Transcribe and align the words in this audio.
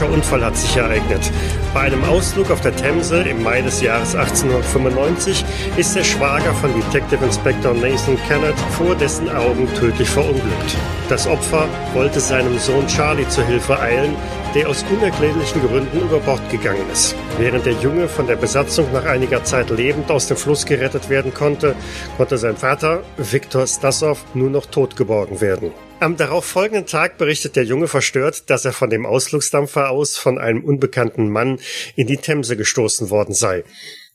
Tragischer 0.00 0.14
Unfall 0.14 0.44
hat 0.44 0.56
sich 0.56 0.76
ereignet. 0.76 1.30
Bei 1.74 1.80
einem 1.80 2.02
Ausflug 2.04 2.50
auf 2.50 2.60
der 2.62 2.74
Themse 2.74 3.22
im 3.22 3.42
Mai 3.42 3.60
des 3.60 3.82
Jahres 3.82 4.14
1895 4.14 5.44
ist 5.76 5.94
der 5.94 6.04
Schwager 6.04 6.54
von 6.54 6.72
Detective 6.74 7.22
Inspector 7.22 7.74
Nathan 7.74 8.16
Kennett 8.26 8.58
vor 8.78 8.94
dessen 8.94 9.28
Augen 9.28 9.68
tödlich 9.74 10.08
verunglückt. 10.08 10.76
Das 11.10 11.26
Opfer 11.26 11.68
wollte 11.92 12.18
seinem 12.18 12.58
Sohn 12.58 12.86
Charlie 12.86 13.28
zu 13.28 13.44
Hilfe 13.46 13.78
eilen, 13.78 14.16
der 14.54 14.68
aus 14.70 14.84
unerklärlichen 14.90 15.60
Gründen 15.60 16.00
über 16.00 16.18
Bord 16.20 16.48
gegangen 16.50 16.88
ist. 16.90 17.14
Während 17.38 17.66
der 17.66 17.74
Junge 17.74 18.08
von 18.08 18.26
der 18.26 18.36
Besatzung 18.36 18.86
nach 18.92 19.04
einiger 19.04 19.44
Zeit 19.44 19.68
lebend 19.68 20.10
aus 20.10 20.28
dem 20.28 20.38
Fluss 20.38 20.64
gerettet 20.64 21.10
werden 21.10 21.34
konnte, 21.34 21.74
konnte 22.16 22.38
sein 22.38 22.56
Vater, 22.56 23.02
Viktor 23.18 23.66
Stasov, 23.66 24.24
nur 24.32 24.48
noch 24.48 24.66
tot 24.66 24.96
geborgen 24.96 25.40
werden. 25.40 25.72
Am 26.00 26.16
darauffolgenden 26.16 26.86
Tag 26.86 27.18
berichtet 27.18 27.56
der 27.56 27.64
Junge 27.64 27.86
verstört, 27.86 28.48
dass 28.48 28.64
er 28.64 28.72
von 28.72 28.88
dem 28.88 29.04
Ausflugsdampfer 29.04 29.90
aus 29.90 30.16
von 30.16 30.38
einem 30.38 30.64
unbekannten 30.64 31.28
Mann 31.28 31.60
in 31.94 32.06
die 32.06 32.16
Themse 32.16 32.56
gestoßen 32.56 33.10
worden 33.10 33.34
sei. 33.34 33.64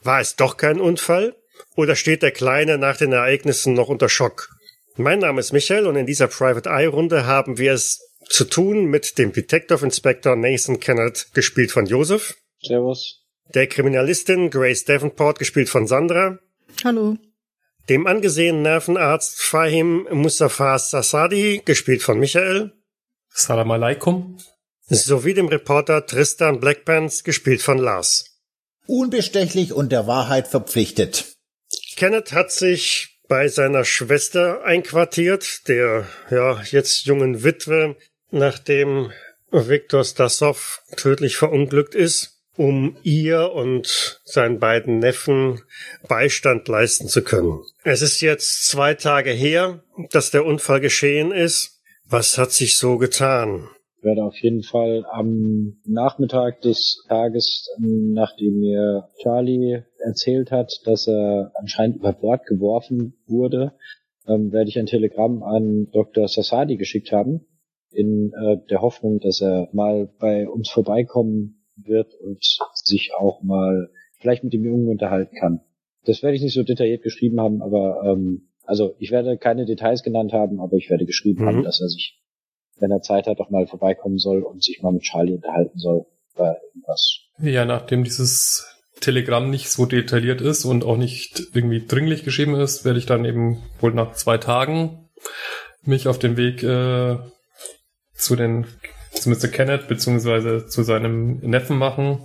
War 0.02 0.20
es 0.20 0.36
doch 0.36 0.58
kein 0.58 0.82
Unfall? 0.82 1.36
Oder 1.76 1.96
steht 1.96 2.24
der 2.24 2.32
Kleine 2.32 2.80
nach 2.80 2.98
den 2.98 3.12
Ereignissen 3.12 3.76
noch 3.76 3.88
unter 3.88 4.10
Schock? 4.10 4.50
Mein 4.96 5.20
Name 5.20 5.40
ist 5.40 5.54
Michael 5.54 5.86
und 5.86 5.96
in 5.96 6.08
dieser 6.08 6.28
Private 6.28 6.70
Eye 6.70 6.88
Runde 6.88 7.28
haben 7.28 7.60
wir 7.60 7.74
es 7.74 8.00
zu 8.30 8.46
tun 8.46 8.86
mit 8.86 9.20
dem 9.20 9.32
Detective 9.32 9.86
Inspector 9.86 10.36
Nathan 10.36 10.80
Kennett, 10.80 11.28
gespielt 11.36 11.72
von 11.72 11.86
Joseph. 11.86 12.36
Servus. 12.64 13.22
Der 13.54 13.68
Kriminalistin 13.68 14.50
Grace 14.50 14.86
Davenport, 14.86 15.38
gespielt 15.38 15.70
von 15.70 15.86
Sandra. 15.86 16.40
Hallo 16.84 17.16
dem 17.90 18.08
angesehenen 18.08 18.64
Nervenarzt 18.64 19.42
Fahim 19.42 20.08
Mustafa 20.12 20.80
Sassadi, 20.80 21.62
gespielt 21.64 22.02
von 22.02 22.20
Michael. 22.20 22.72
Salam 23.30 23.72
alaikum. 23.72 24.38
Sowie 24.88 25.34
dem 25.34 25.48
Reporter 25.48 26.06
Tristan 26.06 26.60
Blackpants, 26.60 27.24
gespielt 27.24 27.62
von 27.62 27.78
Lars. 27.78 28.40
Unbestechlich 28.88 29.74
und 29.74 29.92
der 29.92 30.08
Wahrheit 30.08 30.48
verpflichtet. 30.48 31.26
Kenneth 31.96 32.34
hat 32.34 32.52
sich 32.52 33.20
bei 33.28 33.48
seiner 33.48 33.84
Schwester 33.84 34.64
einquartiert, 34.64 35.68
der 35.68 36.08
ja 36.30 36.62
jetzt 36.62 37.06
jungen 37.06 37.44
Witwe, 37.44 37.96
nachdem 38.30 39.12
Viktor 39.52 40.04
Stasov 40.04 40.84
tödlich 40.96 41.38
verunglückt 41.38 41.96
ist 41.96 42.35
um 42.58 42.96
ihr 43.04 43.52
und 43.54 44.20
seinen 44.24 44.60
beiden 44.60 45.00
Neffen 45.00 45.62
Beistand 46.08 46.68
leisten 46.68 47.08
zu 47.08 47.24
können. 47.24 47.62
Es 47.84 48.02
ist 48.02 48.22
jetzt 48.22 48.68
zwei 48.68 48.94
Tage 48.94 49.32
her, 49.32 49.84
dass 50.12 50.32
der 50.32 50.46
Unfall 50.46 50.80
geschehen 50.80 51.32
ist. 51.32 51.82
Was 52.08 52.38
hat 52.38 52.52
sich 52.52 52.78
so 52.78 52.98
getan? 52.98 53.68
Ich 53.98 54.04
werde 54.04 54.24
auf 54.24 54.38
jeden 54.38 54.62
Fall 54.62 55.04
am 55.12 55.78
Nachmittag 55.84 56.62
des 56.62 57.04
Tages, 57.08 57.68
nachdem 57.80 58.60
mir 58.60 59.10
Charlie 59.22 59.82
erzählt 59.98 60.52
hat, 60.52 60.72
dass 60.86 61.08
er 61.08 61.52
anscheinend 61.56 61.98
über 61.98 62.14
Bord 62.14 62.46
geworfen 62.46 63.16
wurde, 63.26 63.74
ähm, 64.28 64.52
werde 64.52 64.70
ich 64.70 64.78
ein 64.78 64.86
Telegramm 64.86 65.42
an 65.42 65.88
Dr. 65.92 66.28
Sassadi 66.28 66.78
geschickt 66.78 67.12
haben, 67.12 67.48
in 67.92 68.32
äh, 68.34 68.58
der 68.70 68.82
Hoffnung, 68.82 69.20
dass 69.20 69.42
er 69.42 69.70
mal 69.72 70.10
bei 70.20 70.48
uns 70.48 70.70
vorbeikommen 70.70 71.65
wird 71.78 72.14
und 72.16 72.44
sich 72.74 73.12
auch 73.18 73.42
mal 73.44 73.90
vielleicht 74.20 74.44
mit 74.44 74.54
dem 74.54 74.64
Jungen 74.64 74.88
unterhalten 74.88 75.36
kann. 75.36 75.62
Das 76.06 76.24
werde 76.24 76.36
ich 76.36 76.42
nicht 76.42 76.54
so 76.54 76.64
detailliert 76.64 77.04
geschrieben 77.04 77.40
haben, 77.40 77.62
aber 77.62 78.02
ähm, 78.06 78.50
also 78.64 78.96
ich 79.00 79.12
werde 79.12 79.38
keine 79.38 79.66
Details 79.66 80.04
genannt 80.04 80.34
haben, 80.34 80.60
aber 80.60 80.78
ich 80.78 80.90
werde 80.90 81.06
geschrieben 81.06 81.44
mhm. 81.44 81.48
haben, 81.48 81.64
dass 81.64 81.82
er 81.82 81.90
sich, 81.90 82.22
wenn 82.80 82.92
er 82.92 83.02
Zeit 83.02 83.28
hat, 83.28 83.40
auch 83.40 83.50
mal 83.50 83.68
vorbeikommen 83.68 84.18
soll 84.18 84.42
und 84.44 84.64
sich 84.64 84.82
mal 84.82 84.92
mit 84.92 85.04
Charlie 85.04 85.34
unterhalten 85.34 85.78
soll 85.78 86.06
über 86.34 86.58
irgendwas. 86.68 87.22
Ja, 87.40 87.66
nachdem 87.66 88.04
dieses 88.04 88.68
Telegramm 89.02 89.50
nicht 89.50 89.70
so 89.70 89.86
detailliert 89.86 90.42
ist 90.42 90.66
und 90.66 90.84
auch 90.84 90.98
nicht 90.98 91.48
irgendwie 91.54 91.86
dringlich 91.86 92.24
geschrieben 92.24 92.56
ist, 92.56 92.86
werde 92.86 93.00
ich 93.00 93.06
dann 93.06 93.26
eben 93.26 93.62
wohl 93.80 93.94
nach 93.94 94.14
zwei 94.14 94.38
Tagen 94.38 95.10
mich 95.84 96.08
auf 96.08 96.18
den 96.18 96.38
Weg 96.38 96.64
äh, 96.64 97.18
zu 98.14 98.36
den 98.36 98.66
Mr. 99.26 99.48
Kenneth 99.48 99.88
beziehungsweise 99.88 100.68
zu 100.68 100.84
seinem 100.84 101.40
Neffen 101.40 101.78
machen 101.78 102.20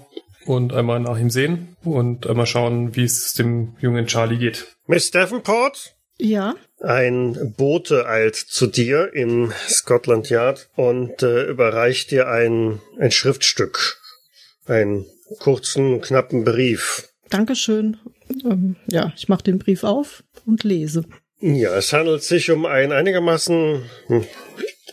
und 0.46 0.72
einmal 0.72 1.00
nach 1.00 1.18
ihm 1.18 1.30
sehen 1.30 1.76
und 1.84 2.26
einmal 2.26 2.46
schauen, 2.46 2.96
wie 2.96 3.04
es 3.04 3.34
dem 3.34 3.76
jungen 3.80 4.06
Charlie 4.06 4.38
geht. 4.38 4.66
Miss 4.86 5.10
Davenport? 5.10 5.94
Ja. 6.18 6.54
Ein 6.80 7.54
Bote 7.56 8.06
eilt 8.06 8.36
zu 8.36 8.66
dir 8.66 9.10
im 9.14 9.52
Scotland 9.68 10.28
Yard 10.28 10.68
und 10.76 11.22
äh, 11.22 11.44
überreicht 11.44 12.10
dir 12.10 12.28
ein, 12.28 12.80
ein 12.98 13.10
Schriftstück, 13.10 13.98
einen 14.66 15.06
kurzen, 15.38 16.00
knappen 16.00 16.44
Brief. 16.44 17.08
Dankeschön. 17.30 17.98
Ähm, 18.44 18.76
ja, 18.86 19.12
ich 19.16 19.28
mache 19.28 19.44
den 19.44 19.58
Brief 19.58 19.84
auf 19.84 20.22
und 20.46 20.64
lese. 20.64 21.04
Ja, 21.40 21.74
es 21.76 21.92
handelt 21.92 22.22
sich 22.22 22.50
um 22.50 22.66
ein 22.66 22.92
einigermaßen 22.92 23.82
hm, 24.08 24.26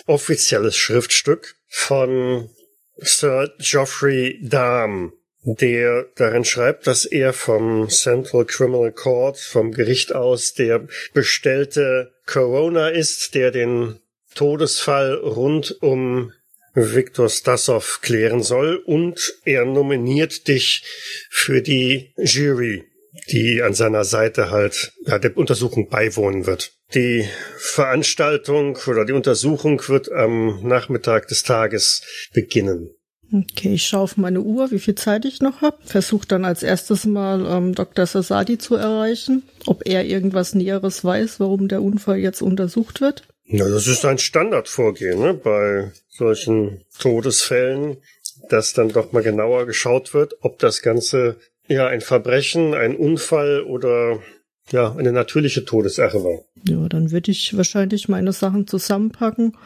offizielles 0.06 0.78
Schriftstück 0.78 1.56
von 1.68 2.50
Sir 2.98 3.54
Geoffrey 3.60 4.40
Dahm, 4.42 5.14
der 5.44 6.08
darin 6.16 6.44
schreibt, 6.44 6.88
dass 6.88 7.06
er 7.06 7.32
vom 7.34 7.90
Central 7.90 8.46
Criminal 8.46 8.92
Court, 8.92 9.38
vom 9.38 9.72
Gericht 9.72 10.14
aus, 10.14 10.54
der 10.54 10.88
bestellte 11.14 12.12
Corona 12.26 12.90
ist, 12.90 13.36
der 13.36 13.52
den 13.52 14.00
Todesfall 14.36 15.14
rund 15.16 15.82
um 15.82 16.34
Viktor 16.74 17.30
Stasov 17.30 18.02
klären 18.02 18.44
soll. 18.44 18.76
Und 18.76 19.36
er 19.46 19.66
nominiert 19.66 20.48
dich 20.48 20.84
für 21.30 21.62
die 21.62 22.14
Jury, 22.18 22.84
die 23.30 23.62
an 23.62 23.74
seiner 23.74 24.04
Seite 24.04 24.52
halt 24.52 24.94
ja, 25.06 25.20
der 25.20 25.36
Untersuchung 25.38 25.90
beiwohnen 25.90 26.46
wird. 26.46 26.74
Die 26.94 27.26
Veranstaltung 27.58 28.78
oder 28.88 29.06
die 29.06 29.14
Untersuchung 29.14 29.82
wird 29.88 30.12
am 30.12 30.62
Nachmittag 30.64 31.28
des 31.28 31.44
Tages 31.44 32.02
beginnen. 32.34 32.90
Okay, 33.34 33.74
ich 33.74 33.86
schaue 33.86 34.02
auf 34.02 34.18
meine 34.18 34.40
Uhr, 34.40 34.72
wie 34.72 34.80
viel 34.80 34.96
Zeit 34.96 35.26
ich 35.26 35.42
noch 35.42 35.62
habe. 35.62 35.78
Versuche 35.84 36.28
dann 36.28 36.46
als 36.46 36.64
erstes 36.64 37.06
mal 37.06 37.46
ähm, 37.46 37.76
Dr. 37.76 38.06
Sasadi 38.06 38.58
zu 38.58 38.76
erreichen, 38.76 39.44
ob 39.66 39.86
er 39.86 40.06
irgendwas 40.06 40.56
Näheres 40.56 41.04
weiß, 41.04 41.42
warum 41.42 41.68
der 41.68 41.82
Unfall 41.82 42.20
jetzt 42.20 42.42
untersucht 42.42 43.02
wird. 43.02 43.28
Ja, 43.44 43.68
das 43.68 43.88
ist 43.88 44.06
ein 44.06 44.18
Standardvorgehen 44.18 45.20
ne? 45.20 45.34
bei 45.34 45.92
solchen 46.10 46.84
Todesfällen, 47.00 47.98
dass 48.50 48.74
dann 48.74 48.90
doch 48.90 49.12
mal 49.12 49.24
genauer 49.24 49.66
geschaut 49.66 50.14
wird, 50.14 50.36
ob 50.42 50.60
das 50.60 50.82
Ganze 50.82 51.38
ja 51.68 51.88
ein 51.88 52.02
Verbrechen, 52.02 52.74
ein 52.74 52.96
Unfall 52.96 53.62
oder 53.62 54.20
ja, 54.72 54.94
eine 54.98 55.12
natürliche 55.12 55.66
war. 55.66 56.40
Ja, 56.68 56.90
dann 56.90 57.12
würde 57.12 57.32
ich 57.32 57.56
wahrscheinlich 57.56 58.10
meine 58.10 58.34
Sachen 58.34 58.68
zusammenpacken 58.68 59.58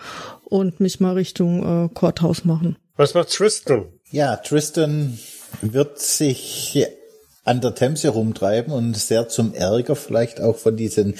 und 0.44 0.80
mich 0.80 1.00
mal 1.00 1.14
Richtung 1.14 1.86
äh, 1.86 1.90
Courthouse 1.94 2.46
machen. 2.46 2.78
Was 2.98 3.14
macht 3.14 3.30
Tristan? 3.30 3.86
Ja, 4.12 4.36
Tristan 4.36 5.18
wird 5.62 6.00
sich 6.00 6.86
an 7.44 7.62
der 7.62 7.74
Themse 7.74 8.10
rumtreiben 8.10 8.72
und 8.72 8.96
sehr 8.96 9.28
zum 9.28 9.54
Ärger 9.54 9.96
vielleicht 9.96 10.40
auch 10.40 10.58
von 10.58 10.78
diesen 10.78 11.16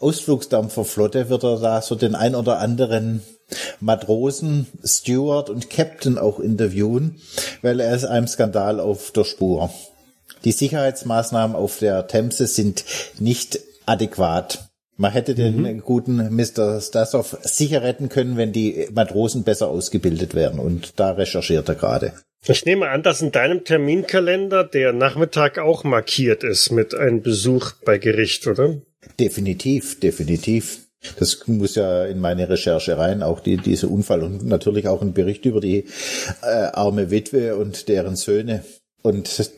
Ausflugsdampferflotte 0.00 1.28
wird 1.28 1.44
er 1.44 1.60
da 1.60 1.80
so 1.80 1.94
den 1.94 2.16
ein 2.16 2.34
oder 2.34 2.58
anderen 2.58 3.22
Matrosen, 3.78 4.66
Steward 4.84 5.48
und 5.48 5.70
Captain 5.70 6.18
auch 6.18 6.40
interviewen, 6.40 7.20
weil 7.60 7.78
er 7.78 7.94
ist 7.94 8.04
einem 8.04 8.26
Skandal 8.26 8.80
auf 8.80 9.12
der 9.12 9.22
Spur. 9.24 9.70
Die 10.44 10.52
Sicherheitsmaßnahmen 10.52 11.56
auf 11.56 11.78
der 11.78 12.06
Themse 12.06 12.46
sind 12.46 12.84
nicht 13.18 13.60
adäquat. 13.86 14.68
Man 14.96 15.12
hätte 15.12 15.34
den 15.34 15.62
mhm. 15.62 15.80
guten 15.80 16.34
Mr. 16.34 16.80
Stasov 16.80 17.38
sicher 17.42 17.82
retten 17.82 18.08
können, 18.08 18.36
wenn 18.36 18.52
die 18.52 18.88
Matrosen 18.92 19.42
besser 19.42 19.68
ausgebildet 19.68 20.34
wären. 20.34 20.58
Und 20.58 21.00
da 21.00 21.12
recherchiert 21.12 21.68
er 21.68 21.74
gerade. 21.74 22.12
Ich 22.46 22.64
nehme 22.64 22.88
an, 22.88 23.02
dass 23.02 23.22
in 23.22 23.30
deinem 23.30 23.64
Terminkalender 23.64 24.64
der 24.64 24.92
Nachmittag 24.92 25.58
auch 25.58 25.84
markiert 25.84 26.42
ist 26.42 26.70
mit 26.70 26.94
einem 26.94 27.22
Besuch 27.22 27.72
bei 27.84 27.98
Gericht, 27.98 28.46
oder? 28.46 28.80
Definitiv, 29.18 30.00
definitiv. 30.00 30.80
Das 31.18 31.46
muss 31.46 31.74
ja 31.74 32.04
in 32.04 32.20
meine 32.20 32.48
Recherche 32.48 32.96
rein, 32.96 33.22
auch 33.22 33.40
die, 33.40 33.56
dieser 33.56 33.90
Unfall 33.90 34.22
und 34.22 34.44
natürlich 34.44 34.86
auch 34.86 35.02
ein 35.02 35.14
Bericht 35.14 35.44
über 35.46 35.60
die 35.60 35.86
äh, 36.42 36.46
arme 36.46 37.10
Witwe 37.10 37.56
und 37.56 37.88
deren 37.88 38.16
Söhne. 38.16 38.64
Und 39.02 39.50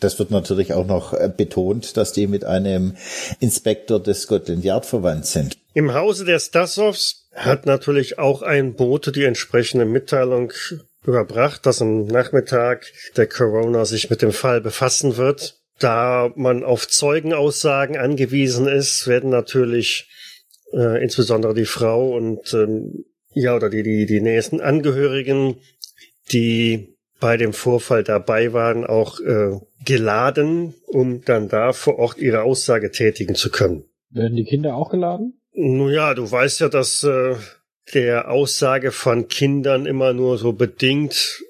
das 0.00 0.18
wird 0.18 0.30
natürlich 0.30 0.72
auch 0.72 0.86
noch 0.86 1.12
äh, 1.12 1.30
betont, 1.34 1.96
dass 1.96 2.12
die 2.12 2.28
mit 2.28 2.44
einem 2.44 2.96
Inspektor 3.40 4.00
des 4.00 4.22
Scotland 4.22 4.64
Yard 4.64 4.86
verwandt 4.86 5.26
sind. 5.26 5.56
Im 5.74 5.92
Hause 5.92 6.24
der 6.24 6.38
Stasovs 6.38 7.28
hat 7.34 7.66
natürlich 7.66 8.18
auch 8.18 8.42
ein 8.42 8.74
Bote 8.74 9.12
die 9.12 9.24
entsprechende 9.24 9.84
Mitteilung 9.84 10.52
überbracht, 11.04 11.66
dass 11.66 11.82
am 11.82 12.06
Nachmittag 12.06 12.86
der 13.16 13.26
Corona 13.26 13.84
sich 13.84 14.08
mit 14.08 14.22
dem 14.22 14.32
Fall 14.32 14.60
befassen 14.60 15.16
wird. 15.16 15.60
Da 15.78 16.32
man 16.36 16.64
auf 16.64 16.88
Zeugenaussagen 16.88 17.98
angewiesen 17.98 18.66
ist, 18.66 19.06
werden 19.06 19.30
natürlich 19.30 20.08
äh, 20.72 21.02
insbesondere 21.02 21.54
die 21.54 21.66
Frau 21.66 22.16
und 22.16 22.54
ähm, 22.54 23.04
ja 23.34 23.54
oder 23.54 23.68
die, 23.68 23.82
die 23.82 24.06
die 24.06 24.20
nächsten 24.20 24.60
Angehörigen 24.60 25.60
die 26.32 26.95
bei 27.20 27.36
dem 27.36 27.52
Vorfall 27.52 28.04
dabei 28.04 28.52
waren, 28.52 28.84
auch 28.84 29.20
äh, 29.20 29.58
geladen, 29.84 30.74
um 30.86 31.24
dann 31.24 31.48
da 31.48 31.72
vor 31.72 31.98
Ort 31.98 32.18
ihre 32.18 32.42
Aussage 32.42 32.90
tätigen 32.90 33.34
zu 33.34 33.50
können. 33.50 33.84
Werden 34.10 34.36
die 34.36 34.44
Kinder 34.44 34.74
auch 34.74 34.90
geladen? 34.90 35.40
Nun 35.52 35.90
ja, 35.90 36.14
du 36.14 36.30
weißt 36.30 36.60
ja, 36.60 36.68
dass 36.68 37.02
äh, 37.04 37.36
der 37.94 38.30
Aussage 38.30 38.92
von 38.92 39.28
Kindern 39.28 39.86
immer 39.86 40.12
nur 40.12 40.38
so 40.38 40.52
bedingt 40.52 41.42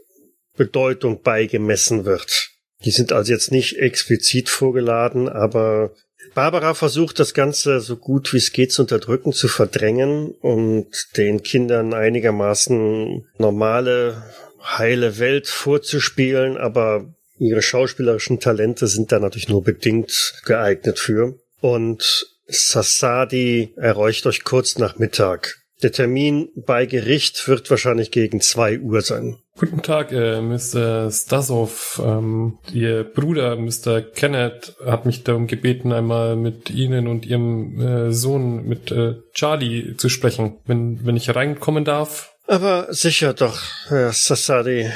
Bedeutung 0.57 1.23
beigemessen 1.23 2.05
wird. 2.05 2.51
Die 2.85 2.91
sind 2.91 3.13
also 3.13 3.33
jetzt 3.33 3.51
nicht 3.51 3.79
explizit 3.79 4.49
vorgeladen, 4.49 5.29
aber 5.29 5.93
Barbara 6.35 6.75
versucht 6.75 7.19
das 7.19 7.35
Ganze 7.35 7.81
so 7.81 7.97
gut 7.97 8.33
wie 8.33 8.39
es 8.39 8.53
geht 8.53 8.73
zu 8.73 8.83
unterdrücken, 8.83 9.33
zu 9.33 9.49
verdrängen 9.49 10.33
und 10.41 11.17
den 11.17 11.43
Kindern 11.43 11.95
einigermaßen 11.95 13.27
normale, 13.39 14.23
heile 14.67 15.19
Welt 15.19 15.47
vorzuspielen, 15.47 16.57
aber 16.57 17.15
ihre 17.39 17.63
schauspielerischen 17.63 18.41
Talente 18.41 18.87
sind 18.87 19.13
da 19.13 19.19
natürlich 19.19 19.49
nur 19.49 19.63
bedingt 19.63 20.35
geeignet 20.45 20.99
für. 20.99 21.39
Und 21.61 22.27
Sassadi 22.47 23.75
erreicht 23.77 24.27
euch 24.27 24.45
kurz 24.45 24.79
nach 24.79 24.99
Mittag. 24.99 25.57
Der 25.83 25.93
Termin 25.93 26.49
bei 26.55 26.87
Gericht 26.87 27.49
wird 27.49 27.71
wahrscheinlich 27.71 28.11
gegen 28.11 28.41
zwei 28.41 28.79
Uhr 28.79 29.03
sein. 29.03 29.37
Guten 29.59 29.83
Tag, 29.83 30.11
äh, 30.11 30.41
Mr. 30.41 31.11
Stasov. 31.11 32.01
Ähm, 32.03 32.59
Ihr 32.73 33.05
Bruder, 33.05 33.57
Mr. 33.57 34.01
Kenneth, 34.01 34.75
hat 34.85 35.05
mich 35.05 35.23
darum 35.23 35.47
gebeten, 35.47 35.93
einmal 35.93 36.37
mit 36.37 36.71
Ihnen 36.71 37.07
und 37.07 37.27
Ihrem 37.27 37.81
äh, 37.81 38.13
Sohn, 38.13 38.67
mit 38.67 38.91
äh, 38.91 39.17
Charlie, 39.33 39.97
zu 39.97 40.09
sprechen, 40.09 40.57
wenn, 40.67 41.05
wenn 41.05 41.17
ich 41.17 41.35
reinkommen 41.35 41.85
darf. 41.85 42.36
Aber 42.47 42.93
sicher 42.93 43.35
doch, 43.35 43.61
Herr 43.89 44.13
Sassadi. 44.13 44.91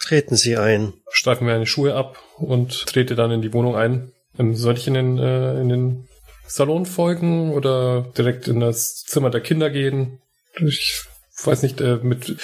Treten 0.00 0.36
Sie 0.36 0.56
ein. 0.56 0.94
Streifen 1.10 1.46
wir 1.46 1.54
eine 1.54 1.66
Schuhe 1.66 1.94
ab 1.94 2.18
und 2.36 2.86
trete 2.86 3.14
dann 3.14 3.30
in 3.30 3.42
die 3.42 3.52
Wohnung 3.52 3.76
ein. 3.76 4.12
Ähm, 4.38 4.54
soll 4.54 4.76
ich 4.76 4.86
in 4.86 4.94
den, 4.94 5.18
äh, 5.18 5.60
in 5.60 5.68
den 5.68 6.08
Salon 6.46 6.86
folgen 6.86 7.52
oder 7.52 8.06
direkt 8.16 8.48
in 8.48 8.60
das 8.60 9.04
Zimmer 9.04 9.30
der 9.30 9.40
Kinder 9.40 9.70
gehen? 9.70 10.20
Ich 10.60 11.02
weiß 11.44 11.62
nicht, 11.62 11.80
äh, 11.80 11.96
mit, 12.02 12.36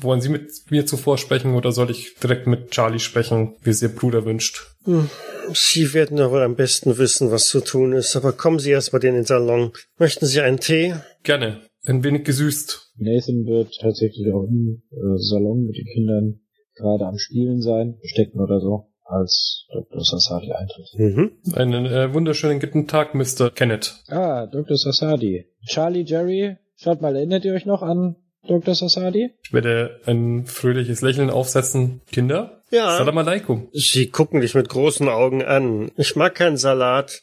wollen 0.00 0.20
Sie 0.20 0.28
mit 0.28 0.50
mir 0.70 0.86
zuvor 0.86 1.18
sprechen 1.18 1.54
oder 1.54 1.72
soll 1.72 1.90
ich 1.90 2.16
direkt 2.16 2.46
mit 2.46 2.72
Charlie 2.72 2.98
sprechen, 2.98 3.56
wie 3.62 3.70
es 3.70 3.82
Ihr 3.82 3.94
Bruder 3.94 4.24
wünscht? 4.24 4.66
Hm, 4.84 5.08
Sie 5.52 5.94
werden 5.94 6.18
ja 6.18 6.30
wohl 6.30 6.42
am 6.42 6.56
besten 6.56 6.98
wissen, 6.98 7.30
was 7.30 7.46
zu 7.46 7.60
tun 7.60 7.92
ist, 7.92 8.16
aber 8.16 8.32
kommen 8.32 8.58
Sie 8.58 8.70
erst 8.70 8.92
mal 8.92 9.02
in 9.04 9.14
den 9.14 9.24
Salon. 9.24 9.72
Möchten 9.98 10.26
Sie 10.26 10.40
einen 10.40 10.60
Tee? 10.60 10.94
Gerne. 11.22 11.62
Ein 11.86 12.02
wenig 12.02 12.24
gesüßt. 12.24 12.92
Nathan 12.96 13.44
wird 13.46 13.78
tatsächlich 13.80 14.32
auch 14.32 14.44
im 14.44 14.82
äh, 14.90 15.18
Salon 15.18 15.66
mit 15.66 15.76
den 15.76 15.86
Kindern 15.86 16.40
gerade 16.74 17.06
am 17.06 17.18
Spielen 17.18 17.60
sein, 17.60 17.98
Bestecken 18.00 18.40
oder 18.40 18.60
so 18.60 18.86
als 19.04 19.66
Dr. 19.70 20.02
Sassadi 20.02 20.52
eintritt. 20.52 20.88
Mhm. 20.96 21.32
Einen 21.54 21.86
äh, 21.86 22.14
wunderschönen 22.14 22.58
guten 22.58 22.86
Tag, 22.86 23.14
Mr. 23.14 23.50
Kenneth. 23.50 23.96
Ah, 24.08 24.46
Dr. 24.46 24.76
Sassadi. 24.76 25.44
Charlie, 25.66 26.04
Jerry, 26.04 26.56
schaut 26.76 27.02
mal, 27.02 27.14
erinnert 27.14 27.44
ihr 27.44 27.52
euch 27.52 27.66
noch 27.66 27.82
an 27.82 28.16
Dr. 28.48 28.74
Sassadi? 28.74 29.30
Ich 29.42 29.52
werde 29.52 30.00
ein 30.06 30.46
fröhliches 30.46 31.02
Lächeln 31.02 31.28
aufsetzen. 31.28 32.00
Kinder? 32.10 32.62
Ja. 32.70 32.96
Salam 32.96 33.18
alaikum. 33.18 33.68
Sie 33.72 34.08
gucken 34.08 34.40
dich 34.40 34.54
mit 34.54 34.68
großen 34.68 35.08
Augen 35.08 35.42
an. 35.42 35.90
Ich 35.96 36.16
mag 36.16 36.34
keinen 36.34 36.56
Salat. 36.56 37.22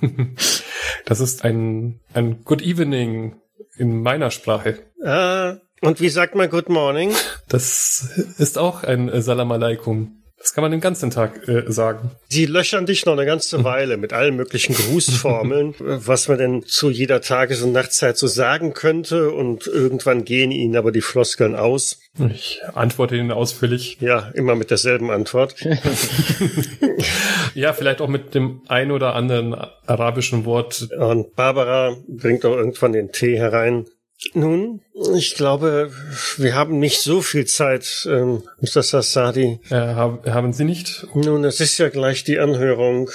das 1.06 1.20
ist 1.20 1.44
ein, 1.44 2.00
ein 2.14 2.44
Good 2.44 2.62
Evening 2.62 3.36
in 3.76 4.02
meiner 4.02 4.30
Sprache. 4.30 4.78
Ah, 5.04 5.56
und 5.80 6.00
wie 6.00 6.08
sagt 6.08 6.34
man 6.34 6.48
Good 6.48 6.68
Morning? 6.68 7.12
Das 7.48 8.08
ist 8.38 8.56
auch 8.56 8.84
ein 8.84 9.08
äh, 9.08 9.20
Salam 9.20 9.50
alaikum. 9.50 10.22
Das 10.42 10.54
kann 10.54 10.62
man 10.62 10.72
den 10.72 10.80
ganzen 10.80 11.10
Tag 11.10 11.46
äh, 11.46 11.70
sagen. 11.70 12.10
Sie 12.28 12.46
löchern 12.46 12.84
dich 12.84 13.06
noch 13.06 13.12
eine 13.12 13.26
ganze 13.26 13.62
Weile 13.62 13.96
mit 13.96 14.12
allen 14.12 14.34
möglichen 14.34 14.74
Grußformeln, 14.74 15.74
was 15.78 16.26
man 16.26 16.38
denn 16.38 16.62
zu 16.64 16.90
jeder 16.90 17.20
Tages- 17.20 17.62
und 17.62 17.70
Nachtzeit 17.70 18.18
so 18.18 18.26
sagen 18.26 18.74
könnte. 18.74 19.30
Und 19.30 19.68
irgendwann 19.68 20.24
gehen 20.24 20.50
ihnen 20.50 20.76
aber 20.76 20.90
die 20.90 21.00
Floskeln 21.00 21.54
aus. 21.54 22.00
Ich 22.18 22.60
antworte 22.74 23.16
ihnen 23.16 23.32
ausführlich. 23.32 23.96
Ja, 24.00 24.30
immer 24.34 24.54
mit 24.54 24.70
derselben 24.70 25.10
Antwort. 25.10 25.54
ja, 27.54 27.72
vielleicht 27.72 28.02
auch 28.02 28.08
mit 28.08 28.34
dem 28.34 28.60
ein 28.68 28.92
oder 28.92 29.14
anderen 29.14 29.54
arabischen 29.54 30.44
Wort. 30.44 30.88
Und 30.98 31.34
Barbara 31.36 31.96
bringt 32.06 32.44
auch 32.44 32.54
irgendwann 32.54 32.92
den 32.92 33.12
Tee 33.12 33.38
herein. 33.38 33.86
Nun, 34.34 34.82
ich 35.16 35.34
glaube, 35.34 35.90
wir 36.36 36.54
haben 36.54 36.78
nicht 36.78 37.00
so 37.00 37.22
viel 37.22 37.46
Zeit, 37.46 38.06
ähm, 38.08 38.42
Mr. 38.60 38.82
Sassadi. 38.82 39.58
Äh, 39.68 39.74
haben 39.74 40.52
Sie 40.52 40.64
nicht? 40.64 41.06
Nun, 41.14 41.44
es 41.44 41.60
ist 41.60 41.78
ja 41.78 41.88
gleich 41.88 42.22
die 42.22 42.38
Anhörung 42.38 43.10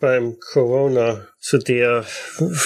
beim 0.00 0.36
Corona, 0.52 1.26
zu 1.38 1.58
der 1.58 2.04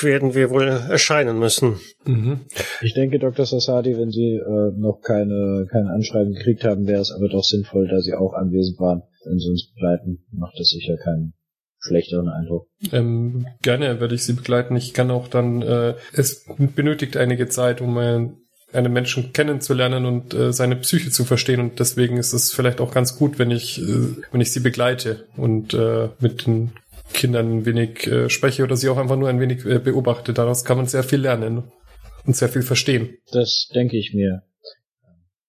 werden 0.03 0.35
wir 0.35 0.50
wohl 0.50 0.67
erscheinen 0.67 1.38
müssen. 1.38 1.81
Mhm. 2.05 2.41
Ich 2.81 2.94
denke, 2.94 3.19
Dr. 3.19 3.47
Sassadi, 3.47 3.97
wenn 3.97 4.11
Sie 4.11 4.37
äh, 4.37 4.73
noch 4.77 5.00
keine, 5.03 5.67
kein 5.71 5.87
Anschreiben 5.87 6.35
gekriegt 6.35 6.65
haben, 6.65 6.87
wäre 6.87 7.00
es 7.00 7.12
aber 7.12 7.29
doch 7.29 7.44
sinnvoll, 7.44 7.88
da 7.88 8.00
Sie 8.00 8.15
auch 8.15 8.35
anwesend 8.35 8.79
waren. 8.81 9.03
Wenn 9.25 9.38
Sie 9.38 9.50
uns 9.50 9.71
begleiten, 9.75 10.25
macht 10.32 10.59
das 10.59 10.69
sicher 10.69 10.97
keinen 10.97 11.35
schlechteren 11.79 12.29
Eindruck. 12.29 12.69
Ähm, 12.93 13.47
gerne 13.62 14.00
werde 14.00 14.15
ich 14.15 14.25
Sie 14.25 14.35
begleiten. 14.35 14.76
Ich 14.76 14.93
kann 14.93 15.11
auch 15.11 15.29
dann, 15.29 15.62
äh, 15.62 15.94
es 16.12 16.47
benötigt 16.75 17.17
einige 17.17 17.49
Zeit, 17.49 17.81
um 17.81 17.97
ein, 17.97 18.37
einen 18.73 18.93
Menschen 18.93 19.33
kennenzulernen 19.33 20.05
und 20.05 20.35
äh, 20.35 20.53
seine 20.53 20.76
Psyche 20.76 21.11
zu 21.11 21.25
verstehen. 21.25 21.61
Und 21.61 21.81
deswegen 21.81 22.19
ist 22.19 22.33
es 22.33 22.53
vielleicht 22.53 22.81
auch 22.81 22.93
ganz 22.93 23.17
gut, 23.17 23.38
wenn 23.38 23.50
ich, 23.50 23.81
äh, 23.81 24.15
wenn 24.31 24.41
ich 24.41 24.53
Sie 24.53 24.61
begleite 24.61 25.26
und 25.37 25.75
äh, 25.75 26.09
mit 26.21 26.47
den 26.47 26.73
Kindern 27.12 27.59
ein 27.59 27.67
wenig 27.67 28.07
äh, 28.07 28.29
spreche 28.29 28.62
oder 28.62 28.77
sie 28.77 28.89
auch 28.89 28.97
einfach 28.97 29.17
nur 29.17 29.29
ein 29.29 29.40
wenig 29.40 29.64
äh, 29.64 29.79
beobachte. 29.79 30.33
Daraus 30.33 30.64
kann 30.64 30.76
man 30.76 30.87
sehr 30.87 31.02
viel 31.02 31.21
lernen 31.21 31.71
und 32.26 32.37
sehr 32.37 32.49
viel 32.49 32.62
verstehen. 32.62 33.17
Das 33.33 33.69
denke 33.75 33.97
ich 33.97 34.14
mir. 34.14 34.43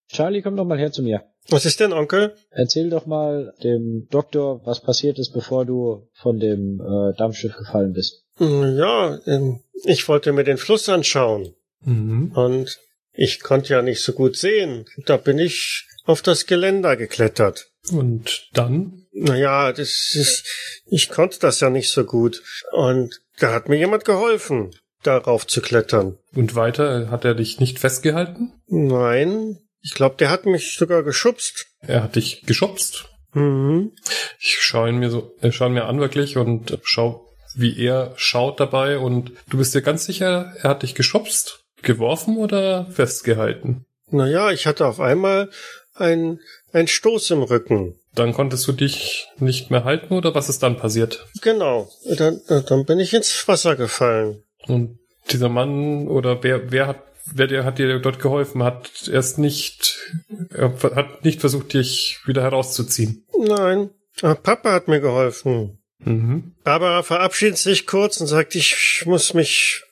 Charlie, 0.07 0.41
komm 0.41 0.57
doch 0.57 0.65
mal 0.65 0.79
her 0.79 0.91
zu 0.91 1.03
mir. 1.03 1.23
Was 1.49 1.65
ist 1.65 1.79
denn, 1.79 1.93
Onkel? 1.93 2.35
Erzähl 2.51 2.89
doch 2.89 3.05
mal 3.05 3.53
dem 3.63 4.07
Doktor, 4.09 4.61
was 4.65 4.81
passiert 4.81 5.17
ist, 5.17 5.31
bevor 5.31 5.65
du 5.65 6.07
von 6.13 6.39
dem 6.39 6.79
äh, 6.79 7.17
Dampfschiff 7.17 7.55
gefallen 7.55 7.93
bist. 7.93 8.25
Ja, 8.39 9.19
ähm, 9.25 9.61
ich 9.85 10.07
wollte 10.07 10.33
mir 10.33 10.43
den 10.43 10.57
Fluss 10.57 10.87
anschauen. 10.89 11.53
Mhm. 11.83 12.31
Und 12.33 12.79
ich 13.13 13.41
konnte 13.41 13.73
ja 13.73 13.81
nicht 13.81 14.01
so 14.01 14.13
gut 14.13 14.37
sehen. 14.37 14.85
Da 15.05 15.17
bin 15.17 15.39
ich 15.39 15.87
auf 16.05 16.21
das 16.21 16.45
Geländer 16.45 16.95
geklettert. 16.95 17.71
Und 17.91 18.49
dann? 18.53 19.00
Naja, 19.13 19.71
das 19.73 20.13
ist, 20.15 20.45
ich 20.85 21.09
konnte 21.09 21.39
das 21.39 21.59
ja 21.59 21.69
nicht 21.69 21.91
so 21.91 22.05
gut. 22.05 22.41
Und 22.71 23.21
da 23.39 23.53
hat 23.53 23.69
mir 23.69 23.77
jemand 23.77 24.05
geholfen, 24.05 24.71
darauf 25.03 25.47
zu 25.47 25.61
klettern. 25.61 26.17
Und 26.33 26.55
weiter 26.55 27.09
hat 27.09 27.25
er 27.25 27.35
dich 27.35 27.59
nicht 27.59 27.79
festgehalten? 27.79 28.53
Nein, 28.67 29.59
ich 29.81 29.93
glaube, 29.93 30.15
der 30.17 30.29
hat 30.29 30.45
mich 30.45 30.75
sogar 30.75 31.03
geschubst. 31.03 31.67
Er 31.81 32.03
hat 32.03 32.15
dich 32.15 32.43
geschubst? 32.43 33.05
Mhm. 33.33 33.93
Ich 34.39 34.57
schaue 34.61 34.89
ihn 34.89 34.99
mir 34.99 35.09
so, 35.09 35.35
äh, 35.41 35.51
schaue 35.51 35.69
ihn 35.69 35.73
mir 35.73 35.85
an 35.85 35.99
wirklich 35.99 36.37
und 36.37 36.77
schau, 36.83 37.27
wie 37.55 37.77
er 37.83 38.13
schaut 38.15 38.59
dabei 38.59 38.97
und 38.97 39.31
du 39.49 39.57
bist 39.57 39.73
dir 39.73 39.81
ganz 39.81 40.05
sicher, 40.05 40.53
er 40.57 40.69
hat 40.69 40.83
dich 40.83 40.95
geschubst, 40.95 41.63
geworfen 41.81 42.37
oder 42.37 42.85
festgehalten? 42.91 43.85
Naja, 44.09 44.51
ich 44.51 44.67
hatte 44.67 44.85
auf 44.85 44.99
einmal 44.99 45.49
ein, 45.93 46.39
ein 46.73 46.87
Stoß 46.87 47.31
im 47.31 47.43
Rücken. 47.43 47.95
Dann 48.13 48.33
konntest 48.33 48.67
du 48.67 48.73
dich 48.73 49.27
nicht 49.37 49.71
mehr 49.71 49.83
halten 49.83 50.13
oder 50.13 50.35
was 50.35 50.49
ist 50.49 50.61
dann 50.63 50.77
passiert? 50.77 51.27
Genau, 51.41 51.89
dann, 52.17 52.41
dann 52.47 52.85
bin 52.85 52.99
ich 52.99 53.13
ins 53.13 53.47
Wasser 53.47 53.75
gefallen. 53.75 54.43
Und 54.67 54.99
dieser 55.31 55.49
Mann 55.49 56.07
oder 56.07 56.43
wer, 56.43 56.71
wer 56.71 56.87
hat 56.87 57.03
wer 57.33 57.47
dir 57.47 57.63
hat 57.63 57.77
dir 57.77 57.99
dort 57.99 58.19
geholfen, 58.19 58.63
hat 58.63 59.07
erst 59.07 59.37
nicht, 59.37 59.97
er 60.49 60.73
hat 60.95 61.23
nicht 61.23 61.39
versucht, 61.39 61.73
dich 61.73 62.19
wieder 62.25 62.41
herauszuziehen. 62.41 63.25
Nein, 63.37 63.91
Papa 64.21 64.71
hat 64.71 64.87
mir 64.87 64.99
geholfen. 64.99 65.77
Mhm. 65.99 66.55
Barbara 66.63 67.03
verabschiedet 67.03 67.57
sich 67.57 67.85
kurz 67.85 68.19
und 68.19 68.27
sagt, 68.27 68.55
ich 68.55 69.03
muss 69.05 69.33
mich 69.33 69.83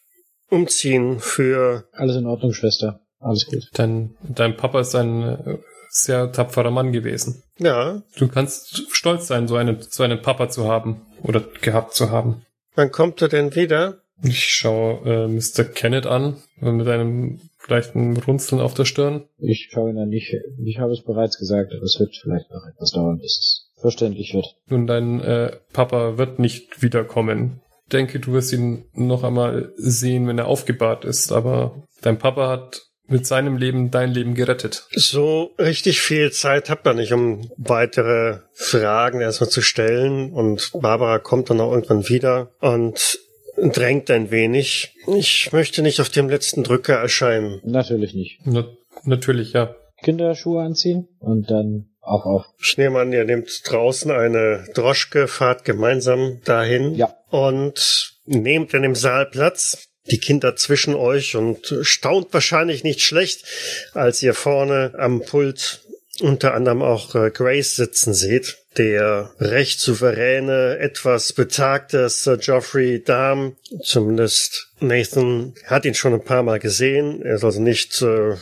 umziehen 0.50 1.20
für. 1.20 1.88
Alles 1.94 2.16
in 2.16 2.26
Ordnung, 2.26 2.54
Schwester. 2.54 3.02
Alles 3.20 3.46
gut. 3.46 3.70
Dein, 3.74 4.16
dein 4.24 4.58
Papa 4.58 4.80
ist 4.80 4.96
ein 4.96 5.24
äh, 5.24 5.58
sehr 5.90 6.32
tapferer 6.32 6.72
Mann 6.72 6.92
gewesen. 6.92 7.44
Ja. 7.58 8.02
Du 8.18 8.28
kannst 8.28 8.88
stolz 8.92 9.28
sein, 9.28 9.48
so 9.48 9.56
einen, 9.56 9.82
so 9.82 10.04
einen 10.04 10.22
Papa 10.22 10.50
zu 10.50 10.68
haben 10.68 11.02
oder 11.24 11.44
gehabt 11.62 11.94
zu 11.94 12.12
haben. 12.12 12.46
Wann 12.76 12.92
kommt 12.92 13.22
er 13.22 13.28
denn 13.28 13.56
wieder? 13.56 14.02
Ich 14.24 14.44
schaue 14.44 15.02
äh, 15.06 15.28
Mr. 15.28 15.64
Kenneth 15.64 16.06
an, 16.06 16.38
mit 16.60 16.88
einem 16.88 17.40
leichten 17.68 18.18
Runzeln 18.18 18.62
auf 18.62 18.74
der 18.74 18.86
Stirn. 18.86 19.26
Ich 19.38 19.70
schaue 19.72 19.92
ihn 19.92 19.98
an. 19.98 20.12
Ich, 20.12 20.36
ich 20.64 20.80
habe 20.80 20.92
es 20.92 21.04
bereits 21.04 21.38
gesagt, 21.38 21.72
aber 21.74 21.84
es 21.84 22.00
wird 22.00 22.16
vielleicht 22.16 22.50
noch 22.52 22.66
etwas 22.66 22.92
dauern, 22.92 23.20
bis 23.20 23.38
es 23.38 23.82
verständlich 23.82 24.34
wird. 24.34 24.56
Nun, 24.68 24.88
dein 24.88 25.22
äh, 25.22 25.52
Papa 25.72 26.18
wird 26.18 26.40
nicht 26.40 26.82
wiederkommen. 26.82 27.62
Ich 27.84 27.92
denke, 27.92 28.20
du 28.20 28.34
wirst 28.34 28.54
ihn 28.54 28.86
noch 28.94 29.24
einmal 29.24 29.74
sehen, 29.78 30.28
wenn 30.28 30.38
er 30.38 30.48
aufgebahrt 30.48 31.06
ist, 31.06 31.32
aber 31.32 31.84
dein 32.02 32.20
Papa 32.20 32.50
hat 32.50 32.89
mit 33.10 33.26
seinem 33.26 33.58
Leben 33.58 33.92
dein 33.92 34.12
Leben 34.12 34.36
gerettet. 34.36 34.88
So 34.92 35.52
richtig 35.60 36.02
viel 36.02 36.32
Zeit 36.32 36.70
habt 36.70 36.88
ihr 36.88 36.94
nicht, 36.94 37.12
um 37.12 37.50
weitere 37.58 38.40
Fragen 38.54 39.22
erstmal 39.22 39.50
zu 39.50 39.62
stellen. 39.62 40.32
Und 40.32 40.72
Barbara 40.74 41.20
kommt 41.20 41.50
dann 41.50 41.60
auch 41.62 41.72
irgendwann 41.72 42.08
wieder 42.08 42.52
und 42.60 43.20
drängt 43.58 44.10
ein 44.12 44.32
wenig. 44.32 44.96
Ich 45.08 45.52
möchte 45.52 45.82
nicht 45.82 46.00
auf 46.00 46.10
dem 46.10 46.30
letzten 46.30 46.64
Drücker 46.64 46.96
erscheinen. 46.96 47.60
Natürlich 47.64 48.14
nicht. 48.14 48.40
Na, 48.46 48.66
natürlich, 49.04 49.54
ja. 49.54 49.76
Kinderschuhe 50.02 50.64
anziehen 50.64 51.10
und 51.20 51.52
dann 51.52 51.90
auf, 52.02 52.26
auf. 52.26 52.46
Schneemann, 52.58 53.12
ihr 53.12 53.26
nehmt 53.26 53.62
draußen 53.66 54.12
eine 54.12 54.66
Droschke, 54.74 55.28
fahrt 55.28 55.66
gemeinsam 55.66 56.40
dahin. 56.46 56.96
Ja. 56.96 57.14
Und 57.30 58.18
nehmt 58.26 58.74
in 58.74 58.84
dem 58.84 58.96
Saal 58.96 59.26
Platz. 59.26 59.89
Die 60.12 60.20
Kinder 60.20 60.56
zwischen 60.56 60.96
euch 60.96 61.36
und 61.36 61.76
staunt 61.82 62.34
wahrscheinlich 62.34 62.84
nicht 62.84 63.02
schlecht, 63.02 63.46
als 63.94 64.24
ihr 64.24 64.34
vorne 64.34 64.94
am 64.98 65.22
Pult 65.22 65.82
unter 66.22 66.54
anderem 66.54 66.82
auch 66.82 67.16
äh, 67.16 67.32
Grace 67.32 67.76
sitzen 67.76 68.14
seht, 68.14 68.58
der 68.78 69.32
recht 69.40 69.80
souveräne, 69.80 70.78
etwas 70.80 71.34
betagte 71.34 72.10
Sir 72.10 72.38
Geoffrey 72.38 73.04
Dahm, 73.04 73.56
zumindest 73.84 74.72
Nathan 74.80 75.54
hat 75.66 75.86
ihn 75.86 75.96
schon 75.96 76.14
ein 76.14 76.24
paar 76.24 76.44
Mal 76.44 76.60
gesehen, 76.60 77.22
er 77.22 77.36
ist 77.36 77.44
also 77.44 77.62
nicht, 77.62 78.02
äh, 78.02 78.36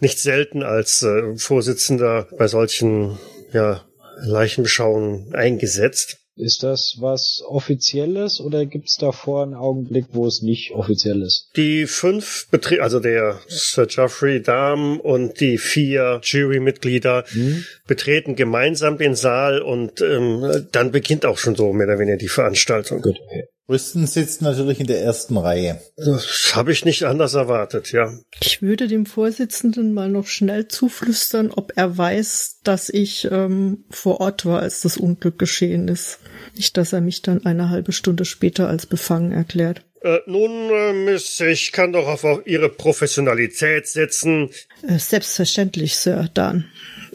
nicht 0.00 0.18
selten 0.18 0.62
als 0.62 1.02
äh, 1.02 1.36
Vorsitzender 1.36 2.28
bei 2.36 2.48
solchen, 2.48 3.18
ja, 3.52 3.84
Leichenbeschauungen 4.18 5.34
eingesetzt. 5.34 6.18
Ist 6.34 6.62
das 6.62 6.96
was 6.98 7.42
Offizielles 7.46 8.40
oder 8.40 8.64
gibt 8.64 8.88
es 8.88 8.96
davor 8.96 9.42
einen 9.42 9.54
Augenblick, 9.54 10.06
wo 10.12 10.26
es 10.26 10.40
nicht 10.40 10.72
offiziell 10.72 11.20
ist? 11.20 11.50
Die 11.56 11.86
fünf 11.86 12.48
Betrie 12.50 12.80
also 12.80 13.00
der 13.00 13.38
Sir 13.48 13.86
Geoffrey 13.86 14.40
Dahm 14.40 14.98
und 14.98 15.40
die 15.40 15.58
vier 15.58 16.20
Jurymitglieder 16.22 17.24
Hm? 17.28 17.64
betreten 17.86 18.34
gemeinsam 18.34 18.96
den 18.96 19.14
Saal 19.14 19.60
und 19.60 20.00
ähm, 20.00 20.66
dann 20.72 20.90
beginnt 20.90 21.26
auch 21.26 21.36
schon 21.36 21.54
so 21.54 21.72
mehr 21.72 21.86
oder 21.86 21.98
weniger 21.98 22.16
die 22.16 22.28
Veranstaltung. 22.28 23.02
Gut, 23.02 23.18
okay. 23.26 23.44
Rüsten 23.68 24.06
sitzt 24.06 24.42
natürlich 24.42 24.80
in 24.80 24.86
der 24.86 25.02
ersten 25.02 25.36
Reihe. 25.36 25.80
Das 25.96 26.52
habe 26.54 26.72
ich 26.72 26.84
nicht 26.84 27.04
anders 27.04 27.34
erwartet, 27.34 27.92
ja. 27.92 28.12
Ich 28.40 28.60
würde 28.60 28.88
dem 28.88 29.06
Vorsitzenden 29.06 29.94
mal 29.94 30.08
noch 30.08 30.26
schnell 30.26 30.68
zuflüstern, 30.68 31.50
ob 31.50 31.72
er 31.76 31.96
weiß, 31.96 32.60
dass 32.64 32.88
ich 32.88 33.28
ähm, 33.30 33.84
vor 33.90 34.20
Ort 34.20 34.44
war, 34.44 34.60
als 34.60 34.80
das 34.80 34.96
Unglück 34.96 35.38
geschehen 35.38 35.88
ist. 35.88 36.18
Nicht, 36.56 36.76
dass 36.76 36.92
er 36.92 37.00
mich 37.00 37.22
dann 37.22 37.46
eine 37.46 37.70
halbe 37.70 37.92
Stunde 37.92 38.24
später 38.24 38.68
als 38.68 38.86
befangen 38.86 39.32
erklärt. 39.32 39.84
Äh, 40.02 40.18
nun, 40.26 40.70
äh, 40.70 40.92
Miss, 40.92 41.38
ich 41.40 41.70
kann 41.70 41.92
doch 41.92 42.08
auf 42.08 42.24
auf 42.24 42.44
Ihre 42.44 42.68
Professionalität 42.68 43.86
setzen. 43.86 44.50
Äh, 44.86 44.98
selbstverständlich, 44.98 45.96
Sir 45.96 46.28
Dan. 46.34 46.64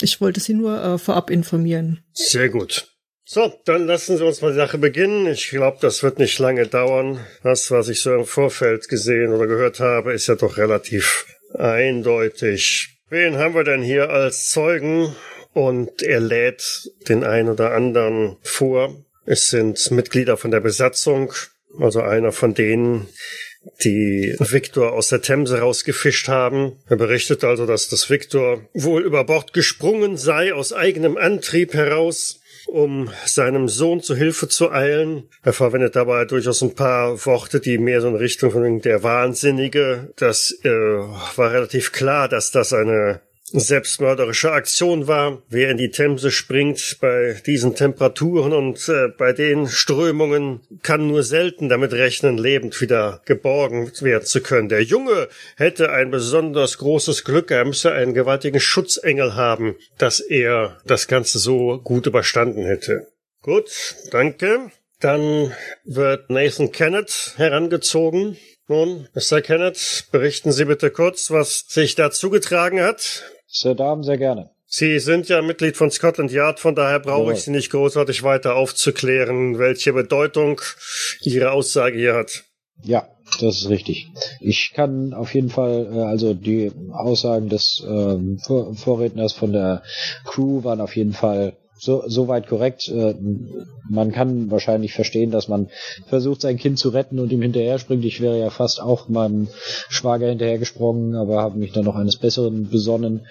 Ich 0.02 0.22
wollte 0.22 0.40
Sie 0.40 0.54
nur 0.54 0.82
äh, 0.82 0.98
vorab 0.98 1.30
informieren. 1.30 2.00
Sehr 2.14 2.50
gut. 2.50 2.97
So, 3.30 3.54
dann 3.66 3.88
lassen 3.88 4.16
Sie 4.16 4.24
uns 4.24 4.40
mal 4.40 4.52
die 4.52 4.56
Sache 4.56 4.78
beginnen. 4.78 5.28
Ich 5.28 5.50
glaube, 5.50 5.80
das 5.82 6.02
wird 6.02 6.18
nicht 6.18 6.40
lange 6.40 6.66
dauern. 6.66 7.20
Das, 7.44 7.70
was 7.72 7.90
ich 7.90 8.00
so 8.00 8.16
im 8.16 8.24
Vorfeld 8.24 8.88
gesehen 8.88 9.34
oder 9.34 9.48
gehört 9.48 9.82
habe, 9.82 10.14
ist 10.14 10.28
ja 10.28 10.36
doch 10.36 10.56
relativ 10.56 11.26
eindeutig. 11.54 12.98
Wen 13.10 13.36
haben 13.36 13.54
wir 13.54 13.66
denn 13.66 13.82
hier 13.82 14.12
als 14.12 14.50
Zeugen? 14.50 15.14
Und 15.52 16.04
er 16.04 16.22
lädt 16.22 16.90
den 17.10 17.26
einen 17.26 17.50
oder 17.50 17.74
anderen 17.74 18.38
vor. 18.44 18.96
Es 19.26 19.50
sind 19.50 19.92
Mitglieder 19.92 20.38
von 20.38 20.52
der 20.52 20.62
Besatzung, 20.62 21.34
also 21.78 22.00
einer 22.00 22.32
von 22.32 22.54
denen, 22.54 23.10
die 23.84 24.38
Victor 24.40 24.94
aus 24.94 25.10
der 25.10 25.22
Themse 25.22 25.60
rausgefischt 25.60 26.30
haben. 26.30 26.80
Er 26.88 26.96
berichtet 26.96 27.44
also, 27.44 27.66
dass 27.66 27.90
das 27.90 28.10
Victor 28.10 28.62
wohl 28.74 29.04
über 29.04 29.26
Bord 29.26 29.52
gesprungen 29.52 30.16
sei 30.16 30.54
aus 30.54 30.72
eigenem 30.72 31.18
Antrieb 31.18 31.74
heraus 31.74 32.40
um 32.68 33.10
seinem 33.26 33.68
Sohn 33.68 34.02
zu 34.02 34.16
Hilfe 34.16 34.48
zu 34.48 34.72
eilen. 34.72 35.30
Er 35.44 35.54
verwendet 35.54 35.96
dabei 35.96 36.26
durchaus 36.26 36.62
ein 36.62 36.76
paar 36.76 37.26
Worte, 37.26 37.60
die 37.60 37.78
mehr 37.78 38.02
so 38.02 38.10
in 38.10 38.16
Richtung 38.16 38.52
von 38.52 38.82
der 38.82 39.04
Wahnsinnige. 39.04 40.14
Das 40.18 40.52
äh, 40.64 40.70
war 40.70 41.52
relativ 41.52 41.92
klar, 41.92 42.28
dass 42.28 42.52
das 42.52 42.74
eine 42.74 43.22
selbstmörderische 43.52 44.52
Aktion 44.52 45.08
war. 45.08 45.42
Wer 45.50 45.72
in 45.72 45.78
die 45.78 45.90
Themse 45.90 46.32
springt 46.32 46.98
bei 47.00 47.42
diesen 47.46 47.76
Temperaturen 47.76 48.54
und 48.54 48.90
äh, 48.90 49.08
bei 49.18 49.34
den 49.34 49.68
Strömungen, 49.68 50.62
kann 50.84 51.08
nur 51.08 51.24
selten 51.24 51.70
damit 51.70 51.94
rechnen, 51.94 52.38
lebend 52.38 52.80
wieder 52.82 53.22
geborgen 53.26 53.92
werden 54.02 54.26
zu 54.26 54.42
können. 54.42 54.70
Der 54.70 54.84
Junge 54.84 55.30
hätte 55.56 55.92
ein 55.92 56.12
besonders 56.12 56.78
großes 56.78 57.24
Glück, 57.24 57.52
er 57.52 57.66
müsse 57.66 57.92
einen 57.92 58.14
gewaltigen 58.14 58.60
Schutzengel 58.60 59.36
haben, 59.36 59.76
dass 59.98 60.20
er 60.20 60.78
das 60.86 61.08
Ganze 61.08 61.40
so 61.40 61.80
gut 61.80 62.06
überstanden 62.06 62.66
hätte. 62.66 63.08
Gut, 63.42 63.96
danke. 64.12 64.72
Dann 65.00 65.54
wird 65.86 66.30
Nathan 66.30 66.72
Kennett 66.72 67.34
herangezogen. 67.38 68.38
Nun, 68.68 69.08
Mr. 69.14 69.42
Kennett, 69.42 70.08
berichten 70.12 70.52
Sie 70.52 70.66
bitte 70.66 70.90
kurz, 70.90 71.32
was 71.32 71.66
sich 71.70 71.96
da 71.96 72.12
zugetragen 72.12 72.82
hat. 72.82 73.24
Sir 73.48 73.76
Damen, 73.76 74.04
sehr 74.04 74.18
gerne. 74.18 74.52
Sie 74.66 75.00
sind 75.00 75.30
ja 75.30 75.42
Mitglied 75.42 75.78
von 75.78 75.90
Scotland 75.90 76.32
Yard, 76.32 76.60
von 76.60 76.76
daher 76.76 77.00
brauche 77.00 77.32
ich 77.32 77.44
Sie 77.44 77.52
nicht 77.52 77.72
großartig 77.72 78.24
weiter 78.24 78.56
aufzuklären, 78.56 79.58
welche 79.58 79.94
Bedeutung 79.94 80.60
Ihre 81.22 81.52
Aussage 81.52 81.98
hier 81.98 82.16
hat. 82.16 82.44
Ja, 82.84 83.08
das 83.40 83.62
ist 83.62 83.70
richtig. 83.70 84.08
Ich 84.42 84.74
kann 84.74 85.14
auf 85.14 85.34
jeden 85.34 85.50
Fall, 85.50 85.88
äh, 85.92 86.02
also 86.02 86.34
die 86.34 86.72
Aussagen 86.92 87.50
des 87.50 87.84
ähm, 87.88 88.40
Vor 88.40 88.76
Vorredners 88.76 89.34
von 89.34 89.54
der 89.54 89.84
Crew 90.26 90.64
waren 90.64 90.82
auf 90.82 90.96
jeden 90.96 91.14
Fall 91.14 91.58
so 91.80 92.04
soweit 92.08 92.48
korrekt. 92.48 92.88
Äh, 92.90 93.16
man 93.90 94.12
kann 94.12 94.52
wahrscheinlich 94.52 94.94
verstehen, 94.94 95.32
dass 95.32 95.48
man 95.48 95.70
versucht, 96.08 96.42
sein 96.42 96.58
Kind 96.58 96.80
zu 96.80 96.90
retten 96.90 97.20
und 97.20 97.32
ihm 97.32 97.42
hinterher 97.42 97.80
springt. 97.80 98.06
Ich 98.06 98.22
wäre 98.22 98.40
ja 98.40 98.50
fast 98.50 98.82
auch 98.82 99.10
meinem 99.10 99.48
Schwager 99.90 100.28
hinterhergesprungen, 100.28 101.16
aber 101.16 101.42
habe 101.42 101.58
mich 101.58 101.72
dann 101.72 101.86
noch 101.86 101.96
eines 101.96 102.18
Besseren 102.18 102.70
besonnen, 102.70 103.28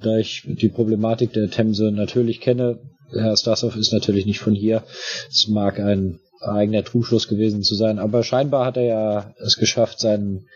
da 0.00 0.18
ich 0.18 0.44
die 0.46 0.68
Problematik 0.68 1.32
der 1.32 1.50
Themse 1.50 1.90
natürlich 1.92 2.40
kenne. 2.40 2.78
Herr 3.12 3.36
Stassow 3.36 3.74
ist 3.76 3.92
natürlich 3.92 4.26
nicht 4.26 4.38
von 4.38 4.54
hier. 4.54 4.84
Es 5.28 5.48
mag 5.48 5.80
ein 5.80 6.20
eigener 6.40 6.84
Trugschluss 6.84 7.28
gewesen 7.28 7.62
zu 7.62 7.74
sein, 7.74 7.98
aber 7.98 8.22
scheinbar 8.22 8.64
hat 8.64 8.76
er 8.76 8.84
ja 8.84 9.34
es 9.38 9.56
geschafft, 9.56 10.00
seinen 10.00 10.46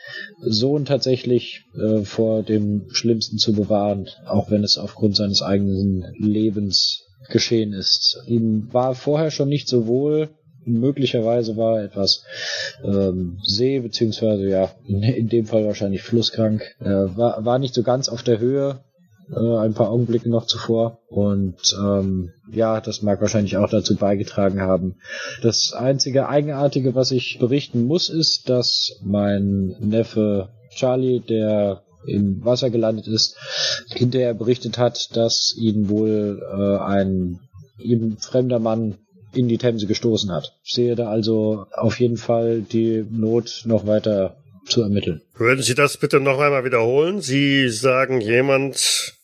Sohn 0.40 0.86
tatsächlich 0.86 1.64
äh, 1.76 2.02
vor 2.04 2.42
dem 2.42 2.86
Schlimmsten 2.90 3.38
zu 3.38 3.52
bewahren, 3.52 4.08
auch 4.26 4.50
wenn 4.50 4.64
es 4.64 4.78
aufgrund 4.78 5.16
seines 5.16 5.42
eigenen 5.42 6.14
Lebens 6.18 7.03
geschehen 7.31 7.73
ist. 7.73 8.23
Ihm 8.26 8.69
war 8.73 8.95
vorher 8.95 9.31
schon 9.31 9.49
nicht 9.49 9.69
so 9.69 9.87
wohl, 9.87 10.31
möglicherweise 10.66 11.57
war 11.57 11.78
er 11.78 11.85
etwas 11.85 12.25
ähm, 12.83 13.38
See, 13.43 13.81
beziehungsweise 13.81 14.49
ja, 14.49 14.71
in, 14.87 15.02
in 15.02 15.28
dem 15.28 15.47
Fall 15.47 15.64
wahrscheinlich 15.64 16.02
flusskrank, 16.02 16.62
äh, 16.81 16.85
war, 16.85 17.45
war 17.45 17.59
nicht 17.59 17.75
so 17.75 17.83
ganz 17.83 18.09
auf 18.09 18.23
der 18.23 18.38
Höhe, 18.38 18.81
äh, 19.31 19.57
ein 19.59 19.75
paar 19.75 19.90
Augenblicke 19.90 20.28
noch 20.28 20.47
zuvor. 20.47 20.99
Und 21.09 21.57
ähm, 21.81 22.33
ja, 22.52 22.81
das 22.81 23.02
mag 23.02 23.21
wahrscheinlich 23.21 23.57
auch 23.57 23.71
dazu 23.71 23.97
beigetragen 23.97 24.61
haben. 24.61 24.97
Das 25.43 25.73
einzige 25.73 26.28
Eigenartige, 26.28 26.95
was 26.95 27.11
ich 27.11 27.38
berichten 27.38 27.85
muss, 27.85 28.09
ist, 28.09 28.49
dass 28.49 28.99
mein 29.02 29.76
Neffe 29.81 30.49
Charlie, 30.71 31.21
der 31.21 31.84
im 32.06 32.44
Wasser 32.44 32.70
gelandet 32.70 33.06
ist, 33.06 33.37
hinterher 33.88 34.34
berichtet 34.34 34.78
hat, 34.78 35.16
dass 35.16 35.54
ihn 35.56 35.88
wohl 35.88 36.42
äh, 36.42 36.82
ein 36.82 37.40
ihm 37.78 38.16
fremder 38.18 38.58
Mann 38.58 38.99
in 39.32 39.49
die 39.49 39.58
Themse 39.58 39.87
gestoßen 39.87 40.30
hat. 40.30 40.56
Ich 40.62 40.75
sehe 40.75 40.94
da 40.94 41.08
also 41.08 41.66
auf 41.73 41.99
jeden 41.99 42.16
Fall 42.16 42.62
die 42.62 43.04
Not 43.11 43.62
noch 43.64 43.87
weiter 43.87 44.37
zu 44.66 44.82
ermitteln. 44.82 45.23
Würden 45.37 45.62
Sie 45.62 45.75
das 45.75 45.96
bitte 45.96 46.20
noch 46.20 46.38
einmal 46.38 46.64
wiederholen? 46.64 47.20
Sie 47.20 47.68
sagen, 47.68 48.20
jemand 48.20 49.14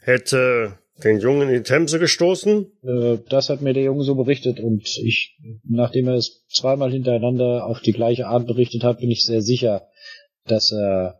hätte 0.00 0.78
den 1.02 1.20
Jungen 1.20 1.48
in 1.48 1.54
die 1.54 1.62
Themse 1.62 1.98
gestoßen? 1.98 2.66
Äh, 2.82 3.18
das 3.28 3.48
hat 3.48 3.62
mir 3.62 3.72
der 3.72 3.84
Junge 3.84 4.04
so 4.04 4.14
berichtet 4.14 4.60
und 4.60 4.82
ich, 4.98 5.38
nachdem 5.68 6.08
er 6.08 6.14
es 6.14 6.44
zweimal 6.48 6.90
hintereinander 6.90 7.64
auf 7.66 7.80
die 7.80 7.92
gleiche 7.92 8.26
Art 8.26 8.46
berichtet 8.46 8.84
hat, 8.84 9.00
bin 9.00 9.10
ich 9.10 9.24
sehr 9.24 9.40
sicher, 9.40 9.86
dass 10.46 10.72
er 10.72 11.19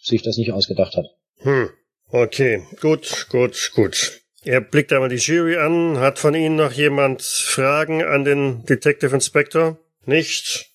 sich 0.00 0.22
das 0.22 0.36
nicht 0.36 0.52
ausgedacht 0.52 0.96
hat. 0.96 1.06
Hm. 1.38 1.70
Okay, 2.08 2.64
gut, 2.80 3.28
gut, 3.30 3.72
gut. 3.74 4.20
Er 4.42 4.60
blickt 4.60 4.92
einmal 4.92 5.10
die 5.10 5.16
Jury 5.16 5.56
an. 5.56 5.98
Hat 5.98 6.18
von 6.18 6.34
Ihnen 6.34 6.56
noch 6.56 6.72
jemand 6.72 7.22
Fragen 7.22 8.02
an 8.02 8.24
den 8.24 8.64
Detective 8.64 9.14
Inspector? 9.14 9.78
Nicht? 10.06 10.70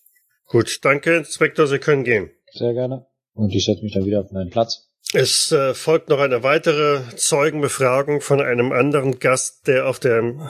Gut, 0.46 0.80
danke, 0.84 1.18
Inspektor, 1.18 1.68
Sie 1.68 1.80
können 1.80 2.04
gehen. 2.04 2.30
Sehr 2.52 2.74
gerne. 2.74 3.08
Und 3.34 3.54
ich 3.54 3.66
setze 3.66 3.84
mich 3.84 3.94
dann 3.94 4.06
wieder 4.06 4.22
auf 4.22 4.32
meinen 4.32 4.50
Platz. 4.50 4.88
Es 5.14 5.52
äh, 5.52 5.74
folgt 5.74 6.10
noch 6.10 6.20
eine 6.20 6.44
weitere 6.44 7.02
Zeugenbefragung 7.16 8.22
von 8.22 8.42
einem 8.42 8.72
anderen 8.72 9.20
Gast, 9.20 9.68
der 9.68 9.88
auf 9.88 10.00
dem 10.00 10.50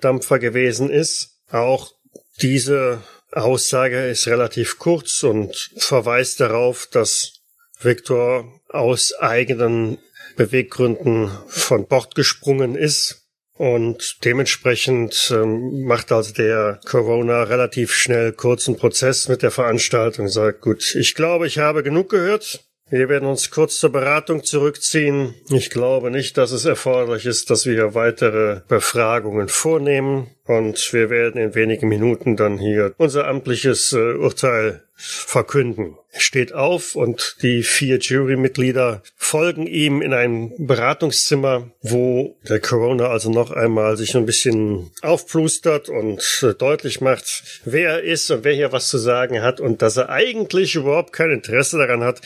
Dampfer 0.00 0.38
gewesen 0.38 0.90
ist. 0.90 1.40
Auch 1.50 1.92
diese 2.40 3.02
Aussage 3.32 4.06
ist 4.06 4.26
relativ 4.26 4.78
kurz 4.78 5.22
und 5.22 5.70
verweist 5.76 6.40
darauf, 6.40 6.86
dass 6.90 7.43
Victor 7.80 8.60
aus 8.68 9.14
eigenen 9.18 9.98
Beweggründen 10.36 11.30
von 11.46 11.86
Bord 11.86 12.14
gesprungen 12.14 12.74
ist. 12.74 13.20
Und 13.56 14.24
dementsprechend 14.24 15.32
ähm, 15.32 15.84
macht 15.84 16.10
also 16.10 16.32
der 16.34 16.80
Corona 16.84 17.44
relativ 17.44 17.92
schnell 17.92 18.32
kurzen 18.32 18.76
Prozess 18.76 19.28
mit 19.28 19.42
der 19.42 19.52
Veranstaltung, 19.52 20.26
sagt, 20.26 20.60
gut, 20.60 20.96
ich 20.96 21.14
glaube, 21.14 21.46
ich 21.46 21.58
habe 21.58 21.84
genug 21.84 22.10
gehört. 22.10 22.64
Wir 22.90 23.08
werden 23.08 23.28
uns 23.28 23.50
kurz 23.50 23.78
zur 23.78 23.92
Beratung 23.92 24.44
zurückziehen. 24.44 25.34
Ich 25.50 25.70
glaube 25.70 26.10
nicht, 26.10 26.36
dass 26.36 26.50
es 26.50 26.64
erforderlich 26.64 27.26
ist, 27.26 27.48
dass 27.48 27.64
wir 27.64 27.94
weitere 27.94 28.60
Befragungen 28.68 29.48
vornehmen. 29.48 30.30
Und 30.44 30.92
wir 30.92 31.08
werden 31.08 31.40
in 31.40 31.54
wenigen 31.54 31.88
Minuten 31.88 32.36
dann 32.36 32.58
hier 32.58 32.92
unser 32.98 33.26
amtliches 33.26 33.92
äh, 33.92 34.14
Urteil 34.14 34.82
verkünden. 34.96 35.96
Steht 36.16 36.52
auf 36.52 36.96
und 36.96 37.36
die 37.42 37.62
vier 37.62 37.98
Jurymitglieder 37.98 39.02
folgen 39.16 39.66
ihm 39.66 40.00
in 40.00 40.12
ein 40.12 40.52
Beratungszimmer, 40.58 41.70
wo 41.82 42.36
der 42.48 42.60
Corona 42.60 43.08
also 43.08 43.30
noch 43.30 43.50
einmal 43.50 43.96
sich 43.96 44.16
ein 44.16 44.26
bisschen 44.26 44.90
aufplustert 45.02 45.88
und 45.88 46.22
deutlich 46.58 47.00
macht, 47.00 47.62
wer 47.64 47.90
er 47.90 48.02
ist 48.02 48.30
und 48.30 48.44
wer 48.44 48.54
hier 48.54 48.72
was 48.72 48.88
zu 48.88 48.98
sagen 48.98 49.42
hat 49.42 49.60
und 49.60 49.82
dass 49.82 49.96
er 49.96 50.08
eigentlich 50.08 50.74
überhaupt 50.74 51.12
kein 51.12 51.30
Interesse 51.30 51.78
daran 51.78 52.02
hat, 52.02 52.20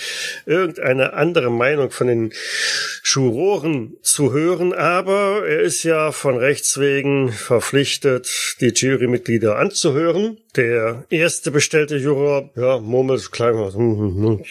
irgendeine 0.46 1.14
andere 1.14 1.50
Meinung 1.50 1.90
von 1.90 2.06
den 2.06 2.32
Juroren 3.04 3.96
zu 4.02 4.32
hören, 4.32 4.72
aber 4.72 5.46
er 5.46 5.60
ist 5.60 5.82
ja 5.82 6.12
von 6.12 6.36
Rechts 6.36 6.78
wegen 6.78 7.32
verpflichtet, 7.32 8.56
die 8.60 8.68
Jurymitglieder 8.68 9.56
anzuhören. 9.56 10.38
Der 10.56 11.04
erste 11.08 11.50
bestellte 11.50 11.96
Juror, 11.96 12.50
ja, 12.56 12.78
murmelt 12.78 13.30
klein. 13.30 13.48
Hm, 13.78 13.96
hm, 13.96 14.24
hm. 14.24 14.44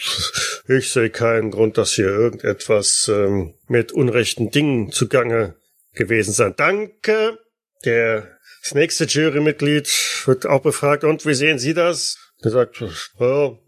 Ich 0.76 0.90
sehe 0.90 1.10
keinen 1.10 1.50
Grund, 1.50 1.76
dass 1.76 1.92
hier 1.92 2.06
irgendetwas 2.08 3.10
ähm, 3.12 3.54
mit 3.66 3.92
unrechten 3.92 4.50
Dingen 4.50 4.90
zugange 4.90 5.54
gewesen 5.92 6.32
sein. 6.32 6.54
Danke. 6.56 7.38
Der 7.84 8.38
das 8.62 8.74
nächste 8.74 9.04
Jurymitglied 9.04 9.88
wird 10.24 10.46
auch 10.46 10.62
befragt. 10.62 11.04
Und 11.04 11.26
wie 11.26 11.34
sehen 11.34 11.58
Sie 11.58 11.74
das? 11.74 12.16
Er 12.42 12.50
sagt, 12.50 12.80
ja, 13.18 13.58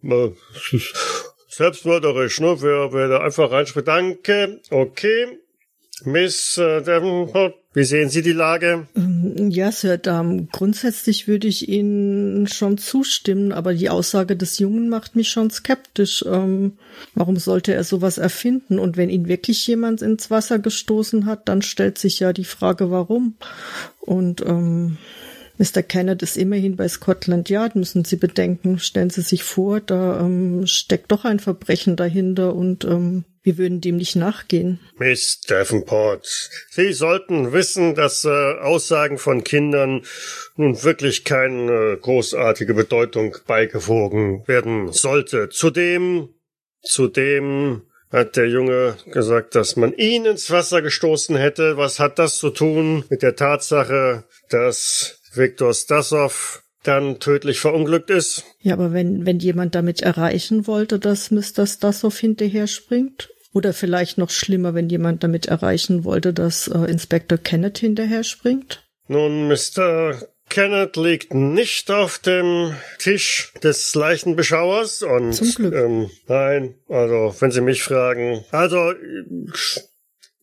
selbstmörderisch, 1.49 2.41
ne? 2.41 2.57
Wer, 2.61 2.93
wer 2.93 3.09
da 3.09 3.21
einfach 3.21 3.51
reinspricht. 3.51 3.89
Danke. 3.89 4.61
Okay. 4.71 5.39
Miss 6.05 6.57
äh, 6.57 6.81
Davenport, 6.81 7.55
wie 7.73 7.85
sehen 7.85 8.09
Sie 8.09 8.23
die 8.23 8.33
Lage? 8.33 8.89
Ähm, 8.97 9.51
ja, 9.51 9.71
Sir 9.71 9.97
Dam, 9.97 10.49
grundsätzlich 10.49 11.29
würde 11.29 11.47
ich 11.47 11.69
Ihnen 11.69 12.49
schon 12.49 12.79
zustimmen, 12.79 13.53
aber 13.53 13.75
die 13.75 13.91
Aussage 13.91 14.37
des 14.37 14.59
Jungen 14.59 14.89
macht 14.89 15.15
mich 15.15 15.29
schon 15.29 15.51
skeptisch. 15.51 16.25
Ähm, 16.27 16.73
warum 17.15 17.37
sollte 17.37 17.73
er 17.73 17.85
sowas 17.85 18.19
erfinden? 18.19 18.81
Und 18.81 18.97
wenn 18.97 19.09
ihn 19.09 19.29
wirklich 19.29 19.65
jemand 19.69 20.03
ins 20.03 20.31
Wasser 20.31 20.59
gestoßen 20.59 21.27
hat, 21.27 21.49
dann 21.49 21.63
stellt 21.63 21.99
sich 21.99 22.19
ja 22.19 22.33
die 22.33 22.45
Frage, 22.45 22.91
warum. 22.91 23.37
Und 24.01 24.41
ähm, 24.45 24.99
Mr. 25.61 25.83
Kennett 25.83 26.23
ist 26.23 26.39
immerhin 26.39 26.77
bei 26.77 26.89
Scotland 26.89 27.51
Yard, 27.51 27.77
müssen 27.77 28.07
Sie 28.07 28.17
bedenken. 28.17 28.79
Stellen 28.79 29.11
Sie 29.11 29.21
sich 29.21 29.43
vor, 29.43 29.81
da 29.81 30.21
ähm, 30.21 30.67
steckt 30.67 31.13
doch 31.13 31.27
ein 31.27 31.39
Verbrechen 31.39 31.97
dahinter 31.97 32.55
und 32.55 32.87
ähm, 32.87 33.27
wir 33.43 33.59
würden 33.59 33.83
dem 33.83 33.99
nicht 33.99 34.17
nachgehen. 34.17 34.81
Miss 34.97 35.43
Davenport, 35.43 36.27
Sie 36.71 36.95
sollten 36.95 37.53
wissen, 37.53 37.95
dass 37.95 38.25
äh, 38.25 38.29
Aussagen 38.31 39.19
von 39.19 39.45
Kindern 39.45 40.01
nun 40.57 40.83
wirklich 40.83 41.27
keine 41.27 41.99
großartige 42.01 42.73
Bedeutung 42.73 43.37
beigewogen 43.47 44.49
werden 44.49 44.93
sollte. 44.93 45.51
Zudem, 45.51 46.31
zudem 46.81 47.83
hat 48.11 48.39
der 48.39 48.49
Junge 48.49 48.97
gesagt, 49.13 49.55
dass 49.55 49.77
man 49.77 49.93
ihn 49.93 50.25
ins 50.25 50.51
Wasser 50.51 50.81
gestoßen 50.81 51.37
hätte. 51.37 51.77
Was 51.77 52.01
hat 52.01 52.19
das 52.19 52.39
zu 52.39 52.49
tun 52.49 53.05
mit 53.11 53.21
der 53.21 53.37
Tatsache, 53.37 54.25
dass 54.49 55.20
Viktor 55.33 55.75
Stasov 55.75 56.63
dann 56.83 57.21
tödlich 57.21 57.61
verunglückt 57.61 58.11
ist. 58.11 58.45
Ja, 58.61 58.75
aber 58.75 58.93
wenn, 58.93 59.27
wenn 59.27 59.39
jemand 59.39 59.75
damit 59.75 60.01
erreichen 60.01 60.67
wollte, 60.67 60.99
dass 60.99 61.31
Mr. 61.31 61.67
Stasov 61.67 62.19
hinterher 62.19 62.67
springt? 62.67 63.31
Oder 63.53 63.73
vielleicht 63.73 64.17
noch 64.17 64.31
schlimmer, 64.31 64.75
wenn 64.75 64.89
jemand 64.89 65.25
damit 65.25 65.47
erreichen 65.47 66.05
wollte, 66.05 66.33
dass 66.33 66.69
äh, 66.69 66.79
Inspektor 66.85 67.37
Kenneth 67.37 67.79
hinterher 67.79 68.23
springt? 68.23 68.85
Nun, 69.09 69.49
Mr. 69.49 70.15
Kenneth 70.49 70.97
liegt 70.97 71.35
nicht 71.35 71.91
auf 71.91 72.19
dem 72.19 72.75
Tisch 72.99 73.53
des 73.63 73.95
Leichenbeschauers 73.95 75.03
und 75.03 75.33
Zum 75.33 75.51
Glück. 75.53 75.75
Ähm, 75.75 76.11
nein, 76.29 76.75
also 76.89 77.35
wenn 77.41 77.51
Sie 77.51 77.61
mich 77.61 77.83
fragen, 77.83 78.45
also 78.53 78.93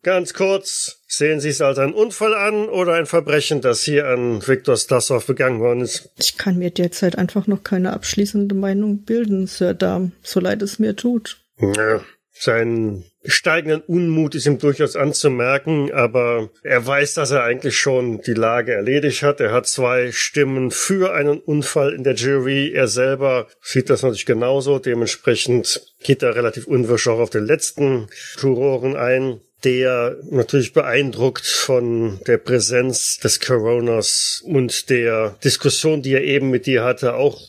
Ganz 0.08 0.34
kurz, 0.34 1.02
sehen 1.06 1.42
Sie 1.42 1.50
es 1.50 1.60
als 1.60 1.80
einen 1.80 1.94
Unfall 1.94 2.34
an 2.34 2.70
oder 2.70 2.94
ein 2.94 3.08
Verbrechen, 3.08 3.60
das 3.60 3.82
hier 3.82 4.08
an 4.08 4.42
Viktor 4.48 4.78
Stasov 4.78 5.26
begangen 5.26 5.60
worden 5.60 5.82
ist? 5.82 6.12
Ich 6.18 6.38
kann 6.38 6.58
mir 6.58 6.72
derzeit 6.72 7.18
einfach 7.18 7.46
noch 7.46 7.62
keine 7.62 7.92
abschließende 7.92 8.56
Meinung 8.56 9.04
bilden, 9.04 9.48
Sir 9.48 9.74
Dam, 9.74 10.14
so 10.24 10.40
leid 10.40 10.62
es 10.62 10.80
mir 10.80 10.96
tut. 10.96 11.42
Ja, 11.60 12.00
sein 12.32 13.04
steigenden 13.26 13.82
Unmut 13.82 14.34
ist 14.36 14.46
ihm 14.46 14.60
durchaus 14.60 14.96
anzumerken, 14.96 15.92
aber 15.92 16.52
er 16.64 16.88
weiß, 16.88 17.16
dass 17.16 17.32
er 17.32 17.44
eigentlich 17.44 17.78
schon 17.78 18.22
die 18.22 18.34
Lage 18.34 18.76
erledigt 18.76 19.24
hat. 19.24 19.42
Er 19.42 19.52
hat 19.52 19.68
zwei 19.68 20.14
Stimmen 20.14 20.72
für 20.72 21.14
einen 21.14 21.40
Unfall 21.40 21.92
in 21.92 22.06
der 22.06 22.16
Jury. 22.16 22.72
Er 22.72 22.88
selber 22.88 23.48
sieht 23.62 23.90
das 23.90 24.04
natürlich 24.04 24.26
genauso. 24.26 24.80
Dementsprechend 24.80 25.82
geht 26.02 26.24
er 26.24 26.36
relativ 26.36 26.66
unwirsch 26.66 27.10
auch 27.10 27.20
auf 27.20 27.30
den 27.30 27.46
letzten 27.46 28.08
Juroren 28.42 28.96
ein 28.96 29.42
der 29.64 30.18
natürlich 30.30 30.74
beeindruckt 30.74 31.46
von 31.46 32.20
der 32.28 32.38
Präsenz 32.38 33.18
des 33.18 33.40
Coronas 33.40 34.44
und 34.46 34.90
der 34.90 35.36
Diskussion, 35.44 36.04
die 36.04 36.14
er 36.14 36.24
eben 36.24 36.52
mit 36.52 36.68
dir 36.68 36.84
hatte, 36.84 37.16
auch 37.16 37.42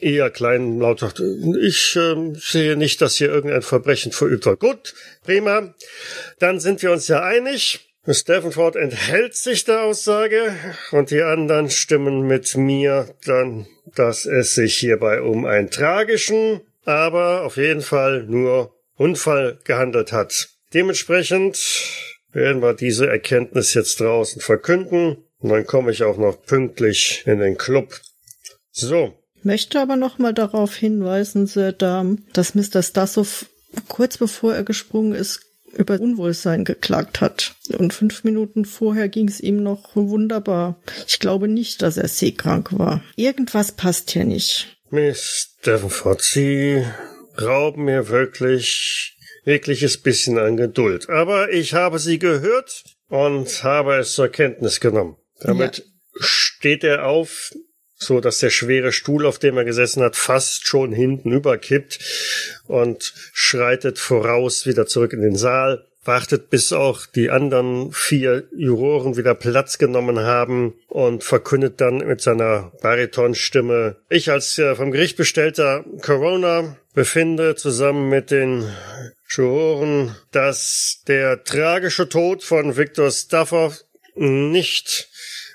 eher 0.00 0.30
klein 0.30 0.78
laut 0.78 1.00
sagte, 1.00 1.24
ich 1.60 1.96
äh, 1.96 2.34
sehe 2.34 2.76
nicht, 2.76 3.00
dass 3.00 3.16
hier 3.16 3.30
irgendein 3.30 3.62
Verbrechen 3.62 4.12
verübt 4.12 4.46
wird. 4.46 4.60
Gut, 4.60 4.94
prima. 5.24 5.74
Dann 6.38 6.60
sind 6.60 6.82
wir 6.82 6.92
uns 6.92 7.08
ja 7.08 7.22
einig. 7.22 7.80
Davenport 8.06 8.76
enthält 8.76 9.34
sich 9.34 9.64
der 9.64 9.82
Aussage 9.82 10.54
und 10.92 11.10
die 11.10 11.22
anderen 11.22 11.70
stimmen 11.70 12.26
mit 12.26 12.54
mir 12.54 13.08
dann, 13.24 13.66
dass 13.96 14.26
es 14.26 14.54
sich 14.54 14.76
hierbei 14.76 15.22
um 15.22 15.46
einen 15.46 15.70
tragischen, 15.70 16.60
aber 16.84 17.42
auf 17.44 17.56
jeden 17.56 17.80
Fall 17.80 18.24
nur 18.24 18.74
Unfall 18.96 19.58
gehandelt 19.64 20.12
hat. 20.12 20.53
Dementsprechend 20.74 21.58
werden 22.32 22.60
wir 22.60 22.74
diese 22.74 23.06
Erkenntnis 23.06 23.74
jetzt 23.74 24.00
draußen 24.00 24.42
verkünden 24.42 25.24
und 25.38 25.50
dann 25.50 25.66
komme 25.66 25.92
ich 25.92 26.02
auch 26.02 26.18
noch 26.18 26.42
pünktlich 26.44 27.22
in 27.26 27.38
den 27.38 27.56
Club. 27.56 28.00
So. 28.72 29.14
Möchte 29.42 29.80
aber 29.80 29.96
noch 29.96 30.18
mal 30.18 30.34
darauf 30.34 30.74
hinweisen, 30.74 31.46
Sir 31.46 31.72
Dam, 31.72 32.24
dass 32.32 32.54
Mr. 32.54 32.82
Stasov 32.82 33.46
kurz 33.88 34.18
bevor 34.18 34.54
er 34.54 34.64
gesprungen 34.64 35.14
ist, 35.14 35.42
über 35.76 36.00
Unwohlsein 36.00 36.64
geklagt 36.64 37.20
hat. 37.20 37.54
Und 37.76 37.92
fünf 37.92 38.24
Minuten 38.24 38.64
vorher 38.64 39.08
ging 39.08 39.28
es 39.28 39.40
ihm 39.40 39.62
noch 39.62 39.94
wunderbar. 39.94 40.80
Ich 41.06 41.18
glaube 41.18 41.48
nicht, 41.48 41.82
dass 41.82 41.96
er 41.96 42.08
seekrank 42.08 42.78
war. 42.78 43.02
Irgendwas 43.16 43.72
passt 43.72 44.10
hier 44.12 44.24
nicht. 44.24 44.78
Miss 44.90 45.56
Davenport, 45.62 46.22
Sie 46.22 46.84
rauben 47.40 47.84
mir 47.84 48.08
wirklich 48.08 49.13
wirkliches 49.44 49.98
bisschen 49.98 50.38
an 50.38 50.56
Geduld. 50.56 51.08
Aber 51.08 51.52
ich 51.52 51.74
habe 51.74 51.98
sie 51.98 52.18
gehört 52.18 52.84
und 53.08 53.62
habe 53.62 53.96
es 53.96 54.14
zur 54.14 54.28
Kenntnis 54.28 54.80
genommen. 54.80 55.16
Damit 55.40 55.78
ja. 55.78 55.84
steht 56.20 56.84
er 56.84 57.06
auf, 57.06 57.52
so 57.94 58.20
dass 58.20 58.38
der 58.38 58.50
schwere 58.50 58.92
Stuhl, 58.92 59.26
auf 59.26 59.38
dem 59.38 59.56
er 59.56 59.64
gesessen 59.64 60.02
hat, 60.02 60.16
fast 60.16 60.66
schon 60.66 60.92
hinten 60.92 61.32
überkippt 61.32 61.98
und 62.66 63.12
schreitet 63.32 63.98
voraus 63.98 64.66
wieder 64.66 64.86
zurück 64.86 65.12
in 65.12 65.22
den 65.22 65.36
Saal 65.36 65.86
wartet, 66.04 66.50
bis 66.50 66.72
auch 66.72 67.06
die 67.06 67.30
anderen 67.30 67.92
vier 67.92 68.44
Juroren 68.56 69.16
wieder 69.16 69.34
Platz 69.34 69.78
genommen 69.78 70.20
haben 70.20 70.74
und 70.88 71.24
verkündet 71.24 71.80
dann 71.80 71.98
mit 71.98 72.20
seiner 72.20 72.72
Baritonstimme, 72.82 73.96
ich 74.08 74.30
als 74.30 74.58
äh, 74.58 74.74
vom 74.74 74.90
Gericht 74.90 75.16
bestellter 75.16 75.84
Corona 76.02 76.76
befinde 76.94 77.56
zusammen 77.56 78.08
mit 78.08 78.30
den 78.30 78.68
Juroren, 79.28 80.14
dass 80.30 81.02
der 81.08 81.44
tragische 81.44 82.08
Tod 82.08 82.42
von 82.42 82.76
Viktor 82.76 83.10
Stafford 83.10 83.84
nicht 84.14 85.08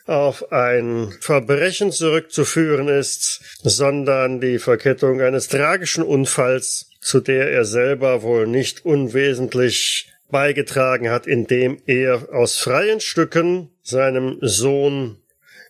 auf 0.06 0.52
ein 0.52 1.14
Verbrechen 1.22 1.92
zurückzuführen 1.92 2.88
ist, 2.88 3.42
sondern 3.62 4.42
die 4.42 4.58
Verkettung 4.58 5.22
eines 5.22 5.48
tragischen 5.48 6.04
Unfalls, 6.04 6.90
zu 7.00 7.20
der 7.20 7.52
er 7.52 7.64
selber 7.64 8.24
wohl 8.24 8.48
nicht 8.48 8.86
unwesentlich 8.86 10.09
beigetragen 10.30 11.10
hat, 11.10 11.28
indem 11.28 11.82
er 11.86 12.34
aus 12.34 12.58
freien 12.58 13.00
Stücken 13.00 13.70
seinem 13.82 14.38
Sohn 14.42 15.18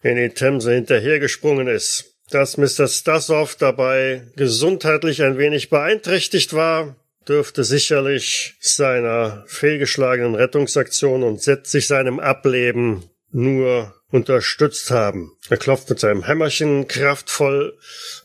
in 0.02 0.16
die 0.16 0.30
Themse 0.30 0.74
hinterhergesprungen 0.74 1.68
ist. 1.68 2.16
Dass 2.30 2.58
Mr. 2.58 2.88
Stasov 2.88 3.56
dabei 3.56 4.24
gesundheitlich 4.36 5.24
ein 5.24 5.38
wenig 5.38 5.70
beeinträchtigt 5.70 6.54
war, 6.54 6.96
dürfte 7.28 7.64
sicherlich 7.64 8.56
seiner 8.60 9.44
fehlgeschlagenen 9.48 10.36
Rettungsaktion 10.36 11.24
und 11.24 11.42
sich 11.42 11.88
seinem 11.88 12.20
Ableben 12.20 13.10
nur 13.32 13.99
unterstützt 14.12 14.92
haben. 14.92 15.32
Er 15.50 15.58
klopft 15.58 15.90
mit 15.90 16.00
seinem 16.00 16.26
Hämmerchen 16.26 16.88
kraftvoll 16.88 17.78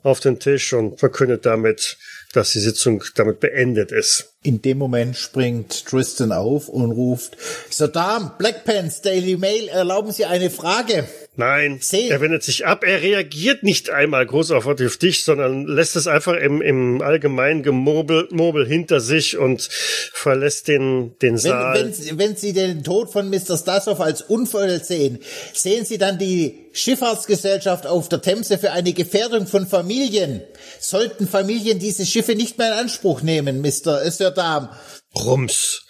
auf 0.02 0.20
den 0.20 0.38
Tisch 0.38 0.72
und 0.72 0.98
verkündet 0.98 1.44
damit, 1.46 1.98
dass 2.32 2.52
die 2.52 2.60
Sitzung 2.60 3.04
damit 3.14 3.40
beendet 3.40 3.92
ist. 3.92 4.34
In 4.42 4.60
dem 4.60 4.78
Moment 4.78 5.16
springt 5.16 5.86
Tristan 5.86 6.32
auf 6.32 6.68
und 6.68 6.90
ruft, 6.90 7.36
Sir 7.70 7.88
Dam, 7.88 8.32
Blackpants, 8.38 9.02
Daily 9.02 9.36
Mail, 9.36 9.68
erlauben 9.68 10.12
Sie 10.12 10.24
eine 10.24 10.50
Frage. 10.50 11.06
Nein, 11.36 11.78
See. 11.80 12.08
er 12.08 12.20
wendet 12.20 12.44
sich 12.44 12.64
ab. 12.64 12.84
Er 12.84 13.02
reagiert 13.02 13.64
nicht 13.64 13.90
einmal 13.90 14.24
groß 14.24 14.52
auf, 14.52 14.72
dich, 14.76 15.24
sondern 15.24 15.66
lässt 15.66 15.96
es 15.96 16.06
einfach 16.06 16.34
im, 16.34 16.62
im 16.62 17.02
allgemeinen 17.02 17.64
Gemurmel 17.64 18.28
Murmel 18.30 18.66
hinter 18.66 19.00
sich 19.00 19.36
und 19.36 19.68
verlässt 20.12 20.68
den, 20.68 21.18
den 21.18 21.36
Saal. 21.36 21.74
Wenn, 21.74 21.92
wenn, 21.92 22.18
wenn 22.18 22.36
Sie 22.36 22.52
den 22.52 22.84
Tod 22.84 23.12
von 23.12 23.30
Mr. 23.30 23.56
Stassow 23.56 24.00
als 24.00 24.22
Unfall 24.22 24.82
sehen, 24.84 25.18
sehen 25.52 25.84
Sie 25.84 25.98
dann 25.98 26.18
die 26.18 26.68
Schifffahrtsgesellschaft 26.72 27.86
auf 27.86 28.08
der 28.08 28.22
Themse 28.22 28.56
für 28.56 28.70
eine 28.70 28.92
Gefährdung 28.92 29.48
von 29.48 29.66
Familien. 29.66 30.42
Sollten 30.78 31.26
Familien 31.26 31.80
diese 31.80 32.06
Schiffe 32.06 32.36
nicht 32.36 32.58
mehr 32.58 32.72
in 32.72 32.78
Anspruch 32.78 33.22
nehmen, 33.22 33.60
Mr. 33.60 34.08
Sir 34.10 34.30
Dam? 34.30 34.68
Rums. 35.16 35.82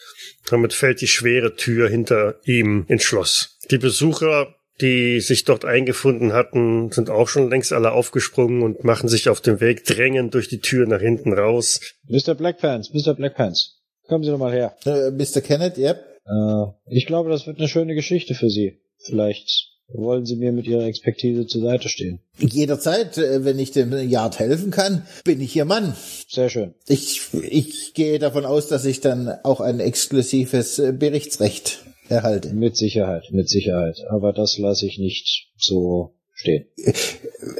Damit 0.46 0.72
fällt 0.72 1.00
die 1.02 1.08
schwere 1.08 1.56
Tür 1.56 1.88
hinter 1.88 2.40
ihm 2.44 2.84
ins 2.88 3.02
Schloss. 3.02 3.58
Die 3.70 3.78
Besucher 3.78 4.54
die 4.80 5.20
sich 5.20 5.44
dort 5.44 5.64
eingefunden 5.64 6.32
hatten, 6.32 6.90
sind 6.90 7.10
auch 7.10 7.28
schon 7.28 7.48
längst 7.48 7.72
alle 7.72 7.92
aufgesprungen 7.92 8.62
und 8.62 8.84
machen 8.84 9.08
sich 9.08 9.28
auf 9.28 9.40
den 9.40 9.60
Weg, 9.60 9.84
drängen 9.84 10.30
durch 10.30 10.48
die 10.48 10.60
Tür 10.60 10.86
nach 10.86 11.00
hinten 11.00 11.32
raus. 11.32 11.80
Mr. 12.08 12.34
Blackpants, 12.34 12.92
Mr. 12.92 13.14
Blackpants, 13.14 13.82
kommen 14.08 14.24
Sie 14.24 14.30
doch 14.30 14.38
mal 14.38 14.52
her. 14.52 14.76
Äh, 14.84 15.10
Mr. 15.10 15.40
Kenneth, 15.40 15.78
yep. 15.78 16.04
Äh, 16.26 16.64
ich 16.86 17.06
glaube, 17.06 17.30
das 17.30 17.46
wird 17.46 17.58
eine 17.58 17.68
schöne 17.68 17.94
Geschichte 17.94 18.34
für 18.34 18.50
Sie. 18.50 18.80
Vielleicht 18.98 19.74
wollen 19.88 20.24
Sie 20.24 20.36
mir 20.36 20.52
mit 20.52 20.66
Ihrer 20.66 20.86
Expertise 20.86 21.46
zur 21.46 21.62
Seite 21.62 21.88
stehen? 21.88 22.20
Jederzeit, 22.38 23.18
äh, 23.18 23.44
wenn 23.44 23.58
ich 23.58 23.70
dem 23.70 23.92
Yard 24.08 24.38
helfen 24.38 24.70
kann, 24.70 25.06
bin 25.24 25.40
ich 25.40 25.54
Ihr 25.54 25.66
Mann. 25.66 25.94
Sehr 26.28 26.48
schön. 26.48 26.74
Ich, 26.86 27.20
ich 27.32 27.94
gehe 27.94 28.18
davon 28.18 28.44
aus, 28.44 28.68
dass 28.68 28.84
ich 28.84 29.00
dann 29.00 29.28
auch 29.44 29.60
ein 29.60 29.80
exklusives 29.80 30.78
äh, 30.78 30.92
Berichtsrecht 30.92 31.84
erhalte. 32.08 32.52
Mit 32.52 32.76
Sicherheit, 32.76 33.24
mit 33.30 33.48
Sicherheit. 33.48 33.98
Aber 34.08 34.32
das 34.32 34.58
lasse 34.58 34.86
ich 34.86 34.98
nicht 34.98 35.48
so 35.56 36.14
stehen. 36.32 36.66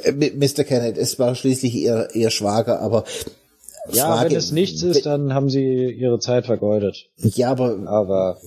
Äh, 0.03 0.11
Mr. 0.11 0.63
Kenneth, 0.63 0.97
es 0.97 1.17
war 1.19 1.35
schließlich 1.35 1.75
Ihr, 1.75 2.09
Ihr 2.13 2.29
Schwager, 2.29 2.81
aber 2.81 3.05
ja, 3.91 4.07
Frage, 4.07 4.31
wenn 4.31 4.37
es 4.37 4.51
nichts 4.51 4.81
ist, 4.81 5.05
dann 5.05 5.33
haben 5.33 5.49
Sie 5.49 5.91
Ihre 5.91 6.19
Zeit 6.19 6.45
vergeudet. 6.45 7.09
Ja, 7.17 7.51
aber, 7.51 7.87
aber 7.87 8.39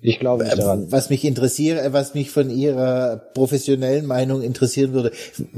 ich 0.00 0.20
glaube 0.20 0.44
nicht 0.44 0.58
daran. 0.58 0.90
Was 0.90 1.10
mich 1.10 1.24
interessiert, 1.24 1.92
was 1.92 2.14
mich 2.14 2.30
von 2.30 2.50
Ihrer 2.50 3.16
professionellen 3.34 4.06
Meinung 4.06 4.42
interessieren 4.42 4.92
würde, 4.92 5.12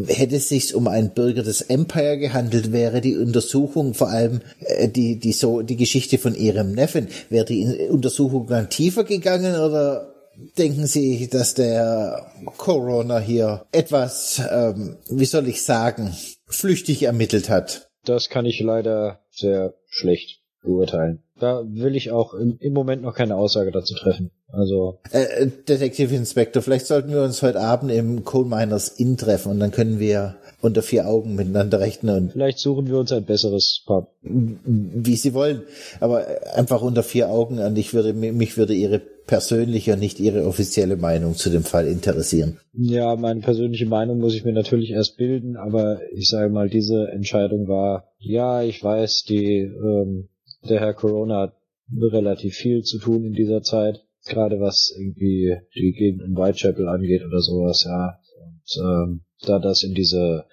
hätte 0.07 0.37
es 0.37 0.49
sich 0.49 0.75
um 0.75 0.89
einen 0.89 1.11
Bürger 1.11 1.43
des 1.43 1.61
Empire 1.63 2.19
gehandelt, 2.19 2.73
wäre 2.73 3.01
die 3.01 3.17
Untersuchung 3.17 3.95
vor 3.95 4.09
allem 4.09 4.41
äh, 4.61 4.89
die 4.89 5.19
die 5.19 5.33
so 5.33 5.63
die 5.63 5.77
Geschichte 5.77 6.19
von 6.19 6.35
Ihrem 6.35 6.73
Neffen, 6.73 7.09
wäre 7.29 7.45
die 7.45 7.89
Untersuchung 7.91 8.47
dann 8.47 8.71
tiefer 8.71 9.05
gegangen 9.05 9.57
oder 9.57 10.15
denken 10.57 10.87
Sie, 10.87 11.29
dass 11.29 11.55
der 11.55 12.33
Corona 12.57 13.19
hier 13.19 13.67
etwas, 13.73 14.41
ähm, 14.51 14.97
wie 15.11 15.27
soll 15.27 15.49
ich 15.49 15.63
sagen, 15.63 16.15
flüchtig 16.47 17.03
ermittelt 17.03 17.51
hat? 17.51 17.91
Das 18.05 18.31
kann 18.31 18.47
ich 18.47 18.61
leider 18.61 19.21
sehr 19.31 19.75
schlecht 19.89 20.41
beurteilen. 20.63 21.23
Da 21.41 21.65
will 21.67 21.97
ich 21.97 22.13
auch 22.13 22.35
im, 22.35 22.57
im 22.61 22.73
Moment 22.73 23.03
noch 23.03 23.15
keine 23.15 23.37
Aussage 23.37 23.73
dazu 23.73 23.95
treffen. 23.95 24.31
Also. 24.49 24.99
Äh, 25.11 25.47
Detective 25.69 26.15
Inspector, 26.15 26.63
vielleicht 26.63 26.87
sollten 26.87 27.13
wir 27.13 27.23
uns 27.23 27.43
heute 27.43 27.61
Abend 27.61 27.91
im 27.91 28.25
Coal 28.25 28.45
Miners 28.45 28.89
Inn 28.89 29.17
treffen 29.17 29.53
und 29.53 29.61
dann 29.61 29.71
können 29.71 29.99
wir 29.99 30.37
unter 30.61 30.83
vier 30.83 31.09
Augen 31.09 31.35
miteinander 31.35 31.81
rechnen. 31.81 32.25
Und 32.25 32.33
vielleicht 32.33 32.59
suchen 32.59 32.89
wir 32.89 32.99
uns 32.99 33.13
ein 33.13 33.25
besseres 33.25 33.83
Pub. 33.87 34.13
Wie 34.23 35.17
Sie 35.17 35.33
wollen. 35.35 35.63
Aber 36.01 36.27
einfach 36.55 36.83
unter 36.83 37.03
vier 37.03 37.31
Augen 37.31 37.59
und 37.59 37.77
ich 37.79 37.95
würde, 37.95 38.13
mich 38.13 38.57
würde 38.57 38.75
Ihre 38.75 38.99
persönliche 38.99 39.93
und 39.95 40.01
nicht 40.01 40.21
Ihre 40.21 40.45
offizielle 40.45 40.97
Meinung 40.97 41.35
zu 41.35 41.51
dem 41.51 41.63
Fall 41.63 41.87
interessieren. 41.87 42.59
Ja, 42.75 43.17
meine 43.17 43.41
persönliche 43.41 43.87
Meinung 43.87 44.19
muss 44.19 44.35
ich 44.35 44.45
mir 44.45 44.53
natürlich 44.53 44.91
erst 44.91 45.17
bilden, 45.17 45.57
aber 45.57 46.01
ich 46.13 46.29
sage 46.29 46.53
mal, 46.53 46.69
diese 46.69 47.09
Entscheidung 47.09 47.69
war, 47.69 48.09
ja, 48.19 48.63
ich 48.63 48.83
weiß, 48.83 49.25
die, 49.29 49.61
ähm, 49.61 50.29
der 50.69 50.81
Herr 50.81 50.95
Corona 50.95 51.41
hat 51.43 51.57
relativ 51.93 52.55
viel 52.55 52.83
zu 52.83 52.99
tun 52.99 53.25
in 53.25 53.33
dieser 53.33 53.63
Zeit, 53.63 54.05
gerade 54.27 54.61
was 54.61 54.95
irgendwie 54.97 55.57
die 55.75 55.93
Gegend 55.93 56.23
um 56.23 56.37
Whitechapel 56.37 56.89
angeht 56.89 57.23
oder 57.25 57.41
sowas, 57.41 57.85
ja. 57.85 58.19
Und 58.43 58.85
ähm, 58.85 59.25
da 59.43 59.59
das 59.59 59.83
in 59.83 59.95
diese, 59.95 60.47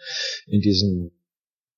in 0.45 0.61
diesen 0.61 1.11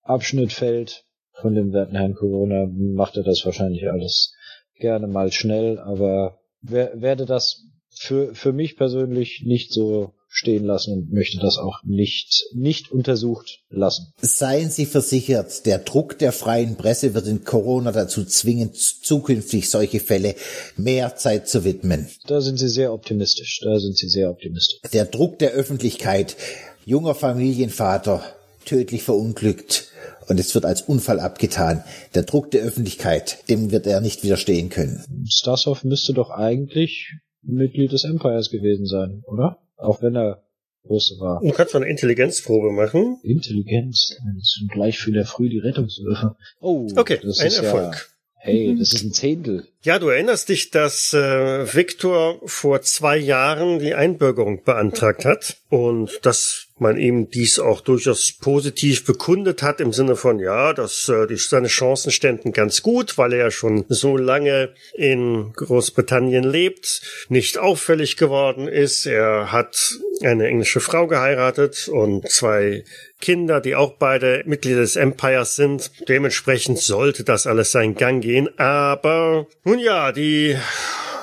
Abschnitt 0.02 0.54
fällt 0.54 1.06
von 1.34 1.56
dem 1.56 1.74
werten 1.74 1.96
Herrn 1.96 2.15
Corona, 2.15 2.68
macht 2.68 3.18
er 3.18 3.24
das 3.24 3.46
wahrscheinlich 3.46 3.89
alles 3.89 4.34
gerne 4.76 5.08
mal 5.08 5.32
schnell, 5.32 5.80
aber 5.80 6.39
wer, 6.62 7.02
werde 7.02 7.26
das 7.26 7.65
für, 7.89 8.34
für 8.34 8.54
mich 8.54 8.78
persönlich 8.78 9.44
nicht 9.46 9.72
so 9.72 10.13
stehen 10.30 10.63
lassen 10.63 10.94
und 10.94 11.12
möchte 11.12 11.39
das 11.39 11.58
auch 11.58 11.80
nicht, 11.84 12.46
nicht 12.54 12.92
untersucht 12.92 13.63
lassen. 13.70 14.13
Seien 14.22 14.70
Sie 14.70 14.86
versichert, 14.86 15.65
der 15.65 15.80
Druck 15.80 16.20
der 16.20 16.32
freien 16.32 16.76
Presse 16.78 17.15
wird 17.15 17.28
in 17.28 17.44
Corona 17.44 17.92
dazu 17.92 18.24
zwingen, 18.24 18.72
zukünftig 18.74 19.70
solche 19.70 20.00
Fälle 20.00 20.36
mehr 20.78 21.15
Zeit 21.15 21.50
zu 21.50 21.65
widmen. 21.65 22.08
Da 22.28 22.42
sind 22.42 22.58
Sie 22.58 22.70
sehr 22.70 22.94
optimistisch, 22.94 23.60
da 23.63 23.80
sind 23.80 23.98
Sie 23.98 24.08
sehr 24.08 24.30
optimistisch. 24.30 24.80
Der 24.94 25.06
Druck 25.06 25.39
der 25.39 25.52
Öffentlichkeit, 25.52 26.38
junger 26.86 27.15
Familienvater, 27.15 28.24
tödlich 28.65 29.04
verunglückt, 29.04 29.88
und 30.28 30.39
es 30.39 30.54
wird 30.54 30.63
als 30.63 30.84
Unfall 30.84 31.20
abgetan. 31.20 31.84
Der 32.13 32.22
Druck 32.22 32.52
der 32.52 32.62
Öffentlichkeit, 32.62 33.50
dem 33.50 33.72
wird 33.72 33.88
er 33.88 34.00
nicht 34.00 34.24
widerstehen 34.24 34.70
können. 34.70 35.26
Stasov 35.28 35.84
müsste 35.84 36.13
doch 36.13 36.30
eigentlich 36.30 37.15
Mitglied 37.42 37.92
des 37.92 38.04
Empires 38.04 38.52
gewesen 38.52 38.86
sein, 38.86 39.24
oder? 39.26 39.58
Auch 39.80 40.02
wenn 40.02 40.15
er 40.15 40.44
groß 40.84 41.18
war. 41.20 41.42
Du 41.42 41.52
kannst 41.52 41.74
mal 41.74 41.82
eine 41.82 41.89
Intelligenzprobe 41.89 42.72
machen. 42.72 43.20
Intelligenz. 43.24 44.15
Das 44.38 44.56
sind 44.60 44.72
gleich 44.72 45.00
für 45.00 45.12
der 45.12 45.26
Früh 45.26 45.50
die 45.50 45.60
Rettungswürfe. 45.60 46.36
Oh, 46.60 46.88
okay, 46.96 47.20
das 47.22 47.39
ein 47.39 47.48
ist 47.48 47.60
Erfolg. 47.60 47.94
Ja, 47.94 48.02
hey, 48.36 48.76
das 48.78 48.94
ist 48.94 49.04
ein 49.04 49.12
Zehntel. 49.12 49.68
Ja, 49.84 50.00
du 50.00 50.08
erinnerst 50.08 50.50
dich, 50.50 50.72
dass 50.72 51.13
äh, 51.13 51.74
Viktor 51.74 52.39
vor 52.46 52.82
zwei 52.82 53.18
Jahren 53.18 53.80
die 53.80 53.94
Einbürgerung 53.94 54.63
beantragt 54.63 55.26
hat 55.26 55.58
und 55.70 56.20
das 56.24 56.68
man 56.82 56.98
ihm 56.98 57.30
dies 57.30 57.60
auch 57.60 57.82
durchaus 57.82 58.32
positiv 58.32 59.06
bekundet 59.06 59.63
hat 59.63 59.82
im 59.82 59.94
Sinne 59.94 60.15
von, 60.15 60.39
ja, 60.39 60.74
dass 60.74 61.10
äh, 61.10 61.28
die, 61.28 61.38
seine 61.38 61.68
Chancen 61.68 62.12
ständen 62.12 62.52
ganz 62.52 62.82
gut, 62.82 63.18
weil 63.18 63.34
er 63.34 63.39
ja 63.39 63.52
schon 63.52 63.86
so 63.89 64.18
lange 64.18 64.74
in 64.94 65.54
Großbritannien 65.54 66.44
lebt, 66.44 67.02
nicht 67.30 67.58
auffällig 67.58 68.18
geworden 68.18 68.68
ist. 68.68 69.06
Er 69.06 69.52
hat 69.52 69.98
eine 70.22 70.48
englische 70.48 70.80
Frau 70.80 71.08
geheiratet 71.08 71.88
und 71.88 72.30
zwei 72.30 72.84
Kinder, 73.22 73.62
die 73.62 73.76
auch 73.76 73.94
beide 73.98 74.44
Mitglieder 74.46 74.82
des 74.82 74.96
Empires 74.96 75.56
sind. 75.56 75.92
Dementsprechend 76.08 76.80
sollte 76.80 77.24
das 77.24 77.48
alles 77.48 77.72
seinen 77.72 77.96
Gang 77.96 78.22
gehen. 78.22 78.50
Aber 78.60 79.48
nun 79.63 79.80
ja, 79.80 80.12
die 80.12 80.58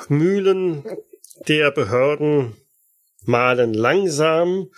Mühlen 0.09 0.85
der 1.49 1.71
Behörden 1.71 2.55
malen 3.25 3.75
langsam 3.75 4.69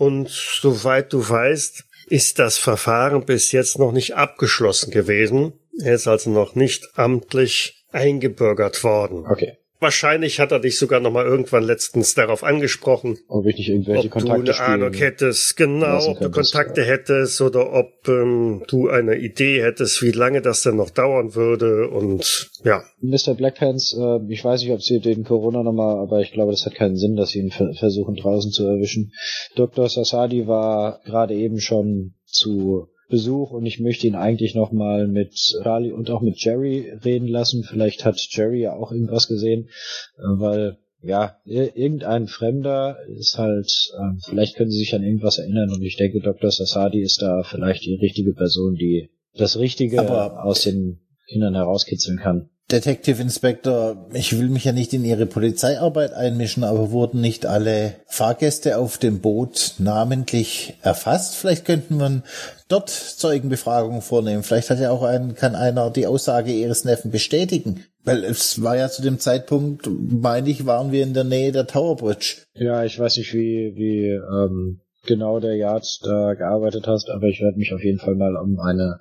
und 0.00 0.30
soweit 0.30 1.12
du 1.12 1.28
weißt, 1.28 1.84
ist 2.06 2.38
das 2.38 2.56
Verfahren 2.56 3.26
bis 3.26 3.52
jetzt 3.52 3.78
noch 3.78 3.92
nicht 3.92 4.16
abgeschlossen 4.16 4.90
gewesen. 4.90 5.52
Er 5.78 5.94
ist 5.94 6.08
also 6.08 6.30
noch 6.30 6.54
nicht 6.54 6.88
amtlich 6.94 7.84
eingebürgert 7.92 8.82
worden. 8.82 9.26
Okay. 9.26 9.58
Wahrscheinlich 9.80 10.40
hat 10.40 10.52
er 10.52 10.60
dich 10.60 10.78
sogar 10.78 11.00
noch 11.00 11.10
mal 11.10 11.24
irgendwann 11.24 11.64
letztens 11.64 12.14
darauf 12.14 12.44
angesprochen. 12.44 13.18
Ob 13.28 13.46
ich 13.46 13.56
nicht 13.56 13.70
irgendwelche 13.70 14.08
ob 14.08 14.12
Kontakte 14.12 14.52
du 14.52 14.58
eine 14.58 14.60
Ahnung 14.60 14.92
hättest, 14.92 15.56
genau, 15.56 16.06
ob 16.06 16.20
du 16.20 16.30
Kontakte 16.30 16.82
ja. 16.82 16.86
hättest 16.86 17.40
oder 17.40 17.72
ob 17.72 18.06
ähm, 18.06 18.62
du 18.68 18.88
eine 18.88 19.16
Idee 19.16 19.62
hättest, 19.62 20.02
wie 20.02 20.10
lange 20.10 20.42
das 20.42 20.62
denn 20.62 20.76
noch 20.76 20.90
dauern 20.90 21.34
würde 21.34 21.88
und 21.88 22.50
ja. 22.62 22.82
Mr. 23.00 23.34
Blackpants, 23.34 23.96
äh, 23.98 24.18
ich 24.28 24.44
weiß 24.44 24.62
nicht, 24.62 24.72
ob 24.72 24.82
Sie 24.82 25.00
den 25.00 25.24
Corona 25.24 25.62
nochmal, 25.62 25.96
aber 25.96 26.20
ich 26.20 26.32
glaube, 26.32 26.52
das 26.52 26.66
hat 26.66 26.74
keinen 26.74 26.96
Sinn, 26.96 27.16
dass 27.16 27.30
Sie 27.30 27.38
ihn 27.38 27.50
versuchen 27.50 28.16
draußen 28.16 28.52
zu 28.52 28.66
erwischen. 28.66 29.12
Dr. 29.56 29.88
Sassadi 29.88 30.46
war 30.46 31.00
gerade 31.04 31.34
eben 31.34 31.58
schon 31.58 32.14
zu 32.26 32.88
Besuch 33.10 33.50
und 33.50 33.66
ich 33.66 33.80
möchte 33.80 34.06
ihn 34.06 34.14
eigentlich 34.14 34.54
nochmal 34.54 35.06
mit 35.06 35.34
Raleigh 35.60 35.92
und 35.92 36.10
auch 36.10 36.22
mit 36.22 36.42
Jerry 36.42 36.92
reden 37.04 37.28
lassen. 37.28 37.64
Vielleicht 37.64 38.04
hat 38.04 38.18
Jerry 38.30 38.62
ja 38.62 38.74
auch 38.74 38.92
irgendwas 38.92 39.28
gesehen, 39.28 39.68
äh, 40.16 40.22
weil 40.22 40.78
ja, 41.02 41.36
irgendein 41.44 42.26
Fremder 42.26 42.98
ist 43.08 43.38
halt, 43.38 43.70
äh, 43.96 44.20
vielleicht 44.28 44.56
können 44.56 44.70
sie 44.70 44.78
sich 44.78 44.94
an 44.94 45.02
irgendwas 45.02 45.38
erinnern 45.38 45.72
und 45.72 45.82
ich 45.82 45.96
denke, 45.96 46.20
Dr. 46.20 46.50
Sassadi 46.50 47.00
ist 47.00 47.22
da 47.22 47.42
vielleicht 47.42 47.84
die 47.86 47.94
richtige 47.94 48.34
Person, 48.34 48.74
die 48.74 49.10
das 49.34 49.58
Richtige 49.58 50.00
Aber 50.00 50.44
aus 50.44 50.62
den 50.62 51.00
Kindern 51.28 51.54
herauskitzeln 51.54 52.18
kann. 52.18 52.49
Detective 52.70 53.20
Inspector, 53.20 54.06
ich 54.12 54.38
will 54.38 54.48
mich 54.48 54.64
ja 54.64 54.72
nicht 54.72 54.92
in 54.92 55.04
Ihre 55.04 55.26
Polizeiarbeit 55.26 56.12
einmischen, 56.12 56.64
aber 56.64 56.90
wurden 56.90 57.20
nicht 57.20 57.46
alle 57.46 57.94
Fahrgäste 58.06 58.78
auf 58.78 58.98
dem 58.98 59.20
Boot 59.20 59.74
namentlich 59.78 60.74
erfasst? 60.82 61.34
Vielleicht 61.34 61.64
könnten 61.64 61.98
wir 61.98 62.22
dort 62.68 62.88
Zeugenbefragungen 62.90 64.02
vornehmen. 64.02 64.42
Vielleicht 64.42 64.70
hat 64.70 64.78
ja 64.78 64.90
auch 64.90 65.02
ein, 65.02 65.34
kann 65.34 65.54
einer 65.54 65.90
die 65.90 66.06
Aussage 66.06 66.52
Ihres 66.52 66.84
Neffen 66.84 67.10
bestätigen. 67.10 67.84
Weil 68.04 68.24
es 68.24 68.62
war 68.62 68.76
ja 68.76 68.88
zu 68.88 69.02
dem 69.02 69.18
Zeitpunkt, 69.18 69.88
meine 69.90 70.48
ich, 70.48 70.64
waren 70.64 70.92
wir 70.92 71.02
in 71.02 71.12
der 71.12 71.24
Nähe 71.24 71.52
der 71.52 71.66
Tower 71.66 71.96
Bridge. 71.96 72.36
Ja, 72.54 72.84
ich 72.84 72.98
weiß 72.98 73.16
nicht, 73.18 73.34
wie, 73.34 73.74
wie 73.76 74.08
ähm, 74.08 74.80
genau 75.06 75.40
der 75.40 75.56
Yard 75.56 75.86
da 76.02 76.34
gearbeitet 76.34 76.86
hast, 76.86 77.10
aber 77.10 77.26
ich 77.26 77.40
werde 77.40 77.58
mich 77.58 77.74
auf 77.74 77.82
jeden 77.82 77.98
Fall 77.98 78.14
mal 78.14 78.36
um 78.36 78.58
eine 78.60 78.98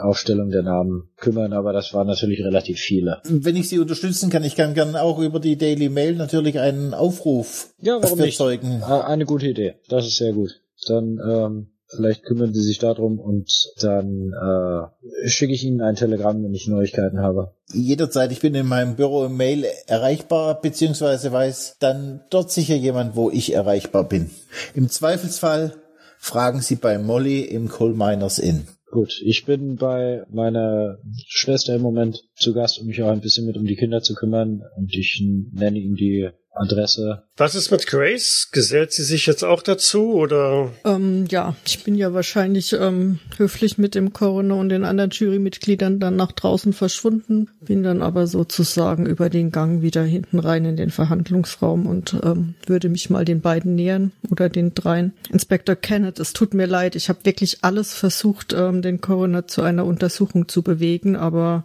Aufstellung 0.00 0.50
der 0.50 0.62
Namen 0.62 1.10
kümmern, 1.16 1.52
aber 1.52 1.72
das 1.72 1.94
waren 1.94 2.06
natürlich 2.06 2.40
relativ 2.44 2.78
viele. 2.78 3.20
Wenn 3.24 3.56
ich 3.56 3.68
Sie 3.68 3.78
unterstützen 3.78 4.30
kann, 4.30 4.44
ich 4.44 4.56
kann 4.56 4.74
gerne 4.74 5.02
auch 5.02 5.18
über 5.18 5.40
die 5.40 5.56
Daily 5.56 5.88
Mail 5.88 6.14
natürlich 6.14 6.58
einen 6.58 6.94
Aufruf 6.94 7.68
ja, 7.80 7.98
warum 8.02 8.18
nicht? 8.18 8.36
Zeugen. 8.36 8.82
Eine 8.82 9.24
gute 9.24 9.48
Idee. 9.48 9.74
Das 9.88 10.06
ist 10.06 10.16
sehr 10.16 10.32
gut. 10.32 10.60
Dann 10.86 11.18
ähm, 11.22 11.66
vielleicht 11.88 12.24
kümmern 12.24 12.54
Sie 12.54 12.62
sich 12.62 12.78
darum 12.78 13.18
und 13.18 13.72
dann 13.80 14.32
äh, 14.32 15.28
schicke 15.28 15.52
ich 15.52 15.64
Ihnen 15.64 15.80
ein 15.80 15.96
Telegramm, 15.96 16.42
wenn 16.42 16.54
ich 16.54 16.68
Neuigkeiten 16.68 17.20
habe. 17.20 17.54
Jederzeit, 17.72 18.32
ich 18.32 18.40
bin 18.40 18.54
in 18.54 18.66
meinem 18.66 18.96
Büro 18.96 19.24
im 19.24 19.36
Mail 19.36 19.66
erreichbar, 19.86 20.60
beziehungsweise 20.60 21.32
weiß 21.32 21.76
dann 21.80 22.20
dort 22.30 22.50
sicher 22.50 22.76
jemand, 22.76 23.16
wo 23.16 23.30
ich 23.30 23.52
erreichbar 23.52 24.04
bin. 24.04 24.30
Im 24.74 24.88
Zweifelsfall 24.88 25.74
fragen 26.18 26.60
Sie 26.60 26.76
bei 26.76 26.98
Molly 26.98 27.40
im 27.40 27.68
Coal 27.68 27.94
Miners 27.94 28.38
Inn. 28.38 28.68
Gut, 28.90 29.22
ich 29.24 29.44
bin 29.44 29.76
bei 29.76 30.24
meiner 30.30 30.98
Schwester 31.28 31.76
im 31.76 31.82
Moment 31.82 32.24
zu 32.34 32.52
Gast, 32.52 32.80
um 32.80 32.88
mich 32.88 33.00
auch 33.02 33.10
ein 33.10 33.20
bisschen 33.20 33.46
mit 33.46 33.56
um 33.56 33.64
die 33.64 33.76
Kinder 33.76 34.02
zu 34.02 34.14
kümmern. 34.14 34.62
Und 34.76 34.92
ich 34.92 35.22
nenne 35.52 35.78
ihm 35.78 35.94
die 35.94 36.30
Adresse. 36.52 37.22
Was 37.36 37.54
ist 37.54 37.70
mit 37.70 37.86
Grace? 37.86 38.48
Gesellt 38.52 38.92
sie 38.92 39.04
sich 39.04 39.26
jetzt 39.26 39.44
auch 39.44 39.62
dazu 39.62 40.14
oder? 40.14 40.70
Ähm, 40.84 41.26
ja, 41.30 41.54
ich 41.64 41.84
bin 41.84 41.94
ja 41.94 42.12
wahrscheinlich 42.12 42.72
ähm, 42.72 43.18
höflich 43.36 43.78
mit 43.78 43.94
dem 43.94 44.12
Coroner 44.12 44.56
und 44.56 44.68
den 44.68 44.84
anderen 44.84 45.10
Jurymitgliedern 45.10 46.00
dann 46.00 46.16
nach 46.16 46.32
draußen 46.32 46.72
verschwunden, 46.72 47.48
bin 47.60 47.82
dann 47.82 48.02
aber 48.02 48.26
sozusagen 48.26 49.06
über 49.06 49.30
den 49.30 49.52
Gang 49.52 49.82
wieder 49.82 50.02
hinten 50.02 50.38
rein 50.38 50.64
in 50.64 50.76
den 50.76 50.90
Verhandlungsraum 50.90 51.86
und 51.86 52.16
ähm, 52.22 52.54
würde 52.66 52.88
mich 52.88 53.10
mal 53.10 53.24
den 53.24 53.40
beiden 53.40 53.74
nähern 53.74 54.12
oder 54.30 54.48
den 54.48 54.74
dreien. 54.74 55.12
Inspektor 55.30 55.76
Kenneth, 55.76 56.18
es 56.18 56.32
tut 56.32 56.52
mir 56.52 56.66
leid, 56.66 56.96
ich 56.96 57.08
habe 57.08 57.24
wirklich 57.24 57.58
alles 57.62 57.94
versucht, 57.94 58.52
ähm, 58.52 58.82
den 58.82 59.00
Coroner 59.00 59.46
zu 59.46 59.62
einer 59.62 59.86
Untersuchung 59.86 60.48
zu 60.48 60.62
bewegen, 60.62 61.16
aber 61.16 61.64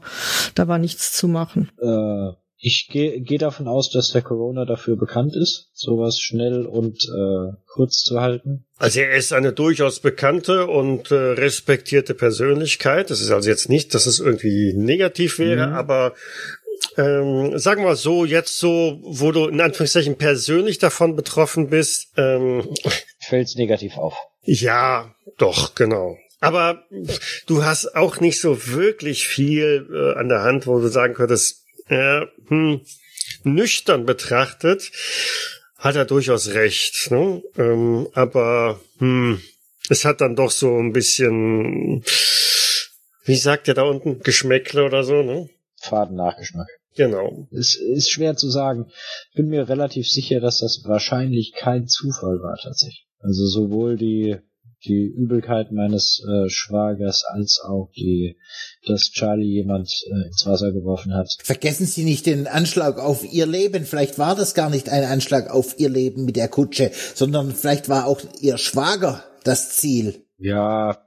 da 0.53 0.67
war 0.67 0.77
nichts 0.77 1.11
zu 1.13 1.27
machen. 1.27 1.69
Äh 1.81 2.44
ich 2.57 2.87
gehe 2.89 3.21
geh 3.21 3.37
davon 3.37 3.67
aus, 3.67 3.91
dass 3.91 4.11
der 4.11 4.21
Corona 4.21 4.65
dafür 4.65 4.95
bekannt 4.95 5.35
ist, 5.35 5.69
sowas 5.73 6.19
schnell 6.19 6.65
und 6.65 7.03
äh, 7.03 7.53
kurz 7.67 8.01
zu 8.01 8.21
halten. 8.21 8.65
Also 8.77 9.01
er 9.01 9.15
ist 9.15 9.33
eine 9.33 9.53
durchaus 9.53 9.99
bekannte 9.99 10.67
und 10.67 11.11
äh, 11.11 11.15
respektierte 11.15 12.13
Persönlichkeit. 12.13 13.09
Das 13.09 13.21
ist 13.21 13.31
also 13.31 13.49
jetzt 13.49 13.69
nicht, 13.69 13.93
dass 13.93 14.05
es 14.05 14.19
irgendwie 14.19 14.73
negativ 14.75 15.39
wäre, 15.39 15.67
mhm. 15.67 15.73
aber 15.73 16.13
ähm, 16.97 17.57
sagen 17.57 17.83
wir 17.83 17.95
so, 17.95 18.25
jetzt 18.25 18.57
so, 18.57 18.99
wo 19.03 19.31
du 19.31 19.47
in 19.47 19.61
Anführungszeichen 19.61 20.17
persönlich 20.17 20.79
davon 20.79 21.15
betroffen 21.15 21.69
bist, 21.69 22.13
ähm, 22.17 22.67
fällt 23.19 23.47
es 23.47 23.55
negativ 23.55 23.97
auf. 23.97 24.15
Ja, 24.43 25.13
doch, 25.37 25.75
genau. 25.75 26.17
Aber 26.39 26.83
du 27.47 27.63
hast 27.63 27.95
auch 27.95 28.19
nicht 28.19 28.39
so 28.39 28.67
wirklich 28.67 29.27
viel 29.27 29.87
äh, 29.91 30.19
an 30.19 30.29
der 30.29 30.43
Hand, 30.43 30.67
wo 30.67 30.79
du 30.79 30.89
sagen 30.89 31.15
könntest, 31.15 31.64
äh, 31.87 32.21
hm, 32.47 32.81
nüchtern 33.43 34.05
betrachtet, 34.05 34.91
hat 35.77 35.95
er 35.95 36.05
durchaus 36.05 36.53
recht. 36.53 37.11
Ne? 37.11 37.43
Ähm, 37.57 38.07
aber 38.13 38.79
hm, 38.97 39.41
es 39.89 40.05
hat 40.05 40.21
dann 40.21 40.35
doch 40.35 40.51
so 40.51 40.77
ein 40.77 40.93
bisschen, 40.93 42.03
wie 43.23 43.35
sagt 43.35 43.67
ihr 43.67 43.73
da 43.73 43.83
unten, 43.83 44.21
Geschmäckle 44.21 44.83
oder 44.83 45.03
so, 45.03 45.21
ne? 45.21 45.49
Faden 45.81 46.15
Nachgeschmack. 46.15 46.67
Genau. 46.95 47.47
Es 47.51 47.75
ist 47.75 48.09
schwer 48.09 48.35
zu 48.35 48.49
sagen. 48.49 48.87
Ich 49.29 49.35
bin 49.35 49.49
mir 49.49 49.67
relativ 49.67 50.07
sicher, 50.07 50.39
dass 50.39 50.59
das 50.59 50.81
wahrscheinlich 50.85 51.53
kein 51.53 51.87
Zufall 51.87 52.39
war 52.41 52.57
tatsächlich. 52.57 53.05
Also 53.19 53.45
sowohl 53.45 53.97
die 53.97 54.37
die 54.85 55.05
Übelkeit 55.05 55.71
meines 55.71 56.23
äh, 56.27 56.49
Schwagers 56.49 57.23
als 57.25 57.61
auch 57.63 57.91
die, 57.95 58.37
dass 58.85 59.11
Charlie 59.11 59.53
jemand 59.53 59.89
äh, 60.07 60.27
ins 60.27 60.45
Wasser 60.45 60.71
geworfen 60.71 61.13
hat. 61.13 61.37
Vergessen 61.43 61.85
Sie 61.85 62.03
nicht 62.03 62.25
den 62.25 62.47
Anschlag 62.47 62.99
auf 62.99 63.23
Ihr 63.23 63.45
Leben. 63.45 63.85
Vielleicht 63.85 64.17
war 64.19 64.35
das 64.35 64.53
gar 64.53 64.69
nicht 64.69 64.89
ein 64.89 65.03
Anschlag 65.03 65.49
auf 65.49 65.79
Ihr 65.79 65.89
Leben 65.89 66.25
mit 66.25 66.35
der 66.35 66.47
Kutsche, 66.47 66.91
sondern 67.13 67.51
vielleicht 67.51 67.89
war 67.89 68.05
auch 68.05 68.21
Ihr 68.41 68.57
Schwager 68.57 69.23
das 69.43 69.77
Ziel. 69.77 70.25
Ja, 70.37 70.97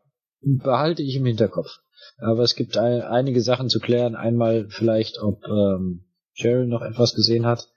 behalte 0.40 1.02
ich 1.02 1.16
im 1.16 1.26
Hinterkopf. 1.26 1.80
Aber 2.18 2.42
es 2.42 2.54
gibt 2.54 2.76
ein, 2.76 3.02
einige 3.02 3.42
Sachen 3.42 3.68
zu 3.68 3.78
klären. 3.80 4.16
Einmal 4.16 4.68
vielleicht, 4.68 5.18
ob 5.22 5.44
ähm, 5.46 6.04
Cheryl 6.34 6.66
noch 6.66 6.82
etwas 6.82 7.14
gesehen 7.14 7.46
hat 7.46 7.68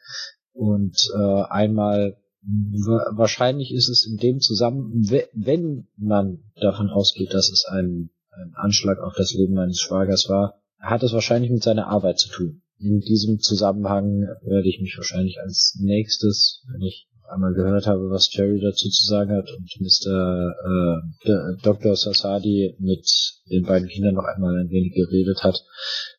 und 0.53 0.97
äh, 1.15 1.43
einmal 1.49 2.17
wahrscheinlich 2.43 3.71
ist 3.71 3.89
es 3.89 4.05
in 4.05 4.17
dem 4.17 4.39
Zusammenhang, 4.39 5.23
wenn 5.33 5.87
man 5.97 6.39
davon 6.59 6.89
ausgeht, 6.89 7.33
dass 7.33 7.49
es 7.51 7.65
ein, 7.69 8.09
ein 8.31 8.53
Anschlag 8.55 8.99
auf 8.99 9.13
das 9.15 9.33
Leben 9.33 9.53
meines 9.53 9.79
Schwagers 9.79 10.27
war, 10.29 10.61
hat 10.79 11.03
es 11.03 11.13
wahrscheinlich 11.13 11.51
mit 11.51 11.63
seiner 11.63 11.87
Arbeit 11.87 12.19
zu 12.19 12.29
tun. 12.29 12.61
In 12.79 12.99
diesem 12.99 13.39
Zusammenhang 13.39 14.27
werde 14.41 14.67
ich 14.67 14.81
mich 14.81 14.95
wahrscheinlich 14.97 15.39
als 15.39 15.77
nächstes, 15.79 16.63
wenn 16.71 16.81
ich 16.81 17.07
einmal 17.29 17.53
gehört 17.53 17.85
habe, 17.85 18.09
was 18.09 18.33
Jerry 18.33 18.59
dazu 18.59 18.89
zu 18.89 19.05
sagen 19.05 19.31
hat 19.31 19.47
und 19.51 19.69
Mr. 19.79 21.01
Äh, 21.23 21.61
Dr. 21.63 21.95
Sassadi 21.95 22.75
mit 22.79 23.07
den 23.49 23.63
beiden 23.63 23.87
Kindern 23.87 24.15
noch 24.15 24.25
einmal 24.25 24.57
ein 24.57 24.69
wenig 24.69 24.93
geredet 24.93 25.43
hat, 25.43 25.63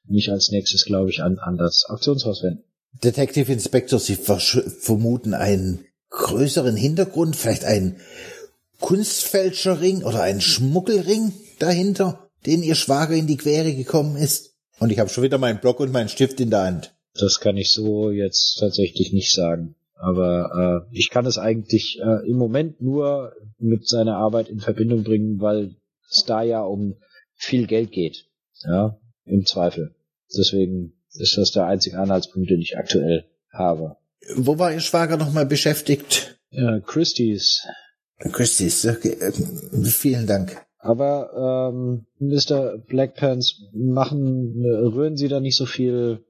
mich 0.06 0.30
als 0.30 0.50
nächstes, 0.50 0.84
glaube 0.84 1.10
ich, 1.10 1.22
an, 1.22 1.38
an 1.38 1.56
das 1.56 1.84
Aktionshaus 1.88 2.42
wenden. 2.42 2.64
Detective 3.02 3.52
Inspector, 3.52 3.98
Sie 3.98 4.14
vermuten 4.14 5.34
einen 5.34 5.84
größeren 6.12 6.76
Hintergrund, 6.76 7.36
vielleicht 7.36 7.64
ein 7.64 7.96
Kunstfälscherring 8.80 10.02
oder 10.04 10.22
ein 10.22 10.40
Schmuggelring 10.40 11.32
dahinter, 11.58 12.28
den 12.46 12.62
ihr 12.62 12.74
Schwager 12.74 13.14
in 13.14 13.26
die 13.26 13.36
Quere 13.36 13.74
gekommen 13.74 14.16
ist. 14.16 14.54
Und 14.78 14.90
ich 14.90 14.98
habe 14.98 15.10
schon 15.10 15.24
wieder 15.24 15.38
meinen 15.38 15.60
Block 15.60 15.80
und 15.80 15.92
meinen 15.92 16.08
Stift 16.08 16.40
in 16.40 16.50
der 16.50 16.64
Hand. 16.64 16.94
Das 17.14 17.40
kann 17.40 17.56
ich 17.56 17.70
so 17.70 18.10
jetzt 18.10 18.58
tatsächlich 18.58 19.12
nicht 19.12 19.32
sagen. 19.32 19.74
Aber 19.94 20.86
äh, 20.90 20.96
ich 20.96 21.10
kann 21.10 21.26
es 21.26 21.38
eigentlich 21.38 22.00
äh, 22.00 22.28
im 22.28 22.36
Moment 22.36 22.80
nur 22.80 23.34
mit 23.58 23.86
seiner 23.86 24.16
Arbeit 24.16 24.48
in 24.48 24.58
Verbindung 24.58 25.04
bringen, 25.04 25.40
weil 25.40 25.76
es 26.10 26.24
da 26.24 26.42
ja 26.42 26.62
um 26.62 26.96
viel 27.34 27.66
Geld 27.68 27.92
geht. 27.92 28.26
Ja, 28.64 28.98
im 29.24 29.46
Zweifel. 29.46 29.94
Deswegen 30.36 30.94
ist 31.12 31.36
das 31.36 31.52
der 31.52 31.66
einzige 31.66 31.98
Anhaltspunkt, 31.98 32.50
den 32.50 32.60
ich 32.60 32.76
aktuell 32.76 33.26
habe. 33.52 33.96
Wo 34.36 34.58
war 34.58 34.72
Ihr 34.72 34.80
Schwager 34.80 35.16
nochmal 35.16 35.46
beschäftigt? 35.46 36.38
Ja, 36.50 36.80
Christie's. 36.80 37.66
Christie's, 38.18 38.86
okay. 38.86 39.16
vielen 39.84 40.26
Dank. 40.26 40.64
Aber 40.78 41.70
ähm, 41.72 42.06
Mr. 42.18 42.78
Blackpants, 42.78 43.62
machen, 43.72 44.64
rühren 44.64 45.16
Sie 45.16 45.28
da 45.28 45.40
nicht 45.40 45.56
so 45.56 45.66
viel 45.66 46.24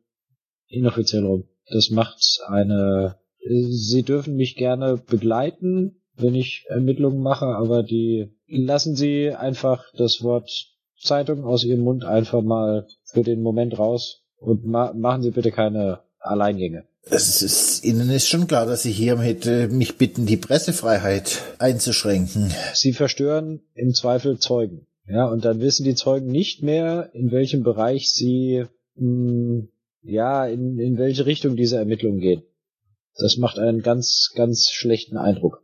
inoffiziell 0.69 1.25
rum. 1.25 1.45
Das 1.71 1.91
macht 1.91 2.19
eine. 2.47 3.17
Sie 3.39 4.03
dürfen 4.03 4.37
mich 4.37 4.57
gerne 4.57 4.97
begleiten, 4.97 6.03
wenn 6.17 6.35
ich 6.35 6.65
Ermittlungen 6.69 7.23
mache, 7.23 7.47
aber 7.47 7.83
die 7.83 8.31
lassen 8.47 8.95
Sie 8.95 9.31
einfach 9.31 9.85
das 9.97 10.23
Wort 10.23 10.51
Zeitung 11.01 11.45
aus 11.45 11.65
Ihrem 11.65 11.81
Mund 11.81 12.05
einfach 12.05 12.43
mal 12.43 12.87
für 13.05 13.23
den 13.23 13.43
Moment 13.43 13.79
raus 13.79 14.23
und 14.37 14.65
ma 14.65 14.93
machen 14.93 15.23
Sie 15.23 15.31
bitte 15.31 15.51
keine 15.51 16.01
Alleingänge. 16.19 16.85
Es 17.05 17.43
ist, 17.43 17.85
Ihnen 17.85 18.11
ist 18.11 18.29
schon 18.29 18.47
klar, 18.47 18.65
dass 18.65 18.83
Sie 18.83 18.93
hiermit 18.93 19.47
äh, 19.47 19.67
mich 19.69 19.99
bitten, 19.99 20.25
die 20.25 20.37
Pressefreiheit 20.37 21.43
einzuschränken. 21.59 22.53
Sie 22.75 22.93
verstören 22.93 23.61
im 23.75 23.93
Zweifel 23.93 24.39
Zeugen. 24.39 24.87
Ja, 25.09 25.27
und 25.27 25.45
dann 25.45 25.61
wissen 25.61 25.85
die 25.85 25.97
Zeugen 25.97 26.29
nicht 26.29 26.63
mehr, 26.63 27.11
in 27.13 27.33
welchem 27.33 27.65
Bereich 27.65 28.11
sie, 28.11 28.67
mh, 28.95 29.05
hm, 29.05 29.69
ja, 30.03 30.47
in, 30.47 30.79
in 30.79 30.97
welche 30.97 31.27
Richtung 31.27 31.57
diese 31.57 31.77
Ermittlungen 31.77 32.21
gehen. 32.21 32.43
Das 33.17 33.37
macht 33.37 33.59
einen 33.59 33.83
ganz, 33.83 34.33
ganz 34.35 34.71
schlechten 34.71 35.17
Eindruck. 35.17 35.63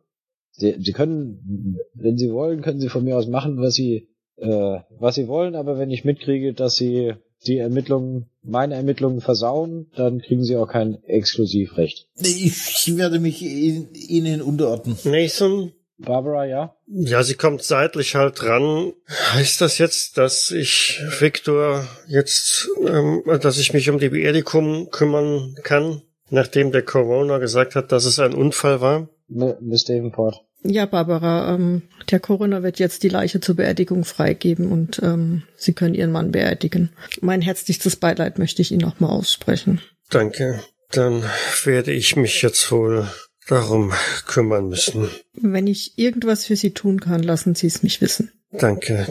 Sie, 0.53 0.77
sie 0.81 0.93
können, 0.93 1.79
wenn 1.95 2.19
sie 2.19 2.33
wollen, 2.33 2.63
können 2.63 2.81
sie 2.81 2.89
von 2.89 3.05
mir 3.05 3.17
aus 3.17 3.29
machen, 3.29 3.59
was 3.59 3.75
sie, 3.75 4.09
äh, 4.37 4.81
was 4.99 5.15
sie 5.15 5.29
wollen, 5.29 5.55
aber 5.55 5.79
wenn 5.79 5.91
ich 5.91 6.05
mitkriege, 6.05 6.53
dass 6.53 6.75
sie 6.75 7.15
die 7.47 7.59
Ermittlungen, 7.59 8.27
meine 8.43 8.75
Ermittlungen 8.75 9.21
versauen, 9.21 9.91
dann 9.97 10.21
kriegen 10.21 10.45
sie 10.45 10.57
auch 10.57 10.69
kein 10.69 11.03
Exklusivrecht. 11.05 12.09
Ich 12.17 12.97
werde 12.97 13.21
mich 13.21 13.43
Ihnen 13.43 14.43
unterordnen. 14.43 14.97
Nathan, 15.05 15.73
Barbara, 15.99 16.47
ja? 16.47 16.77
Ja, 16.87 17.23
sie 17.23 17.35
kommt 17.35 17.63
seitlich 17.63 18.15
halt 18.15 18.43
ran. 18.45 18.93
Heißt 19.33 19.61
das 19.61 19.79
jetzt, 19.79 20.17
dass 20.17 20.51
ich 20.53 21.01
Victor 21.19 21.87
jetzt, 22.07 22.69
ähm, 22.87 23.23
dass 23.41 23.59
ich 23.59 23.73
mich 23.73 23.91
um 23.91 23.99
die 23.99 24.11
Beerdigung 24.11 24.91
kümmern 24.91 25.57
kann, 25.65 26.03
nachdem 26.31 26.71
der 26.71 26.83
Corona 26.83 27.39
gesagt 27.39 27.75
hat, 27.75 27.91
dass 27.91 28.05
es 28.05 28.19
ein 28.21 28.35
Unfall 28.35 28.81
war? 28.81 29.09
Miss 29.29 29.85
Davenport. 29.85 30.45
Ja, 30.65 30.87
Barbara, 30.87 31.55
ähm, 31.55 31.83
der 32.11 32.21
Corona 32.21 32.63
wird 32.63 32.79
jetzt 32.79 33.03
die 33.03 33.09
Leiche 33.09 33.41
zur 33.41 33.57
Beerdigung 33.57 34.05
freigeben 34.05 34.73
und 34.73 35.01
ähm, 35.03 35.45
Sie 35.57 35.73
können 35.73 35.95
Ihren 35.95 36.11
Mann 36.11 36.33
beerdigen. 36.33 36.91
Mein 37.21 37.43
herzlichstes 37.43 37.97
Beileid 37.97 38.39
möchte 38.39 38.63
ich 38.63 38.73
Ihnen 38.73 38.81
nochmal 38.81 39.11
aussprechen. 39.11 39.81
Danke. 40.11 40.63
Dann 40.91 41.23
werde 41.65 41.93
ich 41.93 42.17
mich 42.17 42.43
jetzt 42.43 42.73
wohl 42.73 43.09
darum 43.47 43.93
kümmern 44.27 44.69
müssen. 44.69 45.09
Wenn 45.35 45.67
ich 45.67 45.97
irgendwas 45.97 46.47
für 46.47 46.57
Sie 46.57 46.73
tun 46.73 47.01
kann, 47.01 47.23
lassen 47.23 47.55
Sie 47.55 47.67
es 47.67 47.83
mich 47.83 48.01
wissen. 48.01 48.33
Danke. 48.51 49.07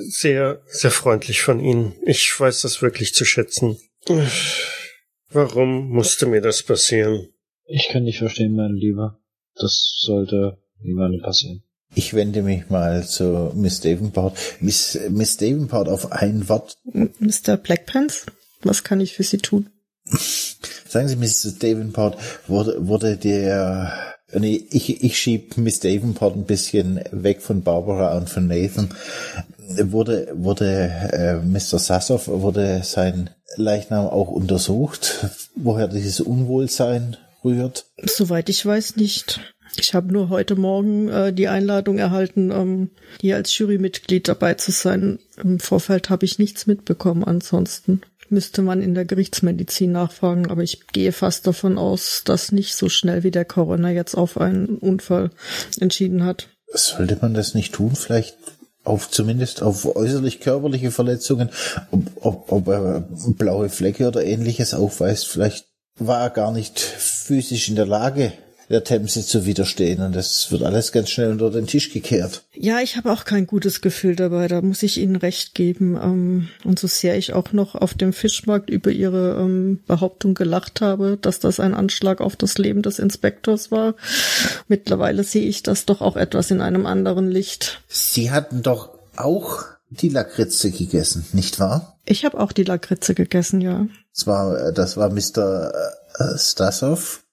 Sehr, 0.00 0.62
sehr 0.66 0.90
freundlich 0.90 1.42
von 1.42 1.60
Ihnen. 1.60 1.94
Ich 2.04 2.38
weiß 2.38 2.60
das 2.60 2.82
wirklich 2.82 3.14
zu 3.14 3.24
schätzen. 3.24 3.78
Warum 5.30 5.88
musste 5.88 6.26
mir 6.26 6.42
das 6.42 6.62
passieren? 6.62 7.28
Ich 7.64 7.88
kann 7.88 8.04
dich 8.04 8.18
verstehen, 8.18 8.54
mein 8.54 8.74
Lieber. 8.74 9.18
Das 9.54 9.98
sollte 10.00 10.61
niemandem 10.82 11.22
passieren. 11.22 11.62
Ich 11.94 12.14
wende 12.14 12.42
mich 12.42 12.70
mal 12.70 13.06
zu 13.06 13.52
Miss 13.54 13.80
Davenport. 13.80 14.36
Miss, 14.60 14.98
Miss 15.10 15.36
Davenport 15.36 15.88
auf 15.88 16.10
ein 16.12 16.48
Wort. 16.48 16.78
Mr. 16.84 17.56
Blackpants, 17.58 18.26
was 18.62 18.82
kann 18.82 19.00
ich 19.00 19.14
für 19.14 19.24
Sie 19.24 19.38
tun? 19.38 19.68
Sagen 20.88 21.08
Sie, 21.08 21.16
Mrs. 21.16 21.58
Davenport, 21.58 22.16
wurde, 22.48 22.86
wurde 22.86 23.16
der, 23.16 24.14
nee, 24.32 24.66
ich, 24.70 25.02
ich 25.02 25.18
schieb 25.18 25.56
Miss 25.56 25.80
Davenport 25.80 26.36
ein 26.36 26.44
bisschen 26.44 27.00
weg 27.10 27.42
von 27.42 27.62
Barbara 27.62 28.16
und 28.16 28.28
von 28.28 28.46
Nathan. 28.46 28.88
Wurde, 29.84 30.32
wurde 30.34 30.90
äh, 31.12 31.36
Mr. 31.36 31.78
Sassoff, 31.78 32.28
wurde 32.28 32.82
sein 32.84 33.30
Leichnam 33.56 34.06
auch 34.06 34.28
untersucht, 34.28 35.28
woher 35.54 35.88
dieses 35.88 36.20
Unwohlsein 36.20 37.16
rührt? 37.44 37.86
Soweit 38.04 38.48
ich 38.48 38.64
weiß 38.64 38.96
nicht. 38.96 39.51
Ich 39.76 39.94
habe 39.94 40.12
nur 40.12 40.28
heute 40.28 40.54
Morgen 40.56 41.08
äh, 41.08 41.32
die 41.32 41.48
Einladung 41.48 41.98
erhalten, 41.98 42.50
ähm, 42.50 42.90
hier 43.20 43.36
als 43.36 43.56
Jurymitglied 43.56 44.28
dabei 44.28 44.54
zu 44.54 44.70
sein. 44.70 45.18
Im 45.42 45.60
Vorfeld 45.60 46.10
habe 46.10 46.24
ich 46.24 46.38
nichts 46.38 46.66
mitbekommen. 46.66 47.24
Ansonsten 47.24 48.02
müsste 48.28 48.62
man 48.62 48.82
in 48.82 48.94
der 48.94 49.04
Gerichtsmedizin 49.04 49.92
nachfragen, 49.92 50.50
aber 50.50 50.62
ich 50.62 50.86
gehe 50.88 51.12
fast 51.12 51.46
davon 51.46 51.78
aus, 51.78 52.22
dass 52.24 52.52
nicht 52.52 52.74
so 52.74 52.88
schnell 52.88 53.22
wie 53.22 53.30
der 53.30 53.44
Coroner 53.44 53.90
jetzt 53.90 54.14
auf 54.14 54.38
einen 54.38 54.78
Unfall 54.78 55.30
entschieden 55.78 56.24
hat. 56.24 56.48
Sollte 56.72 57.18
man 57.20 57.34
das 57.34 57.54
nicht 57.54 57.74
tun? 57.74 57.94
Vielleicht 57.94 58.36
auf 58.84 59.10
zumindest 59.10 59.62
auf 59.62 59.84
äußerlich 59.94 60.40
körperliche 60.40 60.90
Verletzungen, 60.90 61.50
ob, 61.90 62.24
ob, 62.24 62.52
ob 62.52 62.68
er 62.68 63.08
blaue 63.38 63.68
Flecke 63.68 64.08
oder 64.08 64.24
ähnliches 64.24 64.74
aufweist. 64.74 65.28
Vielleicht 65.28 65.66
war 65.98 66.20
er 66.20 66.30
gar 66.30 66.52
nicht 66.52 66.80
physisch 66.80 67.68
in 67.68 67.76
der 67.76 67.86
Lage, 67.86 68.32
der 68.72 68.84
Themse 68.84 69.24
zu 69.24 69.44
widerstehen 69.44 70.02
und 70.02 70.16
das 70.16 70.50
wird 70.50 70.62
alles 70.62 70.92
ganz 70.92 71.10
schnell 71.10 71.30
unter 71.30 71.50
den 71.50 71.66
Tisch 71.66 71.92
gekehrt. 71.92 72.42
Ja, 72.54 72.80
ich 72.80 72.96
habe 72.96 73.12
auch 73.12 73.24
kein 73.24 73.46
gutes 73.46 73.82
Gefühl 73.82 74.16
dabei, 74.16 74.48
da 74.48 74.62
muss 74.62 74.82
ich 74.82 74.98
Ihnen 74.98 75.16
recht 75.16 75.54
geben. 75.54 75.96
Ähm, 76.02 76.48
und 76.64 76.78
so 76.78 76.86
sehr 76.86 77.16
ich 77.18 77.34
auch 77.34 77.52
noch 77.52 77.74
auf 77.74 77.94
dem 77.94 78.12
Fischmarkt 78.12 78.70
über 78.70 78.90
Ihre 78.90 79.38
ähm, 79.38 79.80
Behauptung 79.86 80.34
gelacht 80.34 80.80
habe, 80.80 81.18
dass 81.20 81.38
das 81.38 81.60
ein 81.60 81.74
Anschlag 81.74 82.20
auf 82.20 82.34
das 82.34 82.56
Leben 82.58 82.82
des 82.82 82.98
Inspektors 82.98 83.70
war, 83.70 83.94
mittlerweile 84.68 85.22
sehe 85.22 85.46
ich 85.46 85.62
das 85.62 85.84
doch 85.84 86.00
auch 86.00 86.16
etwas 86.16 86.50
in 86.50 86.60
einem 86.60 86.86
anderen 86.86 87.30
Licht. 87.30 87.82
Sie 87.88 88.30
hatten 88.30 88.62
doch 88.62 88.90
auch 89.16 89.64
die 89.90 90.08
Lakritze 90.08 90.70
gegessen, 90.70 91.26
nicht 91.32 91.60
wahr? 91.60 91.98
Ich 92.06 92.24
habe 92.24 92.40
auch 92.40 92.52
die 92.52 92.64
Lakritze 92.64 93.14
gegessen, 93.14 93.60
ja. 93.60 93.86
Das 94.14 94.26
war, 94.26 94.72
das 94.72 94.96
war 94.96 95.10
Mr. 95.10 95.72
äh, 96.18 96.38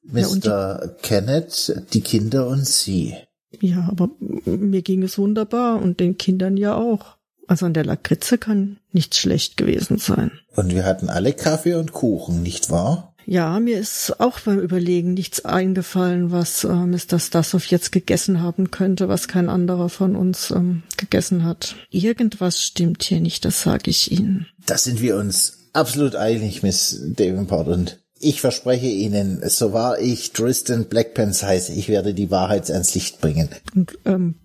Stassoff, 0.07 0.21
Ja, 0.21 0.27
und 0.27 0.43
die- 0.45 0.49
Mr. 0.49 0.95
Kenneth, 1.01 1.83
die 1.93 2.01
Kinder 2.01 2.47
und 2.47 2.65
Sie. 2.65 3.15
Ja, 3.61 3.87
aber 3.89 4.09
mir 4.45 4.81
ging 4.81 5.03
es 5.03 5.17
wunderbar 5.17 5.81
und 5.81 5.99
den 5.99 6.17
Kindern 6.17 6.55
ja 6.57 6.75
auch. 6.75 7.17
Also 7.47 7.65
an 7.65 7.73
der 7.73 7.83
Lakritze 7.85 8.37
kann 8.37 8.77
nichts 8.91 9.17
schlecht 9.17 9.57
gewesen 9.57 9.97
sein. 9.97 10.31
Und 10.55 10.73
wir 10.75 10.85
hatten 10.85 11.09
alle 11.09 11.33
Kaffee 11.33 11.73
und 11.73 11.91
Kuchen, 11.93 12.43
nicht 12.43 12.69
wahr? 12.69 13.15
Ja, 13.25 13.59
mir 13.59 13.79
ist 13.79 14.19
auch 14.19 14.39
beim 14.39 14.59
Überlegen 14.59 15.13
nichts 15.15 15.45
eingefallen, 15.45 16.31
was 16.31 16.63
äh, 16.63 16.67
Mr. 16.73 17.19
Stassoff 17.19 17.65
jetzt 17.67 17.91
gegessen 17.91 18.41
haben 18.41 18.69
könnte, 18.71 19.07
was 19.07 19.27
kein 19.27 19.49
anderer 19.49 19.89
von 19.89 20.15
uns 20.15 20.49
ähm, 20.51 20.83
gegessen 20.97 21.43
hat. 21.43 21.75
Irgendwas 21.91 22.61
stimmt 22.61 23.03
hier 23.03 23.19
nicht, 23.19 23.45
das 23.45 23.61
sage 23.63 23.89
ich 23.91 24.11
Ihnen. 24.11 24.47
Da 24.65 24.77
sind 24.77 25.01
wir 25.01 25.15
uns 25.17 25.69
absolut 25.73 26.15
einig, 26.15 26.61
Miss 26.63 26.99
Davenport. 27.15 27.67
Und 27.67 27.99
ich 28.19 28.41
verspreche 28.41 28.87
Ihnen, 28.87 29.41
so 29.47 29.73
wahr 29.73 29.99
ich 29.99 30.31
Tristan 30.31 30.85
Blackpants 30.85 31.43
heiße, 31.43 31.73
ich 31.73 31.89
werde 31.89 32.13
die 32.13 32.31
Wahrheit 32.31 32.69
ans 32.69 32.93
Licht 32.95 33.21
bringen. 33.21 33.49
Und 33.75 33.97
ähm, 34.05 34.35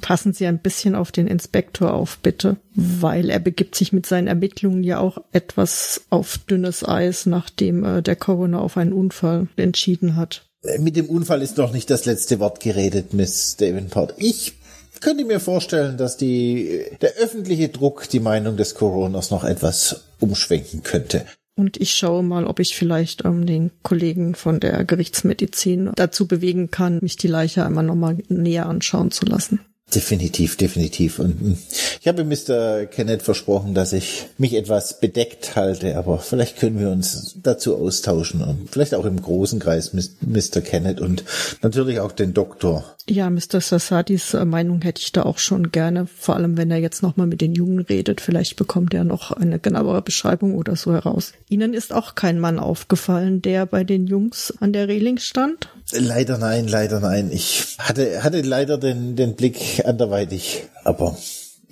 passen 0.00 0.32
Sie 0.32 0.46
ein 0.46 0.58
bisschen 0.58 0.94
auf 0.94 1.12
den 1.12 1.26
Inspektor 1.26 1.94
auf, 1.94 2.18
bitte, 2.18 2.56
weil 2.74 3.30
er 3.30 3.38
begibt 3.38 3.74
sich 3.74 3.92
mit 3.92 4.06
seinen 4.06 4.26
Ermittlungen 4.26 4.82
ja 4.82 4.98
auch 4.98 5.18
etwas 5.32 6.02
auf 6.10 6.38
dünnes 6.38 6.86
Eis, 6.86 7.26
nachdem 7.26 7.84
äh, 7.84 8.02
der 8.02 8.16
Coroner 8.16 8.60
auf 8.60 8.76
einen 8.76 8.92
Unfall 8.92 9.48
entschieden 9.56 10.16
hat. 10.16 10.48
Äh, 10.62 10.78
Mit 10.78 10.96
dem 10.96 11.06
Unfall 11.06 11.42
ist 11.42 11.56
noch 11.56 11.72
nicht 11.72 11.90
das 11.90 12.06
letzte 12.06 12.40
Wort 12.40 12.60
geredet, 12.60 13.14
Miss 13.14 13.56
Davenport. 13.56 14.14
Ich 14.18 14.54
könnte 15.00 15.24
mir 15.24 15.40
vorstellen, 15.40 15.96
dass 15.96 16.16
die, 16.16 16.82
der 17.00 17.14
öffentliche 17.14 17.68
Druck 17.68 18.08
die 18.08 18.20
Meinung 18.20 18.56
des 18.56 18.74
Coroners 18.74 19.30
noch 19.30 19.44
etwas 19.44 20.04
umschwenken 20.18 20.82
könnte. 20.82 21.24
Und 21.60 21.76
ich 21.76 21.92
schaue 21.92 22.22
mal, 22.22 22.46
ob 22.46 22.58
ich 22.58 22.74
vielleicht 22.74 23.26
ähm, 23.26 23.44
den 23.44 23.70
Kollegen 23.82 24.34
von 24.34 24.60
der 24.60 24.82
Gerichtsmedizin 24.86 25.90
dazu 25.94 26.26
bewegen 26.26 26.70
kann, 26.70 27.00
mich 27.02 27.18
die 27.18 27.28
Leiche 27.28 27.66
einmal 27.66 27.84
nochmal 27.84 28.16
näher 28.28 28.64
anschauen 28.64 29.10
zu 29.10 29.26
lassen. 29.26 29.60
Definitiv, 29.94 30.56
definitiv. 30.56 31.18
Und 31.18 31.42
mm, 31.42 31.58
ich 32.00 32.08
habe 32.08 32.24
Mr. 32.24 32.86
Kenneth 32.86 33.20
versprochen, 33.20 33.74
dass 33.74 33.92
ich 33.92 34.26
mich 34.38 34.54
etwas 34.54 35.00
bedeckt 35.00 35.54
halte, 35.54 35.98
aber 35.98 36.18
vielleicht 36.18 36.58
können 36.58 36.78
wir 36.78 36.88
uns 36.88 37.36
dazu 37.42 37.76
austauschen 37.76 38.42
und 38.42 38.70
vielleicht 38.70 38.94
auch 38.94 39.04
im 39.04 39.20
großen 39.20 39.60
Kreis 39.60 39.92
Mr. 39.92 40.62
Kenneth 40.62 41.02
und 41.02 41.24
natürlich 41.60 42.00
auch 42.00 42.12
den 42.12 42.32
Doktor. 42.32 42.96
Ja, 43.10 43.28
Mr. 43.28 43.60
Sassadis 43.60 44.34
äh, 44.34 44.44
Meinung 44.44 44.82
hätte 44.82 45.02
ich 45.02 45.10
da 45.10 45.24
auch 45.24 45.38
schon 45.38 45.72
gerne, 45.72 46.06
vor 46.06 46.36
allem 46.36 46.56
wenn 46.56 46.70
er 46.70 46.76
jetzt 46.76 47.02
nochmal 47.02 47.26
mit 47.26 47.40
den 47.40 47.56
Jungen 47.56 47.80
redet. 47.80 48.20
Vielleicht 48.20 48.54
bekommt 48.54 48.94
er 48.94 49.02
noch 49.02 49.32
eine 49.32 49.58
genauere 49.58 50.00
Beschreibung 50.00 50.54
oder 50.54 50.76
so 50.76 50.92
heraus. 50.92 51.32
Ihnen 51.48 51.74
ist 51.74 51.92
auch 51.92 52.14
kein 52.14 52.38
Mann 52.38 52.60
aufgefallen, 52.60 53.42
der 53.42 53.66
bei 53.66 53.82
den 53.82 54.06
Jungs 54.06 54.54
an 54.60 54.72
der 54.72 54.86
Reling 54.86 55.18
stand? 55.18 55.70
Leider 55.90 56.38
nein, 56.38 56.68
leider 56.68 57.00
nein. 57.00 57.32
Ich 57.32 57.76
hatte, 57.80 58.22
hatte 58.22 58.42
leider 58.42 58.78
den, 58.78 59.16
den 59.16 59.34
Blick 59.34 59.82
anderweitig, 59.84 60.68
aber 60.84 61.16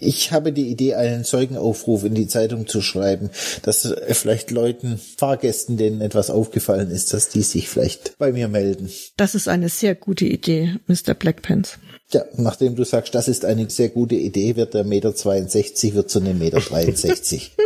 ich 0.01 0.33
habe 0.33 0.53
die 0.53 0.69
Idee, 0.69 0.95
einen 0.95 1.25
Zeugenaufruf 1.25 2.05
in 2.05 2.15
die 2.15 2.27
Zeitung 2.27 2.67
zu 2.67 2.81
schreiben, 2.81 3.31
dass 3.63 3.85
äh, 3.85 4.15
vielleicht 4.15 4.51
Leuten, 4.51 5.01
Fahrgästen, 5.17 5.77
denen 5.77 6.01
etwas 6.01 6.31
aufgefallen 6.31 6.91
ist, 6.91 7.13
dass 7.13 7.29
die 7.29 7.43
sich 7.43 7.69
vielleicht 7.69 8.17
bei 8.19 8.33
mir 8.33 8.49
melden. 8.49 8.91
Das 9.17 9.35
ist 9.35 9.49
eine 9.49 9.69
sehr 9.69 9.95
gute 9.95 10.25
Idee, 10.25 10.77
Mr. 10.87 11.15
Blackpants. 11.15 11.79
Ja, 12.11 12.25
nachdem 12.37 12.75
du 12.75 12.85
sagst, 12.85 13.15
das 13.15 13.29
ist 13.29 13.45
eine 13.45 13.69
sehr 13.69 13.91
gute 13.91 14.15
Idee, 14.15 14.57
wird 14.57 14.73
der 14.73 14.85
Meter 14.85 15.15
62 15.15 15.95
wird 15.95 16.09
zu 16.11 16.21
einem 16.21 16.39
Meter 16.39 16.61
63. 16.61 17.53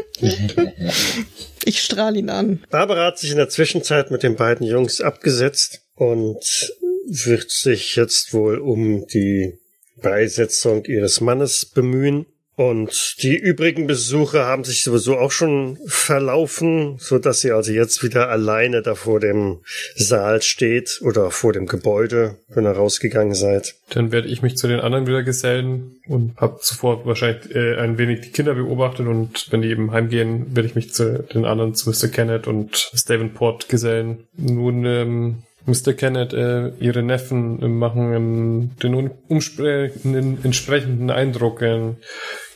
Ich 1.65 1.81
strahle 1.81 2.19
ihn 2.19 2.29
an. 2.29 2.65
Barbara 2.71 3.07
hat 3.07 3.19
sich 3.19 3.31
in 3.31 3.37
der 3.37 3.49
Zwischenzeit 3.49 4.11
mit 4.11 4.25
den 4.25 4.35
beiden 4.35 4.67
Jungs 4.67 5.01
abgesetzt 5.01 5.83
und 5.95 6.73
wird 7.07 7.51
sich 7.51 7.97
jetzt 7.97 8.35
wohl 8.35 8.59
um 8.59 9.07
die 9.07 9.59
Beisetzung 10.03 10.85
ihres 10.85 11.21
Mannes 11.21 11.65
bemühen. 11.65 12.27
Und 12.55 13.17
die 13.23 13.37
übrigen 13.37 13.87
Besucher 13.87 14.45
haben 14.45 14.63
sich 14.63 14.85
sowieso 14.85 15.17
auch 15.17 15.31
schon 15.31 15.79
verlaufen, 15.87 16.97
so 16.99 17.19
dass 17.19 17.41
sie 17.41 17.51
also 17.51 17.73
jetzt 17.73 18.05
wieder 18.05 18.29
alleine 18.29 18.83
da 18.83 18.95
vor 18.95 19.21
dem 19.21 19.61
Saal 19.97 20.43
steht 20.43 21.01
oder 21.03 21.31
vor 21.31 21.55
dem 21.55 21.67
Gebäude, 21.67 22.37
wenn 22.49 22.67
ihr 22.67 22.73
rausgegangen 22.73 23.35
seid. 23.35 23.77
Dann 23.89 24.13
werde 24.13 24.29
ich 24.29 24.43
mich 24.43 24.59
zu 24.59 24.69
den 24.69 24.81
anderen 24.81 25.07
wieder 25.07 25.23
gesellen 25.23 25.97
und 26.07 26.37
habe 26.37 26.59
zuvor 26.61 27.07
wahrscheinlich 27.07 27.55
äh, 27.55 27.77
ein 27.79 27.97
wenig 27.97 28.21
die 28.21 28.33
Kinder 28.33 28.55
beobachtet 28.55 29.07
und 29.07 29.51
wenn 29.51 29.63
die 29.63 29.71
eben 29.71 29.91
heimgehen, 29.91 30.55
werde 30.55 30.69
ich 30.69 30.75
mich 30.75 30.93
zu 30.93 31.23
den 31.23 31.47
anderen, 31.47 31.75
zu 31.75 31.89
Mr. 31.89 32.09
Kenneth 32.09 32.47
und 32.47 32.91
Miss 32.93 33.07
Davenport 33.07 33.71
gesellen. 33.71 34.29
Nun, 34.37 34.85
ähm, 34.85 35.43
Mr. 35.67 35.93
Kenneth, 35.93 36.33
äh, 36.33 36.71
ihre 36.81 37.03
Neffen 37.03 37.63
äh, 37.63 37.69
machen 37.69 38.13
ähm, 38.13 38.71
den 38.83 39.11
umsprechenden, 39.29 40.45
entsprechenden 40.45 41.11
Eindruck. 41.11 41.63
Äh, 41.63 41.95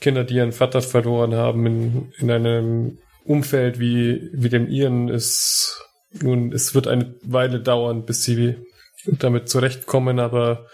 Kinder, 0.01 0.25
die 0.25 0.35
ihren 0.35 0.53
Vater 0.53 0.83
verloren 0.83 1.35
haben 1.35 1.67
in, 1.67 2.13
in 2.19 2.31
einem 2.31 2.99
Umfeld 3.25 3.79
wie, 3.81 4.31
wie 4.33 4.49
dem 4.49 4.69
ihren, 4.69 5.09
ist 5.09 5.83
nun, 6.23 6.53
es 6.53 6.75
wird 6.75 6.87
eine 6.87 7.15
Weile 7.23 7.61
dauern, 7.61 8.05
bis 8.05 8.25
sie 8.25 8.57
damit 9.07 9.49
zurechtkommen, 9.49 10.19
aber 10.19 10.67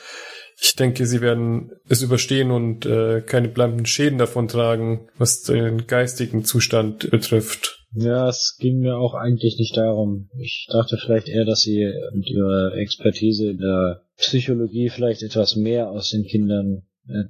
ich 0.60 0.76
denke, 0.76 1.06
sie 1.06 1.20
werden 1.20 1.72
es 1.88 2.02
überstehen 2.02 2.50
und 2.50 2.86
äh, 2.86 3.20
keine 3.22 3.48
bleibenden 3.48 3.86
Schäden 3.86 4.18
davon 4.18 4.48
tragen, 4.48 5.08
was 5.18 5.42
den 5.42 5.86
geistigen 5.86 6.44
Zustand 6.44 7.10
betrifft. 7.10 7.81
Ja, 7.94 8.28
es 8.28 8.56
ging 8.58 8.78
mir 8.78 8.96
auch 8.96 9.14
eigentlich 9.14 9.58
nicht 9.58 9.76
darum. 9.76 10.30
Ich 10.38 10.66
dachte 10.70 10.96
vielleicht 10.96 11.28
eher, 11.28 11.44
dass 11.44 11.60
sie 11.60 11.92
mit 12.14 12.28
ihrer 12.28 12.74
Expertise 12.74 13.50
in 13.50 13.58
der 13.58 14.02
Psychologie 14.16 14.88
vielleicht 14.88 15.22
etwas 15.22 15.56
mehr 15.56 15.90
aus 15.90 16.10
den 16.10 16.24
Kindern, 16.24 16.82
äh, 17.06 17.24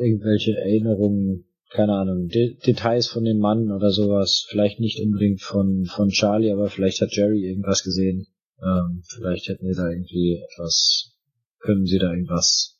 irgendwelche 0.00 0.56
Erinnerungen, 0.56 1.46
keine 1.70 1.94
Ahnung, 1.94 2.28
De 2.28 2.56
Details 2.64 3.08
von 3.08 3.24
dem 3.24 3.38
Mann 3.38 3.72
oder 3.72 3.90
sowas, 3.90 4.46
vielleicht 4.48 4.78
nicht 4.78 5.00
unbedingt 5.00 5.42
von, 5.42 5.84
von 5.86 6.10
Charlie, 6.10 6.52
aber 6.52 6.68
vielleicht 6.68 7.00
hat 7.00 7.12
Jerry 7.12 7.44
irgendwas 7.44 7.82
gesehen. 7.82 8.28
Ähm, 8.62 9.02
vielleicht 9.04 9.48
hätten 9.48 9.66
sie 9.66 9.76
da 9.76 9.90
irgendwie 9.90 10.40
etwas 10.42 11.16
können 11.66 11.86
Sie 11.86 11.98
da 11.98 12.12
irgendwas 12.12 12.78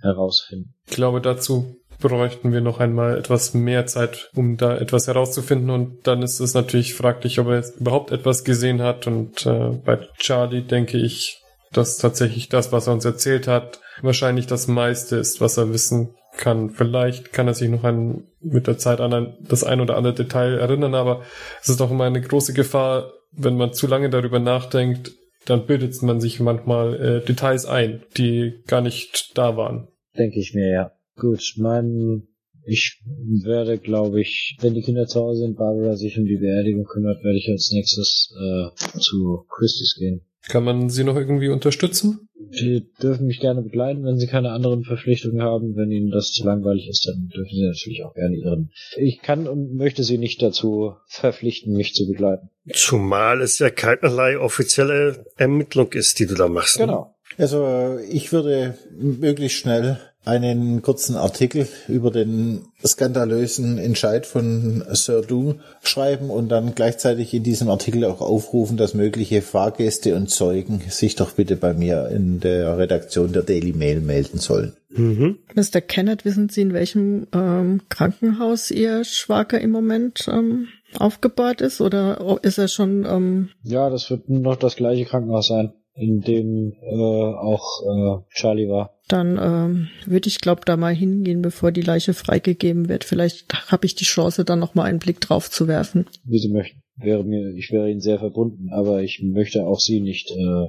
herausfinden? 0.00 0.74
Ich 0.86 0.94
glaube, 0.94 1.20
dazu 1.20 1.76
bräuchten 2.00 2.52
wir 2.52 2.60
noch 2.60 2.80
einmal 2.80 3.18
etwas 3.18 3.54
mehr 3.54 3.86
Zeit, 3.86 4.30
um 4.34 4.56
da 4.56 4.76
etwas 4.76 5.06
herauszufinden. 5.06 5.70
Und 5.70 6.06
dann 6.06 6.22
ist 6.22 6.40
es 6.40 6.54
natürlich 6.54 6.94
fraglich, 6.94 7.38
ob 7.38 7.48
er 7.48 7.64
überhaupt 7.78 8.12
etwas 8.12 8.44
gesehen 8.44 8.82
hat. 8.82 9.06
Und 9.06 9.46
äh, 9.46 9.70
bei 9.84 9.98
Charlie 10.18 10.62
denke 10.62 10.98
ich, 10.98 11.42
dass 11.72 11.98
tatsächlich 11.98 12.48
das, 12.48 12.72
was 12.72 12.86
er 12.86 12.94
uns 12.94 13.04
erzählt 13.04 13.46
hat, 13.46 13.80
wahrscheinlich 14.02 14.46
das 14.46 14.68
meiste 14.68 15.16
ist, 15.16 15.40
was 15.40 15.56
er 15.56 15.72
wissen 15.72 16.14
kann. 16.36 16.70
Vielleicht 16.70 17.32
kann 17.32 17.48
er 17.48 17.54
sich 17.54 17.68
noch 17.68 17.84
ein, 17.84 18.28
mit 18.40 18.66
der 18.66 18.78
Zeit 18.78 19.00
an 19.00 19.12
ein, 19.12 19.36
das 19.40 19.64
ein 19.64 19.80
oder 19.80 19.96
andere 19.96 20.14
Detail 20.14 20.58
erinnern, 20.58 20.94
aber 20.94 21.22
es 21.60 21.68
ist 21.68 21.80
doch 21.80 21.90
immer 21.90 22.04
eine 22.04 22.20
große 22.20 22.54
Gefahr, 22.54 23.12
wenn 23.32 23.56
man 23.56 23.72
zu 23.72 23.86
lange 23.86 24.08
darüber 24.08 24.38
nachdenkt, 24.38 25.12
dann 25.44 25.66
bildet 25.66 26.00
man 26.02 26.20
sich 26.20 26.40
manchmal 26.40 26.94
äh, 26.94 27.24
Details 27.24 27.66
ein, 27.66 28.02
die 28.16 28.62
gar 28.66 28.80
nicht 28.80 29.36
da 29.36 29.56
waren. 29.56 29.88
Denke 30.16 30.40
ich 30.40 30.54
mir, 30.54 30.70
ja. 30.70 30.92
Gut, 31.18 31.54
mein, 31.56 32.28
ich 32.64 33.02
werde, 33.42 33.78
glaube 33.78 34.20
ich, 34.20 34.56
wenn 34.60 34.74
die 34.74 34.82
Kinder 34.82 35.06
zu 35.06 35.20
Hause 35.20 35.42
sind, 35.42 35.56
Barbara 35.56 35.96
sich 35.96 36.18
um 36.18 36.26
die 36.26 36.36
Beerdigung 36.36 36.84
kümmert, 36.84 37.24
werde 37.24 37.38
ich 37.38 37.48
als 37.48 37.72
nächstes 37.72 38.34
äh, 38.38 38.98
zu 39.00 39.44
Christie's 39.48 39.96
gehen. 39.98 40.22
Kann 40.48 40.64
man 40.64 40.88
sie 40.88 41.04
noch 41.04 41.16
irgendwie 41.16 41.48
unterstützen? 41.48 42.28
Sie 42.50 42.86
dürfen 43.02 43.26
mich 43.26 43.40
gerne 43.40 43.62
begleiten, 43.62 44.04
wenn 44.04 44.18
Sie 44.18 44.26
keine 44.26 44.52
anderen 44.52 44.84
Verpflichtungen 44.84 45.42
haben. 45.42 45.76
Wenn 45.76 45.90
Ihnen 45.90 46.10
das 46.10 46.32
zu 46.32 46.44
langweilig 46.44 46.88
ist, 46.88 47.06
dann 47.06 47.28
dürfen 47.28 47.54
Sie 47.54 47.66
natürlich 47.66 48.04
auch 48.04 48.14
gerne 48.14 48.36
Ihren. 48.36 48.70
Ich 48.96 49.20
kann 49.20 49.46
und 49.46 49.74
möchte 49.74 50.02
Sie 50.02 50.16
nicht 50.16 50.40
dazu 50.40 50.94
verpflichten, 51.08 51.76
mich 51.76 51.94
zu 51.94 52.06
begleiten. 52.06 52.48
Zumal 52.72 53.42
es 53.42 53.58
ja 53.58 53.70
keinerlei 53.70 54.38
offizielle 54.38 55.26
Ermittlung 55.36 55.92
ist, 55.92 56.18
die 56.20 56.26
du 56.26 56.34
da 56.34 56.48
machst. 56.48 56.78
Ne? 56.78 56.86
Genau. 56.86 57.14
Also 57.36 57.98
ich 58.10 58.32
würde 58.32 58.78
möglichst 58.98 59.58
schnell 59.58 60.00
einen 60.28 60.82
kurzen 60.82 61.16
Artikel 61.16 61.66
über 61.88 62.10
den 62.10 62.66
skandalösen 62.84 63.78
Entscheid 63.78 64.26
von 64.26 64.84
Sir 64.92 65.22
Du 65.22 65.54
schreiben 65.82 66.28
und 66.28 66.50
dann 66.50 66.74
gleichzeitig 66.74 67.32
in 67.32 67.42
diesem 67.42 67.70
Artikel 67.70 68.04
auch 68.04 68.20
aufrufen, 68.20 68.76
dass 68.76 68.92
mögliche 68.92 69.40
Fahrgäste 69.40 70.14
und 70.14 70.28
Zeugen 70.28 70.82
sich 70.88 71.16
doch 71.16 71.32
bitte 71.32 71.56
bei 71.56 71.72
mir 71.72 72.08
in 72.08 72.40
der 72.40 72.76
Redaktion 72.76 73.32
der 73.32 73.42
Daily 73.42 73.72
Mail 73.72 74.00
melden 74.00 74.38
sollen. 74.38 74.76
Mhm. 74.90 75.38
Mr. 75.54 75.80
Kenneth, 75.80 76.26
wissen 76.26 76.50
Sie, 76.50 76.60
in 76.60 76.74
welchem 76.74 77.26
ähm, 77.32 77.80
Krankenhaus 77.88 78.70
Ihr 78.70 79.04
Schwager 79.04 79.60
im 79.60 79.70
Moment 79.70 80.28
ähm, 80.30 80.68
aufgebaut 80.98 81.62
ist 81.62 81.80
oder 81.80 82.38
ist 82.42 82.58
er 82.58 82.68
schon? 82.68 83.06
Ähm 83.06 83.48
ja, 83.62 83.88
das 83.88 84.10
wird 84.10 84.28
noch 84.28 84.56
das 84.56 84.76
gleiche 84.76 85.06
Krankenhaus 85.06 85.48
sein 85.48 85.72
in 85.98 86.20
dem 86.20 86.74
äh, 86.80 86.94
auch 86.94 87.82
äh, 87.82 88.22
Charlie 88.32 88.68
war. 88.68 88.94
Dann 89.08 89.38
ähm, 89.40 89.88
würde 90.06 90.28
ich 90.28 90.40
glaube 90.40 90.62
da 90.64 90.76
mal 90.76 90.94
hingehen, 90.94 91.42
bevor 91.42 91.72
die 91.72 91.82
Leiche 91.82 92.14
freigegeben 92.14 92.88
wird. 92.88 93.04
Vielleicht 93.04 93.70
habe 93.70 93.86
ich 93.86 93.94
die 93.94 94.04
Chance, 94.04 94.44
dann 94.44 94.58
noch 94.58 94.74
mal 94.74 94.84
einen 94.84 94.98
Blick 94.98 95.20
drauf 95.20 95.50
zu 95.50 95.66
werfen. 95.66 96.06
Wie 96.24 96.38
Sie 96.38 96.50
möchten. 96.50 96.82
Wäre 96.96 97.24
mir, 97.24 97.54
ich 97.54 97.70
wäre 97.70 97.90
Ihnen 97.90 98.00
sehr 98.00 98.18
verbunden, 98.18 98.70
aber 98.70 99.02
ich 99.02 99.22
möchte 99.22 99.64
auch 99.64 99.80
Sie 99.80 100.00
nicht 100.00 100.30
äh, 100.30 100.68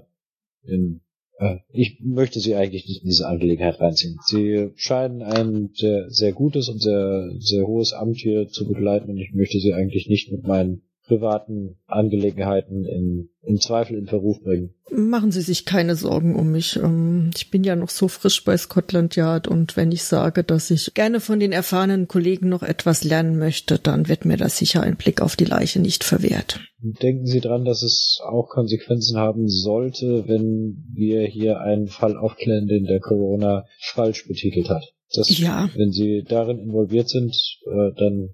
in 0.63 1.01
äh, 1.39 1.57
ich 1.71 1.99
möchte 2.01 2.39
Sie 2.39 2.55
eigentlich 2.55 2.87
nicht 2.87 3.01
in 3.01 3.09
diese 3.09 3.27
Angelegenheit 3.27 3.79
reinziehen. 3.79 4.17
Sie 4.25 4.69
scheinen 4.75 5.21
ein 5.21 5.71
sehr, 5.73 6.09
sehr 6.09 6.33
gutes 6.33 6.69
und 6.69 6.81
sehr, 6.81 7.29
sehr 7.39 7.65
hohes 7.65 7.93
Amt 7.93 8.17
hier 8.17 8.47
zu 8.47 8.67
begleiten 8.67 9.09
und 9.09 9.17
ich 9.17 9.33
möchte 9.33 9.59
Sie 9.59 9.73
eigentlich 9.73 10.07
nicht 10.07 10.31
mit 10.31 10.43
meinen 10.43 10.83
privaten 11.09 11.75
Angelegenheiten 11.87 12.85
in, 12.85 13.29
in 13.41 13.57
Zweifel 13.57 13.97
in 13.97 14.05
Verruf 14.05 14.41
bringen. 14.41 14.75
Machen 14.91 15.31
Sie 15.31 15.41
sich 15.41 15.65
keine 15.65 15.95
Sorgen 15.95 16.35
um 16.35 16.51
mich. 16.51 16.77
Ähm, 16.77 17.31
ich 17.35 17.51
bin 17.51 17.63
ja 17.63 17.75
noch 17.75 17.89
so 17.89 18.07
frisch 18.07 18.43
bei 18.45 18.55
Scotland 18.55 19.15
Yard 19.15 19.47
und 19.47 19.75
wenn 19.75 19.91
ich 19.91 20.03
sage, 20.03 20.43
dass 20.43 20.71
ich 20.71 20.93
gerne 20.93 21.19
von 21.19 21.39
den 21.39 21.51
erfahrenen 21.51 22.07
Kollegen 22.07 22.47
noch 22.47 22.63
etwas 22.63 23.03
lernen 23.03 23.37
möchte, 23.37 23.79
dann 23.79 24.07
wird 24.07 24.23
mir 24.23 24.37
das 24.37 24.57
sicher 24.57 24.81
ein 24.81 24.95
Blick 24.95 25.21
auf 25.21 25.35
die 25.35 25.45
Leiche 25.45 25.81
nicht 25.81 26.03
verwehrt. 26.03 26.59
Denken 26.81 27.25
Sie 27.25 27.41
dran, 27.41 27.65
dass 27.65 27.83
es 27.83 28.19
auch 28.23 28.47
Konsequenzen 28.49 29.17
haben 29.17 29.49
sollte, 29.49 30.27
wenn 30.27 30.85
wir 30.93 31.25
hier 31.25 31.59
einen 31.59 31.87
Fall 31.87 32.15
aufklären, 32.17 32.67
den 32.67 32.85
der 32.85 32.99
Corona 32.99 33.65
falsch 33.79 34.27
betitelt 34.27 34.69
hat. 34.69 34.83
Das, 35.13 35.35
ja. 35.39 35.69
Wenn 35.75 35.91
Sie 35.91 36.23
darin 36.27 36.59
involviert 36.59 37.09
sind, 37.09 37.35
äh, 37.65 37.91
dann 37.97 38.29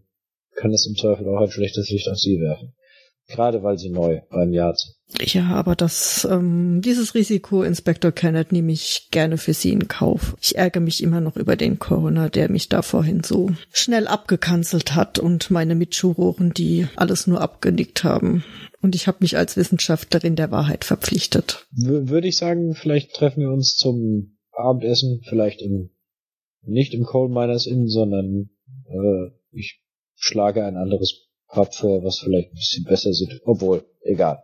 kann 0.56 0.72
es 0.72 0.88
im 0.88 0.96
Zweifel 0.96 1.28
auch 1.30 1.42
ein 1.42 1.52
schlechtes 1.52 1.90
Licht 1.90 2.10
auf 2.10 2.18
sie 2.18 2.40
werfen. 2.40 2.74
Gerade 3.28 3.64
weil 3.64 3.78
sie 3.78 3.90
neu 3.90 4.22
beim 4.30 4.54
Jahr 4.54 4.76
sind. 4.76 4.96
Ja, 5.34 5.52
aber 5.52 5.76
das, 5.76 6.28
ähm, 6.30 6.82
dieses 6.84 7.16
Risiko, 7.16 7.64
Inspektor 7.64 8.12
Kenneth, 8.12 8.52
nehme 8.52 8.72
ich 8.72 9.08
gerne 9.12 9.38
für 9.38 9.54
Sie 9.54 9.72
in 9.72 9.88
Kauf. 9.88 10.36
Ich 10.42 10.58
ärgere 10.58 10.82
mich 10.82 11.02
immer 11.02 11.22
noch 11.22 11.36
über 11.36 11.56
den 11.56 11.80
Coroner, 11.80 12.30
der 12.30 12.52
mich 12.52 12.70
da 12.70 12.82
vorhin 12.82 13.24
so 13.24 13.52
schnell 13.72 14.08
abgekanzelt 14.08 14.94
hat 14.96 15.18
und 15.18 15.50
meine 15.50 15.74
Mitjuroren, 15.74 16.54
die 16.54 16.88
alles 16.96 17.26
nur 17.26 17.42
abgenickt 17.42 18.04
haben. 18.04 18.44
Und 18.82 18.94
ich 18.94 19.08
habe 19.08 19.20
mich 19.22 19.38
als 19.38 19.58
Wissenschaftlerin 19.58 20.36
der 20.36 20.52
Wahrheit 20.52 20.84
verpflichtet. 20.84 21.66
W 21.72 22.10
würde 22.10 22.28
ich 22.28 22.38
sagen, 22.38 22.76
vielleicht 22.76 23.14
treffen 23.14 23.42
wir 23.42 23.52
uns 23.52 23.76
zum 23.76 24.38
Abendessen, 24.52 25.22
vielleicht 25.28 25.62
im, 25.62 25.92
nicht 26.62 26.94
im 26.94 27.04
Coal 27.04 27.30
Miners 27.30 27.66
Inn, 27.66 27.88
sondern 27.88 28.50
äh, 28.88 29.32
ich 29.52 29.82
schlage 30.16 30.64
ein 30.64 30.78
anderes 30.78 31.28
Pub 31.48 31.74
vor, 31.74 32.04
was 32.04 32.20
vielleicht 32.20 32.52
ein 32.52 32.56
bisschen 32.56 32.84
besser 32.86 33.14
sieht. 33.14 33.42
Obwohl, 33.46 33.86
egal. 34.02 34.44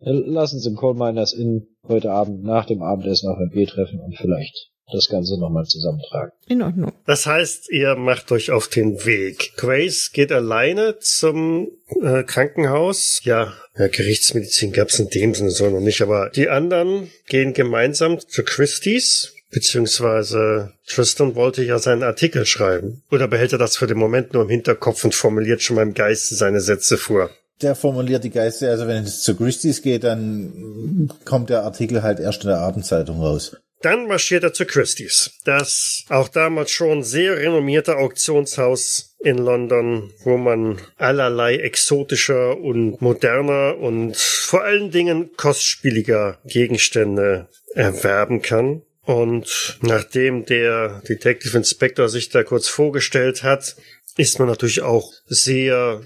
Lass 0.00 0.54
uns 0.54 0.66
im 0.66 0.76
Coal 0.76 0.94
Miners 0.94 1.34
Inn 1.34 1.66
heute 1.86 2.10
Abend 2.10 2.42
nach 2.42 2.64
dem 2.64 2.82
Abendessen 2.82 3.28
auf 3.28 3.38
ein 3.38 3.50
Bier 3.50 3.66
treffen 3.66 4.00
und 4.00 4.16
vielleicht 4.16 4.70
das 4.92 5.08
Ganze 5.08 5.38
nochmal 5.38 5.64
zusammentragen. 5.66 6.32
In 6.46 6.62
Ordnung. 6.62 6.92
Das 7.06 7.26
heißt, 7.26 7.70
ihr 7.70 7.94
macht 7.96 8.32
euch 8.32 8.50
auf 8.50 8.68
den 8.68 9.04
Weg. 9.04 9.52
Grace 9.56 10.10
geht 10.12 10.32
alleine 10.32 10.98
zum 10.98 11.70
äh, 12.02 12.24
Krankenhaus. 12.24 13.20
Ja, 13.24 13.52
ja 13.78 13.88
Gerichtsmedizin 13.88 14.72
gab's 14.72 14.98
in 14.98 15.08
dem 15.08 15.34
Sinne 15.34 15.50
so 15.50 15.68
noch 15.70 15.80
nicht, 15.80 16.02
aber 16.02 16.30
die 16.30 16.48
anderen 16.48 17.10
gehen 17.28 17.52
gemeinsam 17.52 18.18
zu 18.18 18.42
Christie's 18.42 19.34
Beziehungsweise 19.50 20.72
Tristan 20.86 21.34
wollte 21.34 21.64
ja 21.64 21.78
seinen 21.78 22.02
Artikel 22.02 22.46
schreiben. 22.46 23.02
Oder 23.10 23.26
behält 23.28 23.52
er 23.52 23.58
das 23.58 23.76
für 23.76 23.86
den 23.86 23.98
Moment 23.98 24.32
nur 24.32 24.44
im 24.44 24.48
Hinterkopf 24.48 25.04
und 25.04 25.14
formuliert 25.14 25.62
schon 25.62 25.76
mal 25.76 25.82
im 25.82 25.94
Geiste 25.94 26.34
seine 26.34 26.60
Sätze 26.60 26.96
vor? 26.96 27.30
Der 27.60 27.74
formuliert 27.74 28.24
die 28.24 28.30
Geiste, 28.30 28.70
also 28.70 28.86
wenn 28.86 29.04
es 29.04 29.22
zu 29.22 29.36
Christie's 29.36 29.82
geht, 29.82 30.04
dann 30.04 31.10
kommt 31.24 31.50
der 31.50 31.62
Artikel 31.62 32.02
halt 32.02 32.18
erst 32.18 32.42
in 32.44 32.48
der 32.48 32.60
Abendzeitung 32.60 33.20
raus. 33.20 33.56
Dann 33.82 34.08
marschiert 34.08 34.44
er 34.44 34.52
zu 34.52 34.66
Christie's, 34.66 35.30
das 35.44 36.04
auch 36.10 36.28
damals 36.28 36.70
schon 36.70 37.02
sehr 37.02 37.38
renommierte 37.38 37.96
Auktionshaus 37.96 39.16
in 39.20 39.38
London, 39.38 40.10
wo 40.22 40.36
man 40.36 40.78
allerlei 40.96 41.56
exotischer 41.56 42.58
und 42.58 43.00
moderner 43.00 43.78
und 43.78 44.16
vor 44.16 44.62
allen 44.64 44.90
Dingen 44.90 45.30
kostspieliger 45.36 46.38
Gegenstände 46.44 47.48
erwerben 47.74 48.42
kann. 48.42 48.82
Und 49.10 49.76
nachdem 49.82 50.44
der 50.44 51.02
Detective 51.08 51.56
Inspector 51.56 52.08
sich 52.08 52.28
da 52.28 52.44
kurz 52.44 52.68
vorgestellt 52.68 53.42
hat, 53.42 53.74
ist 54.16 54.38
man 54.38 54.46
natürlich 54.46 54.82
auch 54.82 55.12
sehr 55.26 56.02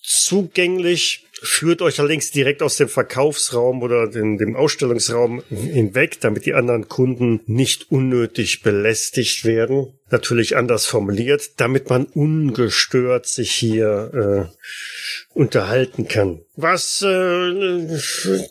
zugänglich, 0.00 1.24
führt 1.40 1.82
euch 1.82 2.00
allerdings 2.00 2.32
direkt 2.32 2.60
aus 2.60 2.78
dem 2.78 2.88
Verkaufsraum 2.88 3.80
oder 3.80 4.08
dem, 4.08 4.38
dem 4.38 4.56
Ausstellungsraum 4.56 5.44
hinweg, 5.50 6.18
damit 6.20 6.44
die 6.44 6.54
anderen 6.54 6.88
Kunden 6.88 7.42
nicht 7.46 7.92
unnötig 7.92 8.62
belästigt 8.62 9.44
werden. 9.44 10.00
Natürlich 10.12 10.56
anders 10.56 10.84
formuliert, 10.84 11.58
damit 11.58 11.88
man 11.88 12.04
ungestört 12.04 13.26
sich 13.26 13.50
hier 13.50 14.50
äh, 14.52 15.32
unterhalten 15.32 16.06
kann. 16.06 16.42
Was 16.54 17.00
äh, 17.00 17.98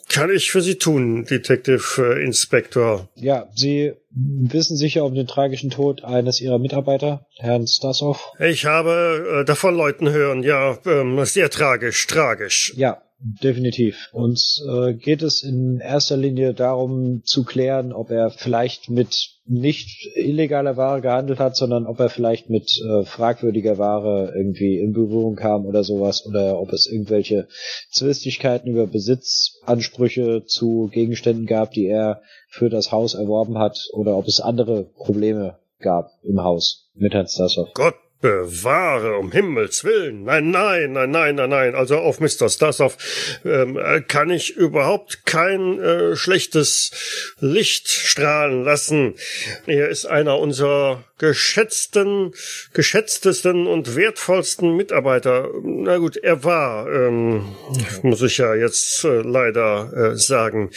kann 0.08 0.30
ich 0.34 0.50
für 0.50 0.60
Sie 0.60 0.74
tun, 0.74 1.24
Detective 1.24 2.16
äh, 2.16 2.24
Inspector? 2.24 3.08
Ja, 3.14 3.46
Sie 3.54 3.92
wissen 4.10 4.76
sicher 4.76 5.04
um 5.04 5.14
den 5.14 5.28
tragischen 5.28 5.70
Tod 5.70 6.02
eines 6.02 6.40
Ihrer 6.40 6.58
Mitarbeiter, 6.58 7.26
Herrn 7.38 7.68
Stasov? 7.68 8.32
Ich 8.40 8.66
habe 8.66 9.42
äh, 9.42 9.44
davon 9.44 9.76
Leuten 9.76 10.10
hören, 10.10 10.42
ja, 10.42 10.78
ähm, 10.84 11.24
sehr 11.24 11.48
tragisch, 11.48 12.08
tragisch. 12.08 12.74
Ja, 12.76 13.02
definitiv. 13.22 14.10
Uns 14.12 14.64
äh, 14.68 14.94
geht 14.94 15.22
es 15.22 15.42
in 15.42 15.78
erster 15.78 16.16
Linie 16.16 16.54
darum 16.54 17.22
zu 17.24 17.44
klären, 17.44 17.92
ob 17.92 18.10
er 18.10 18.30
vielleicht 18.30 18.90
mit 18.90 19.30
nicht 19.44 20.06
illegaler 20.16 20.76
Ware 20.76 21.00
gehandelt 21.00 21.38
hat, 21.38 21.56
sondern 21.56 21.86
ob 21.86 21.98
er 22.00 22.08
vielleicht 22.08 22.50
mit 22.50 22.70
äh, 22.84 23.04
fragwürdiger 23.04 23.78
Ware 23.78 24.32
irgendwie 24.36 24.78
in 24.78 24.92
Berührung 24.92 25.36
kam 25.36 25.66
oder 25.66 25.84
sowas 25.84 26.26
oder 26.26 26.60
ob 26.60 26.72
es 26.72 26.86
irgendwelche 26.86 27.48
Zwistigkeiten 27.90 28.68
über 28.68 28.86
Besitzansprüche 28.86 30.44
zu 30.46 30.88
Gegenständen 30.92 31.46
gab, 31.46 31.72
die 31.72 31.86
er 31.86 32.22
für 32.48 32.70
das 32.70 32.92
Haus 32.92 33.14
erworben 33.14 33.58
hat 33.58 33.78
oder 33.92 34.16
ob 34.16 34.26
es 34.26 34.40
andere 34.40 34.84
Probleme 34.84 35.58
gab 35.80 36.10
im 36.22 36.40
Haus 36.42 36.90
mit 36.94 37.12
Herrn 37.12 37.26
Stassow. 37.26 37.68
Gott 37.74 37.94
Bewahre, 38.22 39.18
um 39.18 39.32
Himmels 39.32 39.82
Willen. 39.82 40.22
Nein, 40.22 40.50
nein, 40.50 40.92
nein, 40.92 41.10
nein, 41.10 41.34
nein, 41.34 41.50
nein. 41.50 41.74
Also 41.74 41.98
auf 41.98 42.20
Mr. 42.20 42.48
Stassow 42.48 42.96
ähm, 43.44 43.76
kann 44.06 44.30
ich 44.30 44.56
überhaupt 44.56 45.26
kein 45.26 45.80
äh, 45.80 46.14
schlechtes 46.14 47.34
Licht 47.40 47.88
strahlen 47.88 48.62
lassen. 48.62 49.16
Er 49.66 49.88
ist 49.88 50.06
einer 50.06 50.38
unserer 50.38 51.04
geschätzten, 51.18 52.32
geschätztesten 52.72 53.66
und 53.66 53.96
wertvollsten 53.96 54.76
Mitarbeiter. 54.76 55.48
Na 55.64 55.98
gut, 55.98 56.16
er 56.16 56.44
war, 56.44 56.88
ähm, 56.92 57.56
muss 58.02 58.22
ich 58.22 58.38
ja 58.38 58.54
jetzt 58.54 59.02
äh, 59.04 59.22
leider 59.22 59.92
äh, 59.92 60.16
sagen. 60.16 60.70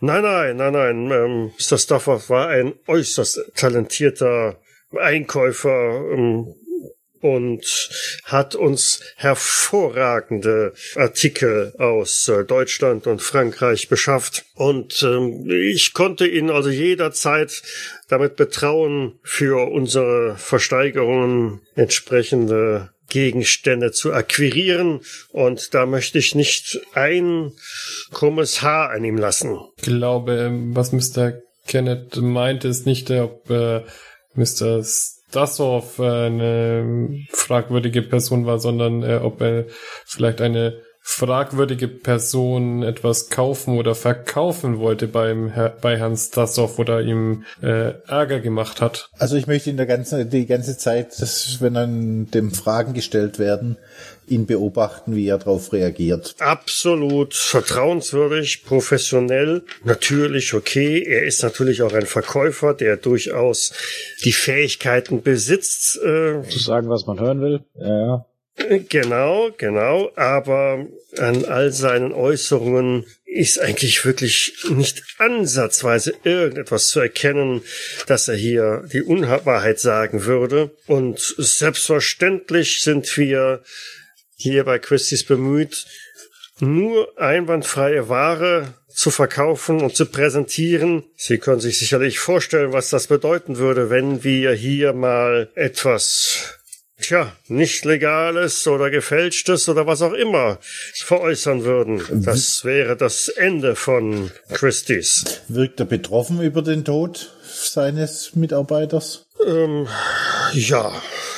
Nein, 0.00 0.22
nein, 0.22 0.56
nein, 0.56 0.72
nein. 0.72 1.10
Ähm, 1.12 1.52
Mr. 1.58 1.78
Stassow 1.78 2.28
war 2.28 2.48
ein 2.48 2.74
äußerst 2.88 3.52
talentierter 3.54 4.58
Einkäufer, 4.96 6.02
ähm, 6.12 6.54
und 7.20 7.90
hat 8.24 8.54
uns 8.54 9.00
hervorragende 9.16 10.72
Artikel 10.94 11.74
aus 11.78 12.28
äh, 12.28 12.44
Deutschland 12.44 13.06
und 13.06 13.22
Frankreich 13.22 13.88
beschafft. 13.88 14.44
Und 14.54 15.02
ähm, 15.02 15.48
ich 15.50 15.94
konnte 15.94 16.26
ihn 16.26 16.50
also 16.50 16.70
jederzeit 16.70 17.62
damit 18.08 18.36
betrauen, 18.36 19.18
für 19.22 19.70
unsere 19.70 20.36
Versteigerungen 20.36 21.60
entsprechende 21.74 22.90
Gegenstände 23.08 23.92
zu 23.92 24.12
akquirieren 24.12 25.00
und 25.30 25.74
da 25.74 25.86
möchte 25.86 26.18
ich 26.18 26.34
nicht 26.34 26.78
ein 26.92 27.52
krummes 28.12 28.62
Haar 28.62 28.90
an 28.90 29.04
ihm 29.04 29.16
lassen. 29.16 29.58
Ich 29.76 29.84
glaube, 29.84 30.50
was 30.74 30.92
Mr. 30.92 31.40
Kenneth 31.66 32.16
meinte, 32.16 32.68
ist 32.68 32.86
nicht, 32.86 33.10
ob 33.10 33.48
äh, 33.50 33.82
Mr. 34.34 34.82
Dassow 35.32 35.98
äh, 35.98 36.26
eine 36.26 37.26
fragwürdige 37.30 38.02
Person 38.02 38.46
war, 38.46 38.58
sondern 38.58 39.02
äh, 39.02 39.16
ob 39.22 39.40
er 39.40 39.66
vielleicht 40.06 40.40
eine 40.40 40.80
fragwürdige 41.10 41.88
Person 41.88 42.82
etwas 42.82 43.30
kaufen 43.30 43.78
oder 43.78 43.94
verkaufen 43.94 44.78
wollte 44.78 45.08
beim 45.08 45.50
bei 45.80 45.96
Herrn 45.96 46.18
Stassow 46.18 46.78
oder 46.78 47.00
ihm 47.00 47.44
äh, 47.62 47.94
Ärger 48.06 48.40
gemacht 48.40 48.82
hat. 48.82 49.08
Also 49.18 49.36
ich 49.36 49.46
möchte 49.46 49.70
in 49.70 49.78
der 49.78 49.86
ganzen 49.86 50.28
die 50.28 50.44
ganze 50.44 50.76
Zeit, 50.76 51.18
dass, 51.18 51.62
wenn 51.62 51.72
dann 51.72 52.30
dem 52.30 52.50
Fragen 52.50 52.92
gestellt 52.92 53.38
werden, 53.38 53.78
ihn 54.30 54.46
beobachten, 54.46 55.14
wie 55.14 55.28
er 55.28 55.38
darauf 55.38 55.72
reagiert. 55.72 56.34
Absolut 56.38 57.34
vertrauenswürdig, 57.34 58.64
professionell, 58.64 59.62
natürlich 59.84 60.54
okay. 60.54 61.02
Er 61.02 61.24
ist 61.24 61.42
natürlich 61.42 61.82
auch 61.82 61.92
ein 61.92 62.06
Verkäufer, 62.06 62.74
der 62.74 62.96
durchaus 62.96 63.72
die 64.24 64.32
Fähigkeiten 64.32 65.22
besitzt, 65.22 65.96
äh, 65.96 66.42
zu 66.48 66.58
sagen, 66.58 66.88
was 66.88 67.06
man 67.06 67.20
hören 67.20 67.40
will. 67.40 67.60
Ja, 67.78 67.88
ja. 67.88 68.24
Genau, 68.88 69.50
genau, 69.56 70.10
aber 70.16 70.86
an 71.16 71.44
all 71.44 71.72
seinen 71.72 72.12
Äußerungen 72.12 73.06
ist 73.24 73.60
eigentlich 73.60 74.04
wirklich 74.04 74.54
nicht 74.70 75.02
ansatzweise 75.18 76.14
irgendetwas 76.24 76.88
zu 76.88 77.00
erkennen, 77.00 77.62
dass 78.06 78.26
er 78.28 78.34
hier 78.34 78.84
die 78.92 79.02
Unwahrheit 79.02 79.78
sagen 79.78 80.24
würde. 80.24 80.70
Und 80.86 81.34
selbstverständlich 81.38 82.82
sind 82.82 83.16
wir 83.16 83.62
hier 84.38 84.64
bei 84.64 84.78
Christie's 84.78 85.24
bemüht, 85.24 85.86
nur 86.60 87.18
einwandfreie 87.18 88.08
Ware 88.08 88.74
zu 88.88 89.10
verkaufen 89.10 89.80
und 89.80 89.94
zu 89.94 90.06
präsentieren. 90.06 91.04
Sie 91.16 91.38
können 91.38 91.60
sich 91.60 91.78
sicherlich 91.78 92.18
vorstellen, 92.18 92.72
was 92.72 92.90
das 92.90 93.06
bedeuten 93.06 93.58
würde, 93.58 93.90
wenn 93.90 94.24
wir 94.24 94.52
hier 94.52 94.92
mal 94.92 95.50
etwas 95.54 96.58
tja, 97.00 97.32
nicht 97.46 97.84
legales 97.84 98.66
oder 98.66 98.90
gefälschtes 98.90 99.68
oder 99.68 99.86
was 99.86 100.02
auch 100.02 100.12
immer 100.12 100.58
veräußern 100.94 101.64
würden. 101.64 102.02
Das 102.24 102.64
wäre 102.64 102.96
das 102.96 103.28
Ende 103.28 103.76
von 103.76 104.30
Christie's. 104.52 105.42
Wirkt 105.48 105.80
er 105.80 105.86
betroffen 105.86 106.40
über 106.40 106.62
den 106.62 106.84
Tod 106.84 107.32
seines 107.44 108.34
Mitarbeiters? 108.34 109.26
Ähm, 109.46 109.86
ja, 110.52 110.92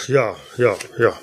ja, 0.09 0.37
ja, 0.57 0.77
ja. 0.99 1.19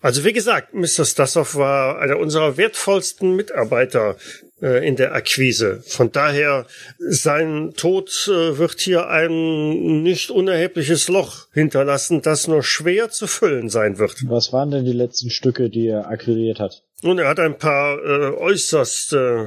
Also 0.00 0.24
wie 0.24 0.32
gesagt, 0.32 0.74
Mr. 0.74 1.04
Stassow 1.04 1.56
war 1.56 1.98
einer 1.98 2.18
unserer 2.18 2.56
wertvollsten 2.56 3.34
Mitarbeiter 3.34 4.16
äh, 4.62 4.86
in 4.86 4.94
der 4.94 5.12
Akquise. 5.12 5.82
Von 5.86 6.12
daher, 6.12 6.66
sein 6.98 7.72
Tod 7.76 8.08
äh, 8.28 8.58
wird 8.58 8.78
hier 8.80 9.08
ein 9.08 10.02
nicht 10.02 10.30
unerhebliches 10.30 11.08
Loch 11.08 11.48
hinterlassen, 11.52 12.22
das 12.22 12.46
nur 12.46 12.62
schwer 12.62 13.10
zu 13.10 13.26
füllen 13.26 13.70
sein 13.70 13.98
wird. 13.98 14.16
Was 14.28 14.52
waren 14.52 14.70
denn 14.70 14.84
die 14.84 14.92
letzten 14.92 15.30
Stücke, 15.30 15.68
die 15.68 15.88
er 15.88 16.08
akquiriert 16.08 16.60
hat? 16.60 16.84
Nun, 17.02 17.18
er 17.18 17.28
hat 17.28 17.40
ein 17.40 17.58
paar 17.58 17.98
äh, 17.98 18.36
äußerst 18.36 19.12
äh, 19.14 19.46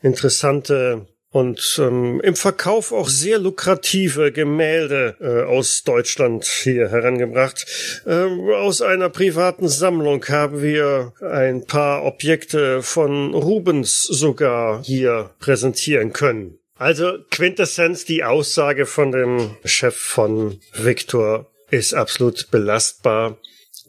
interessante 0.00 1.06
und 1.32 1.78
ähm, 1.80 2.20
im 2.22 2.34
Verkauf 2.34 2.92
auch 2.92 3.08
sehr 3.08 3.38
lukrative 3.38 4.32
Gemälde 4.32 5.16
äh, 5.20 5.48
aus 5.48 5.84
Deutschland 5.84 6.44
hier 6.44 6.90
herangebracht. 6.90 7.66
Ähm, 8.06 8.50
aus 8.50 8.82
einer 8.82 9.08
privaten 9.08 9.68
Sammlung 9.68 10.24
haben 10.26 10.60
wir 10.60 11.12
ein 11.20 11.66
paar 11.66 12.04
Objekte 12.04 12.82
von 12.82 13.32
Rubens 13.32 14.02
sogar 14.02 14.82
hier 14.82 15.30
präsentieren 15.38 16.12
können. 16.12 16.58
Also 16.74 17.18
Quintessenz, 17.30 18.06
die 18.06 18.24
Aussage 18.24 18.86
von 18.86 19.12
dem 19.12 19.56
Chef 19.64 19.96
von 19.96 20.60
Victor 20.72 21.46
ist 21.70 21.94
absolut 21.94 22.50
belastbar. 22.50 23.38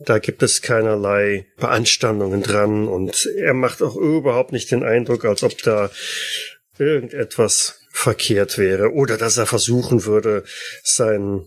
Da 0.06 0.20
gibt 0.20 0.44
es 0.44 0.62
keinerlei 0.62 1.46
Beanstandungen 1.58 2.44
dran 2.44 2.88
und 2.88 3.30
er 3.38 3.54
macht 3.54 3.82
auch 3.82 3.96
überhaupt 3.96 4.52
nicht 4.52 4.72
den 4.72 4.84
Eindruck, 4.84 5.26
als 5.26 5.44
ob 5.44 5.58
da 5.60 5.90
irgendetwas 6.82 7.82
verkehrt 7.92 8.58
wäre 8.58 8.94
oder 8.94 9.18
dass 9.18 9.38
er 9.38 9.46
versuchen 9.46 10.06
würde, 10.06 10.44
sein 10.84 11.46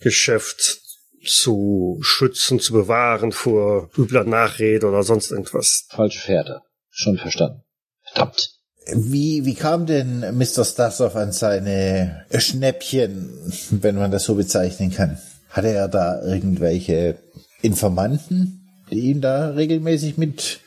Geschäft 0.00 0.80
zu 1.26 1.98
schützen, 2.00 2.60
zu 2.60 2.72
bewahren 2.72 3.32
vor 3.32 3.90
übler 3.96 4.24
Nachrede 4.24 4.86
oder 4.86 5.02
sonst 5.02 5.30
irgendwas. 5.30 5.86
Falsche 5.90 6.20
Pferde. 6.20 6.62
Schon 6.90 7.18
verstanden. 7.18 7.62
Verdammt. 8.04 8.60
Wie, 8.92 9.44
wie 9.44 9.54
kam 9.54 9.86
denn 9.86 10.20
Mr. 10.36 10.64
Stassow 10.64 11.14
an 11.14 11.32
seine 11.32 12.24
Schnäppchen, 12.36 13.52
wenn 13.70 13.96
man 13.96 14.10
das 14.10 14.24
so 14.24 14.34
bezeichnen 14.34 14.90
kann? 14.90 15.18
Hatte 15.50 15.68
er 15.68 15.88
da 15.88 16.22
irgendwelche 16.22 17.18
Informanten, 17.60 18.68
die 18.90 19.10
ihn 19.10 19.20
da 19.20 19.50
regelmäßig 19.50 20.16
mit 20.16 20.60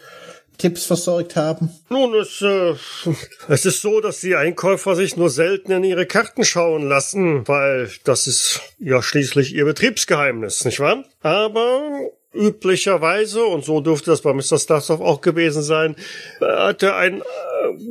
Tipps 0.64 0.86
versorgt 0.86 1.36
haben? 1.36 1.70
Nun, 1.90 2.16
es, 2.16 2.42
äh, 2.42 2.74
es 3.50 3.66
ist 3.66 3.82
so, 3.82 4.00
dass 4.00 4.22
die 4.22 4.38
Einkäufer 4.38 4.96
sich 4.96 5.18
nur 5.18 5.30
selten 5.30 5.74
in 5.74 5.84
ihre 5.84 6.06
Karten 6.06 6.46
schauen 6.46 6.88
lassen, 6.88 7.46
weil 7.50 7.90
das 8.06 8.28
ist 8.28 8.62
ja 8.80 9.02
schließlich 9.02 9.54
ihr 9.54 9.66
Betriebsgeheimnis, 9.66 10.64
nicht 10.64 10.80
wahr? 10.80 11.04
Aber 11.20 12.12
üblicherweise, 12.34 13.46
und 13.46 13.64
so 13.66 13.82
dürfte 13.82 14.12
das 14.12 14.22
bei 14.22 14.34
Mr. 14.34 14.58
Stassow 14.58 15.02
auch 15.02 15.22
gewesen 15.22 15.62
sein, 15.62 15.96
hat 16.42 16.84
er 16.84 16.96
ein 16.96 17.22
äh, 17.22 17.24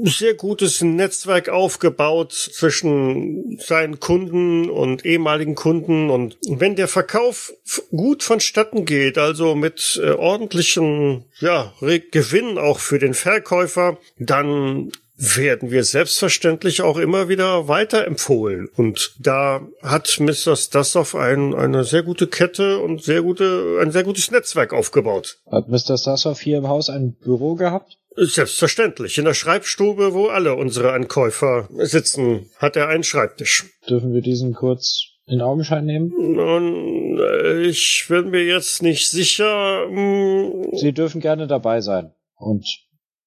sehr 0.04 0.34
gutes 0.34 0.82
Netzwerk 0.82 1.48
aufgebaut 1.48 2.32
zwischen 2.32 3.58
seinen 3.58 4.00
Kunden 4.00 4.70
und 4.70 5.04
ehemaligen 5.04 5.54
Kunden. 5.54 6.10
Und 6.10 6.36
wenn 6.48 6.76
der 6.76 6.88
Verkauf 6.88 7.52
gut 7.90 8.22
vonstatten 8.22 8.84
geht, 8.84 9.18
also 9.18 9.54
mit 9.54 10.00
äh, 10.02 10.10
ordentlichen 10.10 11.24
ja, 11.40 11.72
Gewinn 11.80 12.58
auch 12.58 12.78
für 12.78 12.98
den 12.98 13.14
Verkäufer, 13.14 13.98
dann 14.18 14.92
werden 15.22 15.70
wir 15.70 15.84
selbstverständlich 15.84 16.82
auch 16.82 16.98
immer 16.98 17.28
wieder 17.28 17.68
weiterempfohlen. 17.68 18.68
Und 18.76 19.14
da 19.20 19.62
hat 19.80 20.18
Mr. 20.18 20.56
Stassow 20.56 21.14
ein, 21.14 21.54
eine 21.54 21.84
sehr 21.84 22.02
gute 22.02 22.26
Kette 22.26 22.80
und 22.80 23.02
sehr 23.02 23.22
gute, 23.22 23.78
ein 23.80 23.92
sehr 23.92 24.02
gutes 24.02 24.32
Netzwerk 24.32 24.72
aufgebaut. 24.72 25.38
Hat 25.50 25.68
Mr. 25.68 25.96
Stassow 25.96 26.38
hier 26.38 26.58
im 26.58 26.68
Haus 26.68 26.90
ein 26.90 27.14
Büro 27.14 27.54
gehabt? 27.54 27.98
Selbstverständlich. 28.16 29.16
In 29.16 29.24
der 29.24 29.34
Schreibstube, 29.34 30.12
wo 30.12 30.26
alle 30.26 30.54
unsere 30.54 30.92
Ankäufer 30.92 31.68
sitzen, 31.78 32.50
hat 32.58 32.76
er 32.76 32.88
einen 32.88 33.04
Schreibtisch. 33.04 33.64
Dürfen 33.88 34.12
wir 34.12 34.20
diesen 34.20 34.54
kurz 34.54 35.04
in 35.26 35.40
Augenschein 35.40 35.86
nehmen? 35.86 36.12
Nun, 36.18 37.20
ich 37.62 38.06
bin 38.08 38.30
mir 38.30 38.44
jetzt 38.44 38.82
nicht 38.82 39.08
sicher. 39.08 39.86
Hm, 39.88 40.72
Sie 40.74 40.92
dürfen 40.92 41.20
gerne 41.20 41.46
dabei 41.46 41.80
sein. 41.80 42.12
Und 42.36 42.66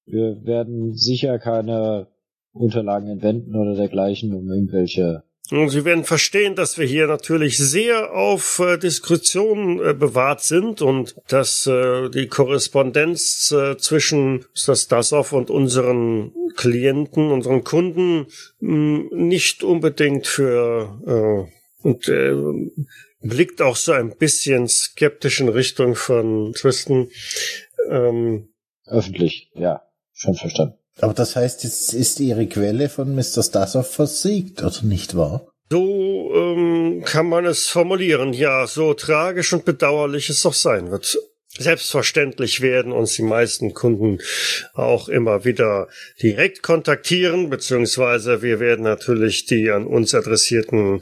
Wir 0.05 0.45
werden 0.45 0.93
sicher 0.93 1.39
keine 1.39 2.07
Unterlagen 2.53 3.09
entwenden 3.09 3.55
oder 3.55 3.75
dergleichen, 3.75 4.33
um 4.33 4.49
irgendwelche 4.49 5.23
Sie 5.47 5.85
werden 5.85 6.05
verstehen, 6.05 6.55
dass 6.55 6.79
wir 6.79 6.87
hier 6.87 7.05
natürlich 7.05 7.59
sehr 7.59 8.15
auf 8.15 8.57
äh, 8.57 8.79
Diskretion 8.79 9.79
äh, 9.79 9.93
bewahrt 9.93 10.41
sind 10.41 10.81
und 10.81 11.15
dass 11.27 11.67
äh, 11.67 12.09
die 12.09 12.27
Korrespondenz 12.27 13.51
äh, 13.51 13.77
zwischen 13.77 14.45
Stasov 14.55 15.33
und 15.33 15.51
unseren 15.51 16.33
Klienten, 16.55 17.31
unseren 17.31 17.63
Kunden 17.63 18.25
mh, 18.59 19.15
nicht 19.15 19.63
unbedingt 19.63 20.25
für 20.25 20.99
äh, 21.05 21.87
und 21.87 22.07
äh, 22.07 22.33
blickt 23.21 23.61
auch 23.61 23.75
so 23.75 23.91
ein 23.91 24.17
bisschen 24.17 24.67
skeptisch 24.67 25.41
in 25.41 25.49
Richtung 25.49 25.93
von 25.93 26.53
Tristan. 26.53 27.09
Ähm, 27.91 28.49
öffentlich, 28.87 29.51
ja, 29.53 29.83
schon 30.15 30.33
verstanden. 30.33 30.75
Aber 30.99 31.13
das 31.13 31.35
heißt, 31.35 31.63
jetzt 31.63 31.93
ist 31.93 32.19
Ihre 32.19 32.47
Quelle 32.47 32.89
von 32.89 33.13
Mr. 33.13 33.43
Stasov 33.43 33.91
versiegt, 33.91 34.63
oder 34.63 34.81
nicht 34.83 35.15
wahr? 35.15 35.47
So 35.69 36.31
ähm, 36.33 37.03
kann 37.05 37.27
man 37.27 37.45
es 37.45 37.67
formulieren, 37.67 38.33
ja, 38.33 38.65
so 38.65 38.93
tragisch 38.93 39.51
und 39.51 39.65
bedauerlich 39.65 40.29
es 40.29 40.45
auch 40.45 40.53
sein 40.53 40.91
wird. 40.91 41.17
Selbstverständlich 41.57 42.59
werden 42.59 42.91
uns 42.91 43.13
die 43.13 43.23
meisten 43.23 43.73
Kunden 43.73 44.19
auch 44.73 45.07
immer 45.07 45.45
wieder 45.45 45.87
direkt 46.21 46.63
kontaktieren, 46.63 47.49
beziehungsweise 47.49 48.41
wir 48.41 48.59
werden 48.59 48.83
natürlich 48.83 49.45
die 49.45 49.71
an 49.71 49.87
uns 49.87 50.13
adressierten 50.13 51.01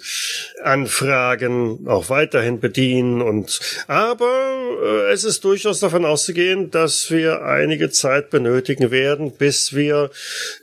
Anfragen 0.61 1.87
auch 1.87 2.09
weiterhin 2.09 2.59
bedienen 2.59 3.23
und, 3.23 3.59
aber 3.87 4.61
äh, 4.83 5.11
es 5.11 5.23
ist 5.23 5.43
durchaus 5.43 5.79
davon 5.79 6.05
auszugehen, 6.05 6.69
dass 6.69 7.09
wir 7.09 7.41
einige 7.41 7.89
Zeit 7.89 8.29
benötigen 8.29 8.91
werden, 8.91 9.35
bis 9.35 9.73
wir 9.73 10.11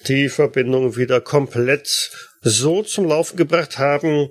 die 0.06 0.28
Verbindung 0.28 0.96
wieder 0.96 1.20
komplett 1.20 2.12
so 2.42 2.84
zum 2.84 3.08
Laufen 3.08 3.36
gebracht 3.36 3.78
haben, 3.78 4.30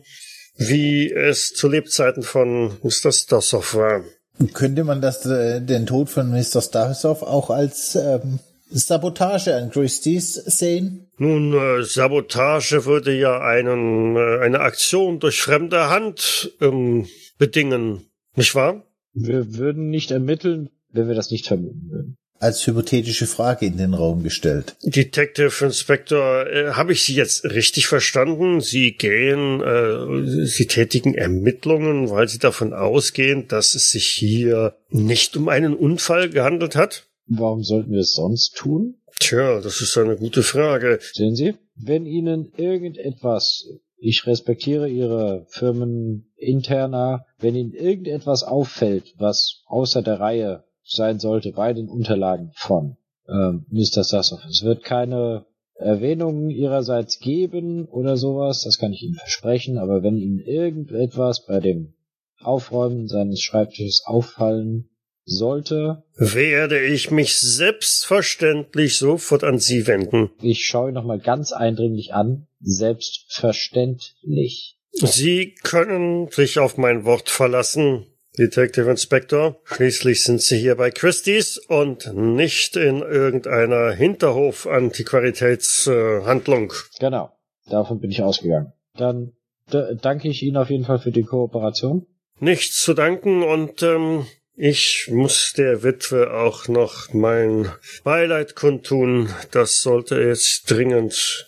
wie 0.56 1.12
es 1.12 1.54
zu 1.54 1.68
Lebzeiten 1.68 2.24
von 2.24 2.78
Mr. 2.82 3.12
Stossov 3.12 3.76
war. 3.76 4.06
Könnte 4.54 4.84
man 4.84 5.02
das, 5.02 5.26
äh, 5.26 5.62
den 5.62 5.86
Tod 5.86 6.10
von 6.10 6.30
Mr. 6.30 6.62
Stasov 6.62 7.24
auch 7.24 7.50
als 7.50 7.96
ähm, 7.96 8.40
Sabotage 8.70 9.56
an 9.56 9.70
Christie's 9.70 10.34
sehen? 10.34 11.08
Nun, 11.18 11.54
äh, 11.54 11.84
Sabotage 11.84 12.86
würde 12.86 13.18
ja 13.18 13.42
einen, 13.42 14.16
äh, 14.16 14.40
eine 14.40 14.62
Aktion 14.62 15.20
durch 15.20 15.42
fremde 15.42 15.90
Hand 15.90 16.54
ähm, 16.62 17.08
bedingen, 17.38 18.06
nicht 18.36 18.56
wahr? 18.56 18.84
Wir 19.14 19.58
würden 19.58 19.90
nicht 19.90 20.12
ermitteln, 20.12 20.70
wenn 20.92 21.08
wir 21.08 21.16
das 21.16 21.32
nicht 21.32 21.48
vermuten 21.48 21.90
würden 21.90 22.18
als 22.40 22.66
hypothetische 22.66 23.28
Frage 23.28 23.66
in 23.66 23.78
den 23.78 23.94
Raum 23.94 24.24
gestellt. 24.24 24.76
Detective 24.84 25.66
Inspector, 25.66 26.48
äh, 26.48 26.72
habe 26.72 26.94
ich 26.94 27.04
Sie 27.04 27.16
jetzt 27.16 27.44
richtig 27.46 27.88
verstanden? 27.88 28.62
Sie 28.62 28.94
gehen, 28.94 29.62
äh, 29.62 30.46
Sie 30.46 30.68
tätigen 30.68 31.16
Ermittlungen, 31.16 32.10
weil 32.10 32.28
Sie 32.28 32.40
davon 32.40 32.74
ausgehen, 32.74 33.48
dass 33.48 33.76
es 33.76 33.92
sich 33.92 34.06
hier 34.06 34.76
nicht 34.90 35.36
um 35.38 35.50
einen 35.50 35.76
Unfall 35.76 36.30
gehandelt 36.30 36.76
hat? 36.76 37.08
Warum 37.28 37.64
sollten 37.64 37.92
wir 37.92 38.00
es 38.00 38.14
sonst 38.14 38.56
tun? 38.56 38.96
Tja, 39.20 39.60
das 39.62 39.82
ist 39.82 39.98
eine 39.98 40.16
gute 40.16 40.44
Frage. 40.44 41.00
Sehen 41.14 41.36
Sie, 41.36 41.56
wenn 41.76 42.06
Ihnen 42.06 42.52
irgendetwas 42.56 43.68
ich 44.02 44.26
respektiere 44.26 44.88
Ihre 44.88 45.46
Firmen 45.50 46.32
interner. 46.38 47.26
Wenn 47.38 47.56
Ihnen 47.56 47.74
irgendetwas 47.74 48.44
auffällt, 48.44 49.14
was 49.18 49.62
außer 49.66 50.02
der 50.02 50.20
Reihe 50.20 50.64
sein 50.90 51.20
sollte 51.20 51.52
bei 51.52 51.74
den 51.74 51.88
Unterlagen 51.88 52.52
von 52.56 52.98
ähm, 53.28 53.68
Mr. 53.70 54.04
Sassoff. 54.04 54.44
Es 54.46 54.64
wird 54.64 54.84
keine 54.84 55.46
Erwähnungen 55.76 56.50
ihrerseits 56.50 57.20
geben 57.20 57.86
oder 57.86 58.18
sowas, 58.18 58.64
das 58.64 58.80
kann 58.80 58.92
ich 58.92 59.04
Ihnen 59.04 59.16
versprechen, 59.16 59.78
aber 59.78 60.04
wenn 60.04 60.18
Ihnen 60.18 60.40
irgendetwas 60.40 61.46
bei 61.46 61.62
dem 61.62 61.94
Aufräumen 62.42 63.08
seines 63.08 63.42
Schreibtisches 63.42 64.04
auffallen 64.06 64.90
sollte, 65.24 66.04
werde 66.18 66.86
ich 66.86 67.12
mich 67.12 67.40
selbstverständlich 67.40 68.98
sofort 68.98 69.44
an 69.44 69.60
Sie 69.60 69.86
wenden. 69.88 70.32
Ich 70.42 70.66
schaue 70.66 70.92
nochmal 70.92 71.20
ganz 71.20 71.54
eindringlich 71.54 72.14
an. 72.14 72.48
Selbstverständlich. 72.62 74.78
Sie 74.92 75.56
können 75.64 76.30
sich 76.30 76.60
auf 76.60 76.78
mein 76.78 77.06
Wort 77.06 77.30
verlassen. 77.30 78.06
Detective 78.40 78.90
Inspector, 78.90 79.60
schließlich 79.66 80.24
sind 80.24 80.42
Sie 80.42 80.58
hier 80.58 80.76
bei 80.76 80.90
Christie's 80.92 81.58
und 81.58 82.16
nicht 82.16 82.78
in 82.78 83.02
irgendeiner 83.02 83.92
Hinterhof-Antiquaritätshandlung. 83.92 86.72
Genau, 87.00 87.34
davon 87.70 88.00
bin 88.00 88.12
ich 88.12 88.24
ausgegangen. 88.24 88.72
Dann 88.96 89.34
danke 89.70 90.30
ich 90.30 90.42
Ihnen 90.42 90.56
auf 90.56 90.70
jeden 90.70 90.86
Fall 90.86 91.00
für 91.00 91.12
die 91.12 91.24
Kooperation. 91.24 92.06
Nichts 92.40 92.82
zu 92.82 92.94
danken 92.94 93.44
und 93.44 93.84
ähm, 93.84 94.26
ich 94.56 95.10
muss 95.12 95.52
der 95.54 95.84
Witwe 95.84 96.34
auch 96.34 96.68
noch 96.68 97.14
mein 97.14 97.70
Beileid 98.04 98.56
kundtun. 98.56 99.30
Das 99.52 99.82
sollte 99.82 100.20
jetzt 100.22 100.72
dringend 100.72 101.48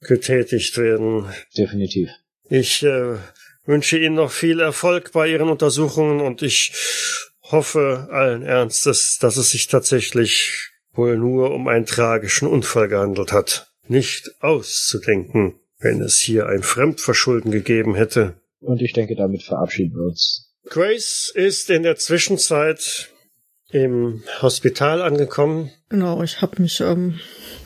getätigt 0.00 0.78
werden. 0.78 1.26
Definitiv. 1.56 2.10
Ich 2.48 2.82
äh, 2.82 3.16
wünsche 3.64 3.98
Ihnen 3.98 4.14
noch 4.14 4.30
viel 4.30 4.60
Erfolg 4.60 5.12
bei 5.12 5.28
Ihren 5.28 5.48
Untersuchungen 5.48 6.20
und 6.20 6.42
ich 6.42 6.72
hoffe 7.42 8.08
allen 8.10 8.42
Ernstes, 8.42 9.18
dass 9.18 9.36
es 9.36 9.50
sich 9.50 9.66
tatsächlich 9.66 10.70
wohl 10.92 11.16
nur 11.16 11.52
um 11.52 11.68
einen 11.68 11.86
tragischen 11.86 12.48
Unfall 12.48 12.88
gehandelt 12.88 13.32
hat. 13.32 13.72
Nicht 13.86 14.30
auszudenken, 14.40 15.54
wenn 15.78 16.00
es 16.00 16.18
hier 16.18 16.46
ein 16.46 16.62
Fremdverschulden 16.62 17.50
gegeben 17.50 17.94
hätte. 17.94 18.34
Und 18.60 18.82
ich 18.82 18.92
denke, 18.92 19.16
damit 19.16 19.42
verabschieden 19.42 19.94
wir 19.94 20.04
uns. 20.04 20.52
Grace 20.66 21.32
ist 21.34 21.70
in 21.70 21.82
der 21.82 21.96
Zwischenzeit 21.96 23.10
im 23.70 24.22
Hospital 24.42 25.00
angekommen. 25.02 25.70
Genau, 25.88 26.22
ich 26.22 26.42
habe 26.42 26.60
mich 26.60 26.80
ähm, 26.80 27.20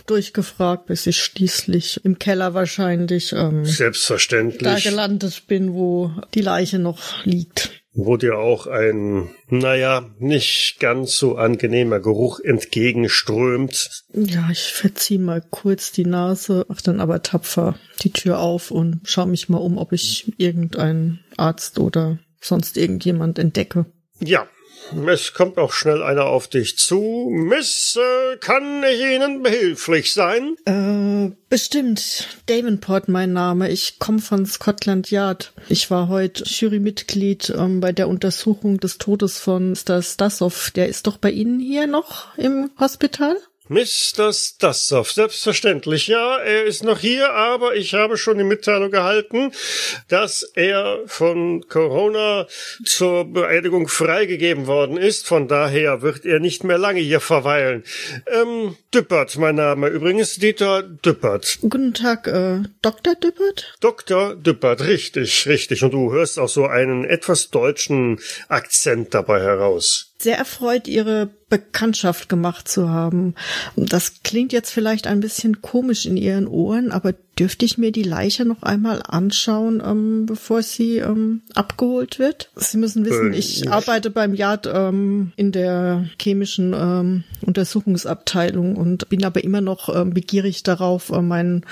durchgefragt, 0.06 0.86
bis 0.86 1.06
ich 1.06 1.16
schließlich 1.16 2.04
im 2.04 2.18
Keller 2.18 2.54
wahrscheinlich 2.54 3.32
ähm, 3.32 3.64
Selbstverständlich. 3.64 4.62
da 4.62 4.78
gelandet 4.78 5.46
bin, 5.46 5.74
wo 5.74 6.10
die 6.34 6.40
Leiche 6.40 6.78
noch 6.78 7.24
liegt. 7.24 7.70
Wo 7.96 8.16
dir 8.16 8.38
auch 8.38 8.66
ein, 8.66 9.30
naja, 9.48 10.10
nicht 10.18 10.80
ganz 10.80 11.16
so 11.16 11.36
angenehmer 11.36 12.00
Geruch 12.00 12.40
entgegenströmt. 12.40 14.02
Ja, 14.12 14.48
ich 14.50 14.72
verzieh 14.72 15.18
mal 15.18 15.40
kurz 15.48 15.92
die 15.92 16.04
Nase, 16.04 16.66
mach 16.68 16.80
dann 16.80 17.00
aber 17.00 17.22
tapfer 17.22 17.78
die 18.02 18.10
Tür 18.10 18.40
auf 18.40 18.72
und 18.72 19.02
schau 19.04 19.26
mich 19.26 19.48
mal 19.48 19.58
um, 19.58 19.78
ob 19.78 19.92
ich 19.92 20.32
irgendeinen 20.38 21.20
Arzt 21.36 21.78
oder 21.78 22.18
sonst 22.40 22.76
irgendjemand 22.76 23.38
entdecke. 23.38 23.86
Ja, 24.18 24.48
es 25.08 25.32
kommt 25.34 25.58
auch 25.58 25.72
schnell 25.72 26.02
einer 26.02 26.26
auf 26.26 26.48
dich 26.48 26.78
zu. 26.78 27.28
Miss, 27.30 27.96
äh, 27.96 28.36
kann 28.38 28.82
ich 28.84 29.00
Ihnen 29.00 29.42
behilflich 29.42 30.12
sein? 30.12 30.56
Äh, 30.64 31.34
bestimmt. 31.48 32.28
Davenport 32.46 33.08
mein 33.08 33.32
Name. 33.32 33.70
Ich 33.70 33.98
komme 33.98 34.20
von 34.20 34.46
Scotland 34.46 35.10
Yard. 35.10 35.52
Ich 35.68 35.90
war 35.90 36.08
heute 36.08 36.44
Jurymitglied 36.44 37.52
ähm, 37.56 37.80
bei 37.80 37.92
der 37.92 38.08
Untersuchung 38.08 38.78
des 38.78 38.98
Todes 38.98 39.38
von 39.38 39.70
Mr. 39.70 40.02
Stasov. 40.02 40.70
Der 40.72 40.88
ist 40.88 41.06
doch 41.06 41.16
bei 41.16 41.30
Ihnen 41.30 41.60
hier 41.60 41.86
noch 41.86 42.36
im 42.36 42.70
Hospital? 42.78 43.36
Mr. 43.68 44.30
Stassow, 44.30 45.10
selbstverständlich. 45.10 46.06
Ja, 46.06 46.36
er 46.36 46.64
ist 46.64 46.84
noch 46.84 46.98
hier, 46.98 47.32
aber 47.32 47.74
ich 47.74 47.94
habe 47.94 48.18
schon 48.18 48.36
die 48.36 48.44
Mitteilung 48.44 48.90
gehalten, 48.90 49.52
dass 50.08 50.42
er 50.54 50.98
von 51.06 51.66
Corona 51.66 52.46
zur 52.84 53.24
Beerdigung 53.24 53.88
freigegeben 53.88 54.66
worden 54.66 54.98
ist. 54.98 55.26
Von 55.26 55.48
daher 55.48 56.02
wird 56.02 56.26
er 56.26 56.40
nicht 56.40 56.62
mehr 56.62 56.76
lange 56.76 57.00
hier 57.00 57.20
verweilen. 57.20 57.84
Ähm, 58.26 58.76
Düppert, 58.92 59.38
mein 59.38 59.54
Name 59.54 59.88
übrigens, 59.88 60.34
Dieter 60.34 60.82
Düppert. 60.82 61.60
Guten 61.62 61.94
Tag, 61.94 62.26
äh, 62.26 62.64
Dr. 62.82 63.14
Düppert? 63.14 63.72
Dr. 63.80 64.36
Düppert, 64.36 64.82
richtig, 64.82 65.46
richtig. 65.46 65.82
Und 65.82 65.92
du 65.94 66.12
hörst 66.12 66.38
auch 66.38 66.50
so 66.50 66.66
einen 66.66 67.06
etwas 67.06 67.48
deutschen 67.48 68.20
Akzent 68.48 69.14
dabei 69.14 69.40
heraus 69.40 70.10
sehr 70.24 70.38
erfreut, 70.38 70.88
Ihre 70.88 71.28
Bekanntschaft 71.48 72.28
gemacht 72.28 72.68
zu 72.68 72.88
haben. 72.88 73.34
Das 73.76 74.22
klingt 74.22 74.52
jetzt 74.52 74.70
vielleicht 74.70 75.06
ein 75.06 75.20
bisschen 75.20 75.62
komisch 75.62 76.06
in 76.06 76.16
Ihren 76.16 76.46
Ohren, 76.46 76.90
aber 76.90 77.14
Dürfte 77.38 77.64
ich 77.64 77.78
mir 77.78 77.90
die 77.90 78.04
Leiche 78.04 78.44
noch 78.44 78.62
einmal 78.62 79.02
anschauen, 79.02 79.82
ähm, 79.84 80.24
bevor 80.26 80.62
sie 80.62 80.98
ähm, 80.98 81.42
abgeholt 81.54 82.20
wird? 82.20 82.50
Sie 82.54 82.76
müssen 82.78 83.04
wissen, 83.04 83.32
Äh, 83.32 83.36
ich 83.36 83.68
arbeite 83.72 84.10
beim 84.10 84.34
Yard 84.34 84.70
ähm, 84.72 85.32
in 85.34 85.50
der 85.50 86.04
chemischen 86.20 86.74
ähm, 86.74 87.24
Untersuchungsabteilung 87.40 88.76
und 88.76 89.08
bin 89.08 89.24
aber 89.24 89.42
immer 89.42 89.60
noch 89.60 89.92
ähm, 89.94 90.14
begierig 90.14 90.62
darauf, 90.62 91.10
äh, 91.10 91.22
mein 91.22 91.64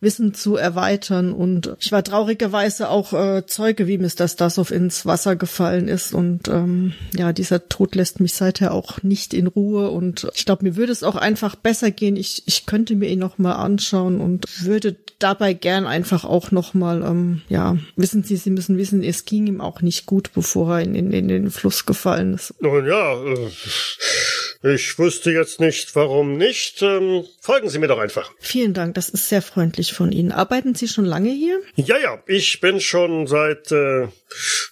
Wissen 0.00 0.32
zu 0.32 0.56
erweitern. 0.56 1.34
Und 1.34 1.76
ich 1.78 1.92
war 1.92 2.02
traurigerweise 2.02 2.88
auch 2.88 3.12
äh, 3.12 3.44
Zeuge, 3.46 3.86
wie 3.86 3.98
Mr. 3.98 4.28
Stasov 4.28 4.70
ins 4.70 5.04
Wasser 5.04 5.36
gefallen 5.36 5.88
ist. 5.88 6.14
Und 6.14 6.48
ähm, 6.48 6.94
ja, 7.14 7.34
dieser 7.34 7.68
Tod 7.68 7.96
lässt 7.96 8.20
mich 8.20 8.32
seither 8.32 8.72
auch 8.72 9.02
nicht 9.12 9.34
in 9.34 9.46
Ruhe. 9.46 9.90
Und 9.90 10.26
ich 10.34 10.46
glaube, 10.46 10.64
mir 10.64 10.74
würde 10.76 10.90
es 10.90 11.02
auch 11.02 11.16
einfach 11.16 11.54
besser 11.54 11.90
gehen. 11.90 12.16
Ich, 12.16 12.44
ich 12.46 12.64
könnte 12.64 12.96
mir 12.96 13.10
ihn 13.10 13.18
noch 13.18 13.36
mal 13.36 13.52
anschauen 13.52 14.22
und 14.22 14.46
würde 14.64 14.96
dabei 15.18 15.52
gern 15.52 15.86
einfach 15.86 16.24
auch 16.24 16.50
noch 16.50 16.72
mal, 16.72 17.02
ähm, 17.02 17.42
ja, 17.50 17.76
wissen 17.94 18.24
Sie, 18.24 18.36
Sie 18.36 18.50
müssen 18.50 18.78
wissen, 18.78 19.02
es 19.02 19.26
ging 19.26 19.46
ihm 19.46 19.60
auch 19.60 19.82
nicht 19.82 20.06
gut, 20.06 20.32
bevor 20.32 20.78
er 20.78 20.82
in, 20.82 20.94
in, 20.94 21.12
in 21.12 21.28
den 21.28 21.50
Fluss 21.50 21.84
gefallen 21.84 22.32
ist. 22.32 22.54
Nun 22.60 22.86
ja, 22.86 23.22
äh, 23.22 24.74
ich 24.74 24.98
wüsste 24.98 25.30
jetzt 25.30 25.60
nicht, 25.60 25.94
warum 25.94 26.38
nicht. 26.38 26.80
Ähm, 26.80 27.24
folgen 27.40 27.68
Sie 27.68 27.78
mir 27.78 27.88
doch 27.88 27.98
einfach. 27.98 28.30
Vielen 28.38 28.72
Dank, 28.72 28.94
das 28.94 29.10
ist 29.10 29.28
sehr 29.28 29.42
freundlich 29.42 29.92
von 29.92 30.10
Ihnen. 30.10 30.32
Arbeiten 30.32 30.74
Sie 30.74 30.88
schon 30.88 31.04
lange 31.04 31.30
hier? 31.30 31.60
Ja, 31.76 31.98
ja, 31.98 32.22
ich 32.26 32.60
bin 32.60 32.80
schon 32.80 33.26
seit 33.26 33.70
äh, 33.72 34.08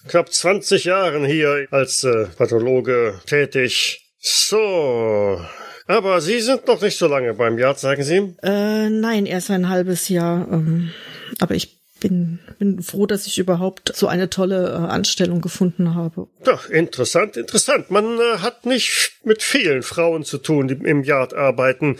knapp 0.07 0.33
20 0.33 0.85
Jahren 0.85 1.25
hier 1.25 1.67
als 1.69 2.03
äh, 2.03 2.25
Pathologe 2.25 3.19
tätig. 3.27 4.01
So. 4.21 5.41
Aber 5.87 6.21
Sie 6.21 6.39
sind 6.39 6.67
noch 6.67 6.79
nicht 6.81 6.97
so 6.97 7.07
lange 7.07 7.33
beim 7.33 7.57
Yard, 7.57 7.79
sagen 7.79 8.03
Sie? 8.03 8.35
Äh, 8.43 8.89
nein, 8.89 9.25
erst 9.25 9.51
ein 9.51 9.67
halbes 9.67 10.07
Jahr. 10.09 10.47
Ähm, 10.51 10.91
aber 11.39 11.55
ich 11.55 11.81
bin, 11.99 12.39
bin 12.59 12.81
froh, 12.81 13.05
dass 13.05 13.27
ich 13.27 13.39
überhaupt 13.39 13.91
so 13.95 14.07
eine 14.07 14.29
tolle 14.29 14.69
äh, 14.69 14.91
Anstellung 14.91 15.41
gefunden 15.41 15.95
habe. 15.95 16.27
Doch, 16.43 16.69
interessant, 16.69 17.37
interessant. 17.37 17.91
Man 17.91 18.19
äh, 18.19 18.39
hat 18.39 18.65
nicht 18.65 19.11
mit 19.23 19.41
vielen 19.41 19.83
Frauen 19.83 20.23
zu 20.23 20.37
tun, 20.37 20.67
die 20.67 20.73
im 20.73 21.03
Yard 21.03 21.33
arbeiten. 21.33 21.97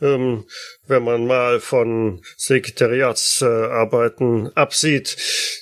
Ähm, 0.00 0.46
wenn 0.86 1.04
man 1.04 1.26
mal 1.26 1.60
von 1.60 2.22
Sekretariatsarbeiten 2.36 4.46
äh, 4.46 4.50
absieht. 4.54 5.16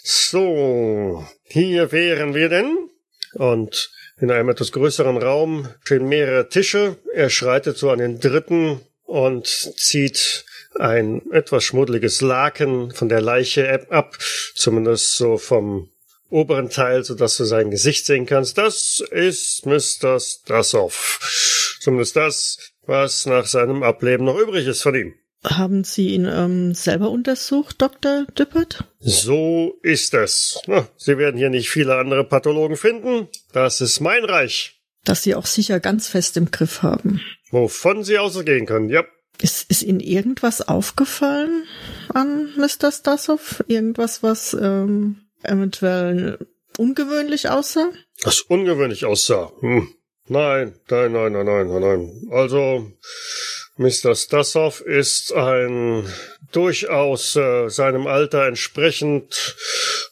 So, 0.05 1.27
hier 1.45 1.93
wären 1.93 2.35
wir 2.35 2.49
denn. 2.49 2.89
Und 3.35 3.91
in 4.21 4.31
einem 4.31 4.49
etwas 4.49 4.73
größeren 4.73 5.17
Raum 5.17 5.69
stehen 5.85 6.09
mehrere 6.09 6.49
Tische. 6.49 6.97
Er 7.15 7.31
schreitet 7.31 7.79
so 7.79 7.91
an 7.91 7.99
den 7.99 8.21
dritten 8.21 8.81
und 9.05 9.47
zieht 9.47 10.45
ein 10.75 11.23
etwas 11.33 11.65
schmuddeliges 11.65 12.21
Laken 12.21 12.91
von 12.93 13.09
der 13.09 13.21
Leiche 13.21 13.91
ab, 13.91 14.19
zumindest 14.55 15.15
so 15.15 15.39
vom 15.39 15.91
oberen 16.31 16.69
Teil, 16.69 17.05
so 17.05 17.15
dass 17.15 17.37
du 17.37 17.45
sein 17.45 17.71
Gesicht 17.71 18.07
sehen 18.07 18.27
kannst. 18.27 18.59
Das 18.59 19.03
ist 19.11 19.65
Mr. 19.67 20.21
Stasov. 20.21 21.77
Zumindest 21.81 22.17
das, 22.17 22.73
was 22.87 23.27
nach 23.27 23.47
seinem 23.47 23.83
Ableben 23.83 24.27
noch 24.27 24.39
übrig 24.39 24.67
ist 24.67 24.83
von 24.83 24.95
ihm. 24.95 25.15
Haben 25.45 25.85
Sie 25.85 26.09
ihn 26.09 26.27
ähm, 26.27 26.75
selber 26.75 27.11
untersucht, 27.11 27.81
Dr. 27.81 28.27
Düppert? 28.37 28.85
So 28.99 29.79
ist 29.83 30.13
es. 30.15 30.61
Sie 30.97 31.17
werden 31.17 31.37
hier 31.37 31.51
nicht 31.51 31.71
viele 31.71 31.97
andere 31.97 32.25
Pathologen 32.25 32.77
finden. 32.77 33.29
Das 33.53 33.81
ist 33.81 34.01
mein 34.01 34.25
Reich. 34.25 34.81
Dass 35.05 35.23
Sie 35.23 35.37
auch 35.37 35.47
sicher 35.47 35.79
ganz 35.79 36.09
fest 36.09 36.37
im 36.37 36.51
Griff 36.51 36.83
haben. 36.83 37.21
Wovon 37.51 38.03
Sie 38.03 38.19
ausgehen 38.19 38.67
können, 38.67 38.89
ja. 38.89 39.05
Ist, 39.41 39.71
ist 39.71 39.85
Ihnen 39.85 40.01
irgendwas 40.01 40.67
aufgefallen 40.67 41.65
an 42.13 42.49
Mr. 42.57 42.91
Stasov? 42.91 43.63
Irgendwas, 43.69 44.25
was 44.25 44.55
ähm, 44.61 45.29
eventuell 45.45 46.39
ungewöhnlich 46.77 47.49
aussah? 47.49 47.91
Das 48.23 48.41
ungewöhnlich 48.41 49.05
aussah. 49.05 49.53
Hm. 49.61 49.89
Nein, 50.27 50.75
nein, 50.91 51.13
nein, 51.13 51.33
nein, 51.33 51.47
nein, 51.47 51.69
nein, 51.69 51.81
nein. 51.81 52.29
Also, 52.33 52.93
Mr. 53.79 54.17
Stasov 54.17 54.81
ist 54.81 55.33
ein 55.33 56.05
durchaus 56.51 57.37
äh, 57.37 57.69
seinem 57.69 58.09
Alter 58.09 58.47
entsprechend 58.47 59.57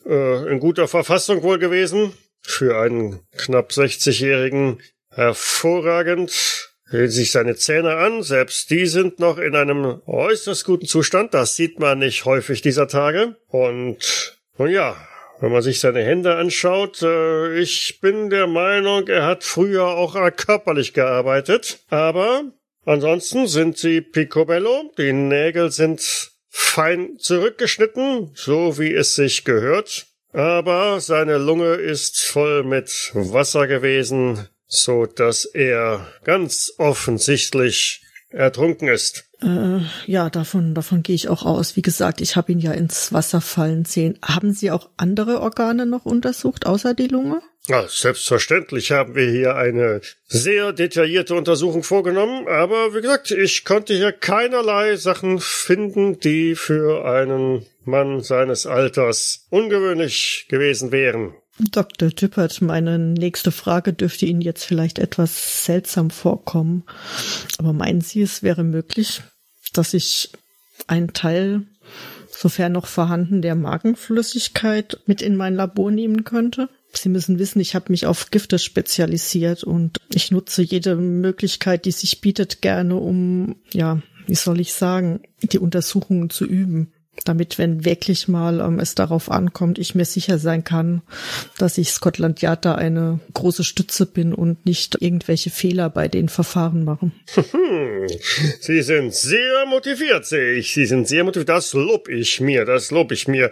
äh, 0.07 0.53
in 0.53 0.61
guter 0.61 0.87
Verfassung 0.87 1.43
wohl 1.43 1.59
gewesen. 1.59 2.13
Für 2.43 2.79
einen 2.79 3.27
knapp 3.37 3.71
60-Jährigen 3.71 4.81
hervorragend. 5.11 6.71
Hält 6.89 7.11
sich 7.11 7.33
seine 7.33 7.57
Zähne 7.57 7.97
an, 7.97 8.23
selbst 8.23 8.71
die 8.71 8.87
sind 8.87 9.19
noch 9.19 9.39
in 9.39 9.57
einem 9.57 10.01
äußerst 10.07 10.65
guten 10.65 10.87
Zustand. 10.87 11.35
Das 11.35 11.57
sieht 11.57 11.81
man 11.81 11.99
nicht 11.99 12.25
häufig 12.25 12.63
dieser 12.63 12.87
Tage. 12.87 13.35
Und 13.49 14.39
nun 14.57 14.71
ja, 14.71 14.97
wenn 15.41 15.51
man 15.51 15.63
sich 15.63 15.81
seine 15.81 16.05
Hände 16.05 16.37
anschaut, 16.37 17.03
äh, 17.03 17.59
ich 17.59 17.99
bin 18.01 18.31
der 18.31 18.47
Meinung, 18.47 19.09
er 19.09 19.27
hat 19.27 19.43
früher 19.43 19.89
auch 19.89 20.15
körperlich 20.37 20.93
gearbeitet. 20.93 21.81
Aber 21.89 22.45
ansonsten 22.87 23.47
sind 23.47 23.77
sie 23.77 24.01
picobello. 24.01 24.93
Die 24.97 25.13
Nägel 25.13 25.71
sind 25.71 26.31
fein 26.49 27.19
zurückgeschnitten, 27.19 28.31
so 28.35 28.79
wie 28.79 28.95
es 28.95 29.15
sich 29.15 29.45
gehört. 29.45 30.07
Aber 30.33 31.01
seine 31.01 31.39
Lunge 31.39 31.75
ist 31.75 32.25
voll 32.25 32.63
mit 32.65 33.11
Wasser 33.15 33.67
gewesen, 33.67 34.49
so 34.67 35.07
dass 35.07 35.45
er 35.45 36.07
ganz 36.25 36.73
offensichtlich 36.79 38.03
ertrunken 38.29 38.89
ist. 38.89 39.25
Äh, 39.41 39.81
ja, 40.07 40.31
davon, 40.31 40.75
davon 40.75 41.03
gehe 41.03 41.15
ich 41.15 41.29
auch 41.29 41.45
aus. 41.45 41.77
Wie 41.77 41.83
gesagt, 41.83 42.21
ich 42.21 42.37
habe 42.37 42.53
ihn 42.53 42.59
ja 42.59 42.73
ins 42.73 43.13
Wasser 43.13 43.41
fallen 43.41 43.85
sehen. 43.85 44.19
Haben 44.23 44.53
Sie 44.53 44.71
auch 44.71 44.91
andere 44.97 45.41
Organe 45.41 45.87
noch 45.87 46.05
untersucht, 46.05 46.67
außer 46.67 46.95
die 46.95 47.09
Lunge? 47.09 47.41
Ja, 47.69 47.85
selbstverständlich 47.89 48.93
haben 48.93 49.17
wir 49.17 49.29
hier 49.29 49.57
eine 49.57 50.01
sehr 50.29 50.73
detaillierte 50.73 51.35
Untersuchung 51.35 51.83
vorgenommen, 51.83 52.47
aber 52.47 52.95
wie 52.95 53.01
gesagt, 53.01 53.33
ich 53.33 53.65
konnte 53.65 53.93
hier 53.93 54.13
keinerlei 54.13 54.95
Sachen 54.97 55.41
finden, 55.41 56.21
die 56.21 56.55
für 56.55 57.05
einen 57.05 57.67
Mann 57.85 58.21
seines 58.21 58.67
Alters 58.67 59.47
ungewöhnlich 59.51 60.47
gewesen 60.49 60.93
wären. 60.93 61.35
Dr. 61.59 62.11
Tüppert, 62.11 62.61
meine 62.61 62.99
nächste 62.99 63.51
Frage 63.51 63.93
dürfte 63.93 64.27
Ihnen 64.27 64.43
jetzt 64.43 64.65
vielleicht 64.65 64.99
etwas 64.99 65.65
seltsam 65.65 66.11
vorkommen. 66.11 66.85
Aber 67.59 67.73
meinen 67.73 68.03
Sie, 68.03 68.21
es 68.23 68.43
wäre 68.43 68.63
möglich, 68.63 69.23
dass 69.73 69.95
ich 69.95 70.31
einen 70.87 71.15
Teil, 71.15 71.63
sofern 72.31 72.73
noch 72.73 72.87
vorhanden, 72.87 73.41
der 73.41 73.55
Magenflüssigkeit 73.55 75.01
mit 75.07 75.23
in 75.23 75.37
mein 75.37 75.55
Labor 75.55 75.91
nehmen 75.91 76.25
könnte? 76.25 76.69
Sie 76.93 77.09
müssen 77.09 77.39
wissen, 77.39 77.61
ich 77.61 77.75
habe 77.75 77.87
mich 77.91 78.07
auf 78.07 78.31
Gifte 78.31 78.59
spezialisiert 78.59 79.65
und 79.65 79.99
ich 80.13 80.31
nutze 80.31 80.63
jede 80.63 80.97
Möglichkeit, 80.97 81.85
die 81.85 81.91
sich 81.91 82.21
bietet, 82.21 82.63
gerne, 82.63 82.97
um, 82.97 83.57
ja, 83.73 84.01
wie 84.27 84.35
soll 84.35 84.61
ich 84.61 84.73
sagen, 84.73 85.21
die 85.43 85.59
Untersuchungen 85.59 86.31
zu 86.31 86.47
üben 86.47 86.93
damit, 87.25 87.59
wenn 87.59 87.85
wirklich 87.85 88.29
mal 88.29 88.61
ähm, 88.61 88.79
es 88.79 88.95
darauf 88.95 89.31
ankommt, 89.31 89.79
ich 89.79 89.95
mir 89.95 90.05
sicher 90.05 90.39
sein 90.39 90.65
kann, 90.65 91.03
dass 91.59 91.79
ich 91.79 91.91
Scotland 91.91 92.43
Yard 92.43 92.65
da 92.65 92.75
eine 92.75 93.21
große 93.35 93.65
Stütze 93.65 94.07
bin 94.07 94.35
und 94.35 94.65
nicht 94.67 95.01
irgendwelche 95.01 95.51
Fehler 95.51 95.91
bei 95.91 96.09
den 96.09 96.29
Verfahren 96.29 96.85
machen. 96.85 97.13
Sie 98.61 98.83
sind 98.83 99.15
sehr 99.15 99.67
motiviert, 99.67 100.27
sehe 100.27 100.55
ich. 100.55 100.75
Sie 100.75 100.87
sind 100.87 101.09
sehr 101.09 101.25
motiviert. 101.25 101.49
Das 101.49 101.73
lob 101.73 102.09
ich 102.09 102.41
mir, 102.41 102.65
das 102.65 102.91
lob 102.91 103.13
ich 103.13 103.29
mir. 103.29 103.51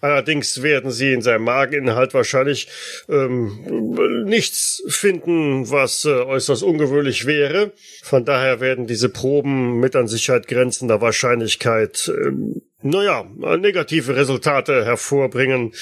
Allerdings 0.00 0.62
werden 0.62 0.90
Sie 0.90 1.12
in 1.12 1.22
seinem 1.22 1.44
Mageninhalt 1.44 2.14
wahrscheinlich 2.14 2.68
ähm, 3.08 4.24
nichts 4.24 4.82
finden, 4.88 5.70
was 5.70 6.04
äh, 6.04 6.10
äußerst 6.10 6.62
ungewöhnlich 6.62 7.26
wäre. 7.26 7.72
Von 8.02 8.24
daher 8.24 8.60
werden 8.60 8.86
diese 8.86 9.08
Proben 9.08 9.80
mit 9.80 9.96
an 9.96 10.08
Sicherheit 10.08 10.48
grenzender 10.48 11.00
Wahrscheinlichkeit 11.00 12.10
ähm, 12.14 12.62
naja, 12.84 13.24
negative 13.56 14.14
Resultate 14.14 14.84
hervorbringen. 14.84 15.72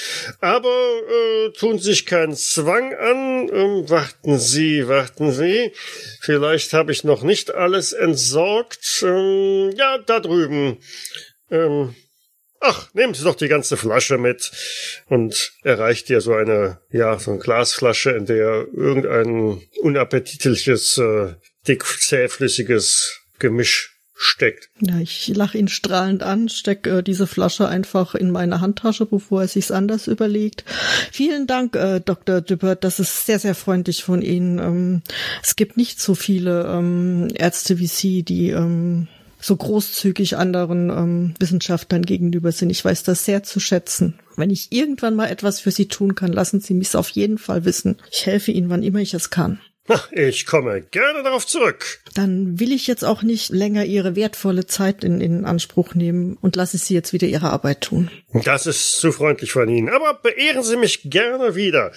Aber 0.40 0.68
äh, 0.68 1.50
tun 1.50 1.80
sich 1.80 2.06
keinen 2.06 2.36
Zwang 2.36 2.94
an. 2.94 3.50
Ähm, 3.52 3.90
warten 3.90 4.38
Sie, 4.38 4.86
warten 4.86 5.32
Sie. 5.32 5.72
Vielleicht 6.20 6.72
habe 6.72 6.92
ich 6.92 7.02
noch 7.02 7.24
nicht 7.24 7.52
alles 7.52 7.92
entsorgt. 7.92 9.02
Ähm, 9.04 9.72
ja, 9.76 9.98
da 9.98 10.20
drüben. 10.20 10.78
Ähm, 11.50 11.94
Ach, 12.64 12.94
nehmen 12.94 13.12
Sie 13.12 13.24
doch 13.24 13.34
die 13.34 13.48
ganze 13.48 13.76
Flasche 13.76 14.18
mit. 14.18 14.52
Und 15.06 15.52
erreicht 15.64 16.08
dir 16.08 16.20
so 16.20 16.32
eine, 16.34 16.80
ja, 16.92 17.18
so 17.18 17.32
eine 17.32 17.40
Glasflasche, 17.40 18.10
in 18.10 18.26
der 18.26 18.68
irgendein 18.72 19.60
unappetitliches, 19.80 20.96
äh, 20.98 21.34
dick 21.66 21.84
zähflüssiges 21.84 23.20
Gemisch 23.40 23.91
steckt. 24.22 24.70
Ja, 24.80 24.98
ich 24.98 25.28
lache 25.34 25.58
ihn 25.58 25.68
strahlend 25.68 26.22
an, 26.22 26.48
steck 26.48 26.86
äh, 26.86 27.02
diese 27.02 27.26
Flasche 27.26 27.68
einfach 27.68 28.14
in 28.14 28.30
meine 28.30 28.60
Handtasche, 28.60 29.06
bevor 29.06 29.42
er 29.42 29.48
sich's 29.48 29.70
anders 29.70 30.06
überlegt. 30.06 30.64
Vielen 31.10 31.46
Dank, 31.46 31.76
äh, 31.76 32.00
Dr. 32.00 32.40
Düppert, 32.40 32.84
das 32.84 33.00
ist 33.00 33.26
sehr, 33.26 33.38
sehr 33.38 33.54
freundlich 33.54 34.04
von 34.04 34.22
Ihnen. 34.22 34.58
Ähm, 34.58 35.02
es 35.42 35.56
gibt 35.56 35.76
nicht 35.76 36.00
so 36.00 36.14
viele 36.14 36.66
ähm, 36.66 37.28
Ärzte 37.34 37.78
wie 37.78 37.86
Sie, 37.86 38.22
die 38.22 38.50
ähm, 38.50 39.08
so 39.42 39.56
großzügig 39.56 40.36
anderen 40.36 40.90
ähm, 40.90 41.34
Wissenschaftlern 41.38 42.02
gegenüber 42.02 42.52
sind. 42.52 42.70
Ich 42.70 42.84
weiß 42.84 43.02
das 43.02 43.24
sehr 43.24 43.42
zu 43.42 43.60
schätzen. 43.60 44.14
Wenn 44.36 44.50
ich 44.50 44.70
irgendwann 44.70 45.16
mal 45.16 45.26
etwas 45.26 45.60
für 45.60 45.72
Sie 45.72 45.88
tun 45.88 46.14
kann, 46.14 46.32
lassen 46.32 46.60
Sie 46.60 46.74
mich 46.74 46.94
auf 46.94 47.10
jeden 47.10 47.38
Fall 47.38 47.64
wissen. 47.64 47.96
Ich 48.10 48.24
helfe 48.26 48.52
Ihnen, 48.52 48.70
wann 48.70 48.82
immer 48.82 49.00
ich 49.00 49.14
es 49.14 49.30
kann. 49.30 49.60
Ich 50.12 50.46
komme 50.46 50.82
gerne 50.82 51.22
darauf 51.22 51.46
zurück. 51.46 52.00
Dann 52.14 52.60
will 52.60 52.72
ich 52.72 52.86
jetzt 52.86 53.04
auch 53.04 53.22
nicht 53.22 53.50
länger 53.50 53.84
Ihre 53.84 54.14
wertvolle 54.14 54.66
Zeit 54.66 55.02
in, 55.02 55.20
in 55.20 55.44
Anspruch 55.44 55.94
nehmen 55.94 56.38
und 56.40 56.56
lasse 56.56 56.78
Sie 56.78 56.94
jetzt 56.94 57.12
wieder 57.12 57.26
Ihre 57.26 57.50
Arbeit 57.50 57.80
tun. 57.80 58.10
Das 58.44 58.66
ist 58.66 59.00
zu 59.00 59.12
freundlich 59.12 59.52
von 59.52 59.68
Ihnen, 59.68 59.88
aber 59.88 60.14
beehren 60.14 60.62
Sie 60.62 60.76
mich 60.76 61.10
gerne 61.10 61.56
wieder. 61.56 61.92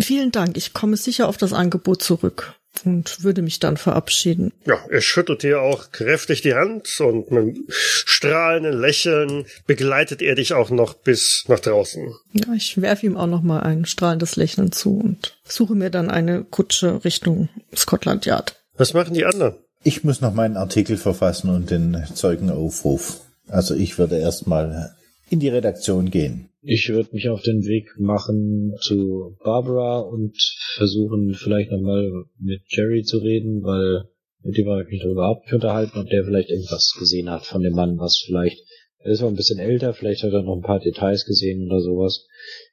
Vielen 0.00 0.30
Dank. 0.30 0.56
Ich 0.56 0.72
komme 0.72 0.96
sicher 0.96 1.28
auf 1.28 1.36
das 1.36 1.52
Angebot 1.52 2.02
zurück 2.02 2.59
und 2.84 3.22
würde 3.22 3.42
mich 3.42 3.58
dann 3.58 3.76
verabschieden. 3.76 4.52
Ja, 4.64 4.78
er 4.88 5.00
schüttelt 5.00 5.42
dir 5.42 5.60
auch 5.60 5.90
kräftig 5.90 6.42
die 6.42 6.54
Hand 6.54 7.00
und 7.00 7.30
mit 7.30 7.42
einem 7.42 7.64
strahlenden 7.68 8.80
Lächeln 8.80 9.46
begleitet 9.66 10.22
er 10.22 10.34
dich 10.34 10.52
auch 10.54 10.70
noch 10.70 10.94
bis 10.94 11.44
nach 11.48 11.60
draußen. 11.60 12.14
Ja, 12.32 12.52
ich 12.54 12.80
werfe 12.80 13.06
ihm 13.06 13.16
auch 13.16 13.26
noch 13.26 13.42
mal 13.42 13.60
ein 13.60 13.84
strahlendes 13.84 14.36
Lächeln 14.36 14.72
zu 14.72 14.98
und 14.98 15.36
suche 15.44 15.74
mir 15.74 15.90
dann 15.90 16.10
eine 16.10 16.44
Kutsche 16.44 17.04
Richtung 17.04 17.48
Scotland 17.74 18.26
Yard. 18.26 18.56
Was 18.76 18.94
machen 18.94 19.14
die 19.14 19.24
anderen? 19.24 19.56
Ich 19.82 20.04
muss 20.04 20.20
noch 20.20 20.34
meinen 20.34 20.56
Artikel 20.56 20.96
verfassen 20.96 21.50
und 21.50 21.70
den 21.70 22.04
Zeugenaufruf. 22.14 23.20
Also 23.48 23.74
ich 23.74 23.98
würde 23.98 24.18
erstmal 24.18 24.94
in 25.30 25.40
die 25.40 25.48
Redaktion 25.48 26.10
gehen. 26.10 26.50
Ich 26.62 26.88
würde 26.90 27.10
mich 27.12 27.28
auf 27.28 27.42
den 27.42 27.64
Weg 27.64 27.88
machen 27.98 28.74
zu 28.82 29.36
Barbara 29.42 30.00
und 30.00 30.36
versuchen 30.74 31.32
vielleicht 31.34 31.70
nochmal 31.70 32.24
mit 32.38 32.62
Jerry 32.68 33.02
zu 33.02 33.18
reden, 33.18 33.62
weil 33.62 34.04
mit 34.42 34.58
dem 34.58 34.68
habe 34.68 34.82
ich 34.82 34.88
mich 34.88 35.00
darüber 35.00 35.22
überhaupt 35.22 35.44
nicht 35.44 35.54
unterhalten, 35.54 35.98
ob 35.98 36.08
der 36.08 36.24
vielleicht 36.24 36.50
irgendwas 36.50 36.94
gesehen 36.98 37.30
hat 37.30 37.46
von 37.46 37.62
dem 37.62 37.74
Mann, 37.74 37.98
was 37.98 38.22
vielleicht, 38.26 38.58
er 38.98 39.12
ist 39.12 39.22
auch 39.22 39.28
ein 39.28 39.36
bisschen 39.36 39.58
älter, 39.58 39.94
vielleicht 39.94 40.22
hat 40.22 40.32
er 40.32 40.42
noch 40.42 40.56
ein 40.56 40.62
paar 40.62 40.80
Details 40.80 41.24
gesehen 41.24 41.66
oder 41.66 41.80
sowas, 41.80 42.26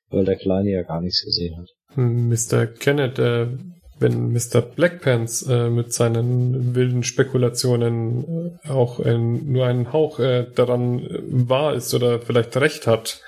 weil 0.09 0.25
der 0.25 0.35
Kleine 0.35 0.71
ja 0.71 0.83
gar 0.83 1.01
nichts 1.01 1.23
gesehen 1.23 1.57
hat. 1.57 1.69
Mr. 1.95 2.67
Kenneth, 2.67 3.19
äh, 3.19 3.47
wenn 3.99 4.31
Mr. 4.31 4.61
Blackpants 4.61 5.43
äh, 5.43 5.69
mit 5.69 5.93
seinen 5.93 6.75
wilden 6.75 7.03
Spekulationen 7.03 8.59
äh, 8.63 8.69
auch 8.69 8.99
ein, 8.99 9.51
nur 9.51 9.65
ein 9.65 9.91
Hauch 9.91 10.19
äh, 10.19 10.45
daran 10.53 10.99
äh, 10.99 11.19
wahr 11.27 11.73
ist 11.73 11.93
oder 11.93 12.19
vielleicht 12.19 12.55
recht 12.57 12.87
hat, 12.87 13.21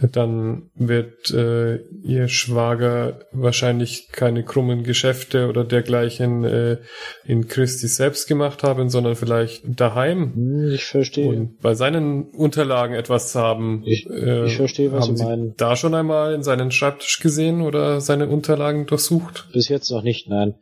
dann 0.00 0.70
wird 0.76 1.30
äh, 1.32 1.78
ihr 2.02 2.28
Schwager 2.28 3.20
wahrscheinlich 3.32 4.08
keine 4.12 4.44
krummen 4.44 4.84
Geschäfte 4.84 5.48
oder 5.48 5.64
dergleichen 5.64 6.44
äh, 6.44 6.78
in 7.24 7.48
Christi 7.48 7.88
selbst 7.88 8.28
gemacht 8.28 8.62
haben, 8.62 8.90
sondern 8.90 9.16
vielleicht 9.16 9.62
daheim. 9.66 10.34
Hm, 10.34 10.70
Ich 10.72 10.84
verstehe. 10.84 11.28
Und 11.28 11.58
bei 11.60 11.74
seinen 11.74 12.30
Unterlagen 12.30 12.94
etwas 12.94 13.32
zu 13.32 13.40
haben. 13.40 13.82
Ich- 13.86 14.06
äh, 14.08 14.46
ich 14.46 14.56
verstehe, 14.56 14.92
was 14.92 15.08
haben 15.08 15.16
Sie 15.16 15.22
Sie 15.24 15.28
meinen. 15.28 15.54
Da 15.56 15.74
schon 15.74 15.94
einmal 15.94 16.32
in 16.34 16.44
seinen 16.44 16.70
Schreibtisch 16.70 17.18
gesehen 17.18 17.60
oder 17.60 18.00
seine 18.00 18.28
Unterlagen 18.28 18.86
durchsucht? 18.86 19.48
Bis 19.52 19.68
jetzt 19.68 19.90
noch 19.90 20.02
nicht, 20.04 20.28
nein. 20.28 20.54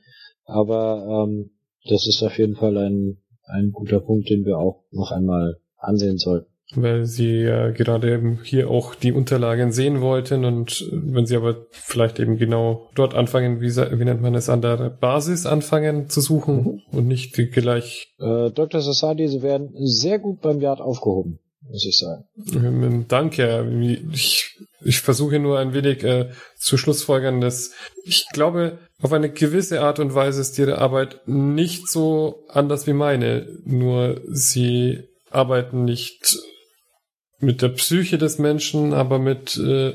Aber 0.45 1.27
ähm, 1.29 1.51
das 1.89 2.07
ist 2.07 2.23
auf 2.23 2.39
jeden 2.39 2.57
Fall 2.57 2.77
ein, 2.79 3.19
ein 3.45 3.71
guter 3.73 4.01
Punkt, 4.01 4.31
den 4.31 4.45
wir 4.47 4.57
auch 4.59 4.85
noch 4.93 5.11
einmal 5.11 5.57
ansehen 5.77 6.17
sollten. 6.19 6.51
Weil 6.75 7.07
sie 7.07 7.43
ja 7.43 7.71
gerade 7.71 8.13
eben 8.13 8.41
hier 8.43 8.71
auch 8.71 8.95
die 8.95 9.13
Unterlagen 9.13 9.71
sehen 9.73 10.01
wollten 10.01 10.45
und 10.45 10.85
wenn 10.93 11.25
sie 11.27 11.37
aber 11.37 11.67
vielleicht 11.71 12.19
eben 12.19 12.37
genau 12.39 12.91
dort 12.95 13.15
anfangen, 13.15 13.61
wie, 13.61 13.75
wie 13.77 14.05
nennt 14.05 14.21
man 14.21 14.35
es, 14.35 14.49
an 14.49 14.63
der 14.63 14.91
Basis 14.91 15.47
anfangen 15.47 16.09
zu 16.09 16.21
suchen 16.21 16.83
und 16.91 17.07
nicht 17.07 17.35
gleich, 17.53 18.15
Äh, 18.19 18.51
Dr. 18.51 18.81
Sassadi, 18.81 19.29
Sie 19.29 19.43
werden 19.43 19.71
sehr 19.77 20.19
gut 20.19 20.41
beim 20.41 20.61
Yard 20.61 20.81
aufgehoben, 20.81 21.39
muss 21.71 21.85
ich 21.87 21.99
sagen. 21.99 22.25
ähm, 22.55 23.05
danke, 23.07 23.65
ich, 24.13 24.59
ich 24.85 25.01
versuche 25.01 25.39
nur 25.39 25.59
ein 25.61 25.73
wenig 25.73 26.03
äh, 26.03 26.31
zu 26.57 26.77
schlussfolgern, 26.77 27.41
dass 27.41 27.73
ich 28.05 28.27
glaube, 28.33 28.79
auf 29.01 29.13
eine 29.13 29.31
gewisse 29.31 29.83
Art 29.83 30.01
und 30.01 30.15
Weise 30.15 30.41
ist 30.41 30.59
ihre 30.59 30.79
Arbeit 30.79 31.21
nicht 31.27 31.89
so 31.89 32.45
anders 32.49 32.87
wie 32.87 32.93
meine, 32.93 33.47
nur 33.65 34.21
sie 34.27 35.05
arbeiten 35.31 35.85
nicht 35.85 36.39
mit 37.39 37.63
der 37.63 37.69
Psyche 37.71 38.19
des 38.19 38.39
Menschen, 38.39 38.93
aber 38.93 39.19
mit, 39.19 39.57
äh, 39.57 39.93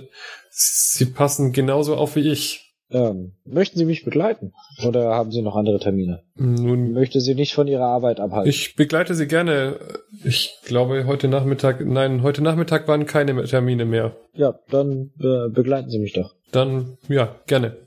sie 0.49 1.05
passen 1.05 1.51
genauso 1.53 1.95
auf 1.95 2.15
wie 2.15 2.29
ich. 2.31 2.67
Ähm, 2.93 3.35
möchten 3.45 3.77
Sie 3.79 3.85
mich 3.85 4.03
begleiten? 4.03 4.51
Oder 4.85 5.11
haben 5.15 5.31
Sie 5.31 5.41
noch 5.41 5.55
andere 5.55 5.79
Termine? 5.79 6.23
Ich 6.35 6.41
Nun, 6.41 6.91
möchte 6.91 7.21
Sie 7.21 7.35
nicht 7.35 7.53
von 7.53 7.65
Ihrer 7.67 7.85
Arbeit 7.85 8.19
abhalten. 8.19 8.49
ich 8.49 8.75
begleite 8.75 9.15
Sie 9.15 9.27
gerne. 9.27 9.79
Ich 10.25 10.57
glaube, 10.65 11.05
heute 11.07 11.29
Nachmittag, 11.29 11.85
nein, 11.85 12.21
heute 12.21 12.43
Nachmittag 12.43 12.89
waren 12.89 13.05
keine 13.05 13.45
Termine 13.45 13.85
mehr. 13.85 14.17
ja, 14.33 14.59
dann 14.69 15.11
äh, 15.21 15.47
begleiten 15.49 15.89
Sie 15.89 15.99
mich 15.99 16.11
doch. 16.11 16.35
Dann, 16.51 16.97
ja, 17.07 17.39
gerne. 17.47 17.77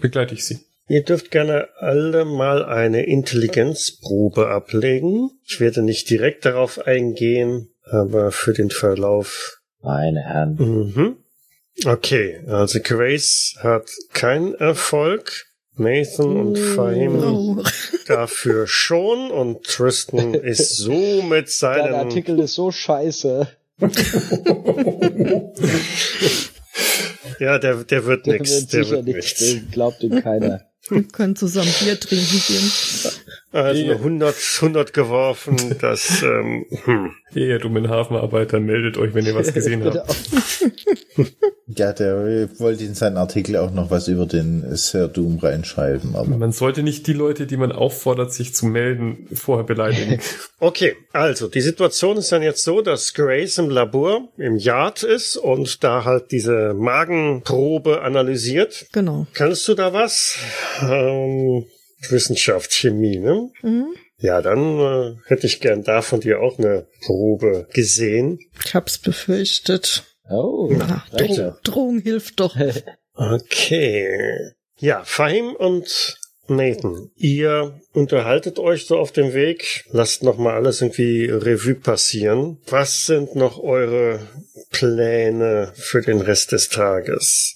Begleite 0.00 0.34
ich 0.34 0.44
Sie. 0.44 0.58
Ihr 0.88 1.02
dürft 1.02 1.32
gerne 1.32 1.66
alle 1.78 2.24
mal 2.24 2.64
eine 2.64 3.04
Intelligenzprobe 3.04 4.48
ablegen. 4.48 5.30
Ich 5.44 5.58
werde 5.58 5.82
nicht 5.82 6.08
direkt 6.10 6.44
darauf 6.44 6.86
eingehen, 6.86 7.71
aber 7.84 8.30
für 8.32 8.52
den 8.52 8.70
Verlauf. 8.70 9.58
Meine 9.82 10.20
Herren. 10.20 10.54
Mhm. 10.56 11.16
Okay, 11.86 12.40
also 12.46 12.78
Grace 12.82 13.56
hat 13.62 13.88
keinen 14.12 14.54
Erfolg. 14.54 15.46
Nathan 15.74 16.36
und 16.36 16.58
Fahim 16.58 17.14
Oh. 17.16 17.62
dafür 18.06 18.66
schon 18.66 19.30
und 19.30 19.64
Tristan 19.64 20.34
ist 20.34 20.76
so 20.76 21.22
mit 21.22 21.48
seinem 21.50 21.94
Artikel 21.94 22.38
ist 22.40 22.54
so 22.54 22.70
scheiße. 22.70 23.48
ja 27.38 27.58
der 27.58 27.76
der 27.84 28.04
wird 28.06 28.26
Der 28.26 28.34
nix 28.34 28.50
wird 28.50 28.72
der 28.72 28.90
wird 28.90 29.04
nichts. 29.06 29.40
nichts 29.40 29.70
glaubt 29.72 30.02
ihm 30.02 30.22
keiner. 30.22 30.60
Wir 30.88 31.04
können 31.04 31.36
zusammen 31.36 31.72
Bier 31.80 31.98
trinken 31.98 32.42
gehen. 32.46 32.70
also 33.52 33.82
eine 33.82 33.92
100 33.94 34.34
100 34.56 34.92
geworfen 34.92 35.76
das 35.80 36.22
ähm, 36.22 36.66
hm. 36.84 37.12
Ihr 37.34 37.58
dummen 37.58 37.88
Hafenarbeiter, 37.88 38.60
meldet 38.60 38.98
euch, 38.98 39.14
wenn 39.14 39.26
ihr 39.26 39.34
was 39.34 39.52
gesehen 39.52 39.84
habt. 39.94 40.16
Ja, 41.74 41.92
der 41.92 42.48
wollte 42.58 42.84
in 42.84 42.94
seinen 42.94 43.16
Artikel 43.16 43.56
auch 43.56 43.70
noch 43.70 43.90
was 43.90 44.08
über 44.08 44.26
den 44.26 44.76
Sir 44.76 45.08
Doom 45.08 45.38
reinschreiben, 45.38 46.14
aber 46.16 46.36
Man 46.36 46.52
sollte 46.52 46.82
nicht 46.82 47.06
die 47.06 47.12
Leute, 47.12 47.46
die 47.46 47.56
man 47.56 47.72
auffordert, 47.72 48.32
sich 48.32 48.54
zu 48.54 48.66
melden, 48.66 49.26
vorher 49.32 49.64
beleidigen. 49.64 50.20
Okay, 50.58 50.94
also 51.12 51.48
die 51.48 51.60
Situation 51.60 52.18
ist 52.18 52.30
dann 52.30 52.42
jetzt 52.42 52.62
so, 52.62 52.82
dass 52.82 53.14
Grace 53.14 53.58
im 53.58 53.68
Labor 53.68 54.28
im 54.36 54.56
Yard 54.56 55.02
ist 55.02 55.36
und 55.36 55.82
da 55.82 56.04
halt 56.04 56.30
diese 56.30 56.72
Magenprobe 56.72 58.02
analysiert. 58.02 58.86
Genau. 58.92 59.26
Kannst 59.34 59.66
du 59.66 59.74
da 59.74 59.92
was? 59.92 60.36
Ähm, 60.80 61.64
Wissenschaft, 62.10 62.72
Chemie, 62.72 63.18
ne? 63.18 63.50
Mhm. 63.62 63.86
Ja, 64.22 64.40
dann 64.40 64.78
äh, 64.78 65.16
hätte 65.26 65.46
ich 65.46 65.60
gern 65.60 65.82
da 65.82 66.00
von 66.00 66.20
dir 66.20 66.40
auch 66.40 66.58
eine 66.58 66.86
Probe 67.04 67.66
gesehen. 67.74 68.38
Ich 68.64 68.74
hab's 68.74 68.98
befürchtet. 68.98 70.04
Oh, 70.30 70.72
Ah, 70.80 71.04
reicht 71.12 71.30
Dro 71.38 71.42
ja. 71.42 71.58
Drohung 71.64 71.98
hilft 72.00 72.40
doch. 72.40 72.56
Okay. 73.14 74.54
Ja, 74.78 75.02
Fahim 75.04 75.54
und 75.54 76.16
Nathan, 76.48 77.10
ihr 77.14 77.78
unterhaltet 77.92 78.58
euch 78.58 78.86
so 78.86 78.96
auf 78.96 79.12
dem 79.12 79.34
Weg, 79.34 79.84
lasst 79.90 80.22
noch 80.22 80.38
mal 80.38 80.54
alles 80.54 80.80
irgendwie 80.80 81.26
Revue 81.26 81.74
passieren. 81.74 82.56
Was 82.68 83.04
sind 83.04 83.36
noch 83.36 83.58
eure 83.58 84.20
Pläne 84.70 85.72
für 85.74 86.00
den 86.00 86.22
Rest 86.22 86.52
des 86.52 86.70
Tages? 86.70 87.54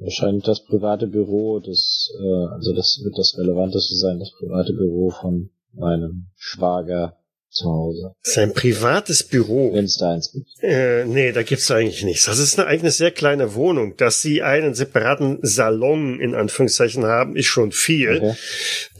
Wahrscheinlich 0.00 0.44
das 0.44 0.64
private 0.64 1.06
Büro, 1.06 1.60
das, 1.60 2.10
äh, 2.20 2.54
also 2.54 2.74
das 2.74 3.00
wird 3.02 3.16
das 3.16 3.36
Relevanteste 3.38 3.94
sein, 3.96 4.18
das 4.18 4.32
private 4.38 4.74
Büro 4.74 5.10
von 5.10 5.50
meinem 5.74 6.26
Schwager 6.36 7.16
zu 7.52 7.64
Hause. 7.68 8.12
Sein 8.22 8.52
privates 8.54 9.24
Büro. 9.24 9.72
Wenn 9.74 9.84
es 9.84 9.96
da 9.96 10.12
eins 10.14 10.30
gibt. 10.32 10.46
Äh, 10.62 11.04
nee, 11.04 11.32
da 11.32 11.42
gibt's 11.42 11.68
eigentlich 11.70 12.04
nichts. 12.04 12.26
Das 12.26 12.38
ist 12.38 12.58
eine 12.58 12.68
eigene 12.68 12.92
sehr 12.92 13.10
kleine 13.10 13.54
Wohnung. 13.54 13.96
Dass 13.96 14.22
sie 14.22 14.42
einen 14.42 14.74
separaten 14.74 15.40
Salon 15.42 16.20
in 16.20 16.36
Anführungszeichen 16.36 17.04
haben, 17.04 17.34
ist 17.34 17.46
schon 17.46 17.72
viel. 17.72 18.18
Okay. 18.18 18.34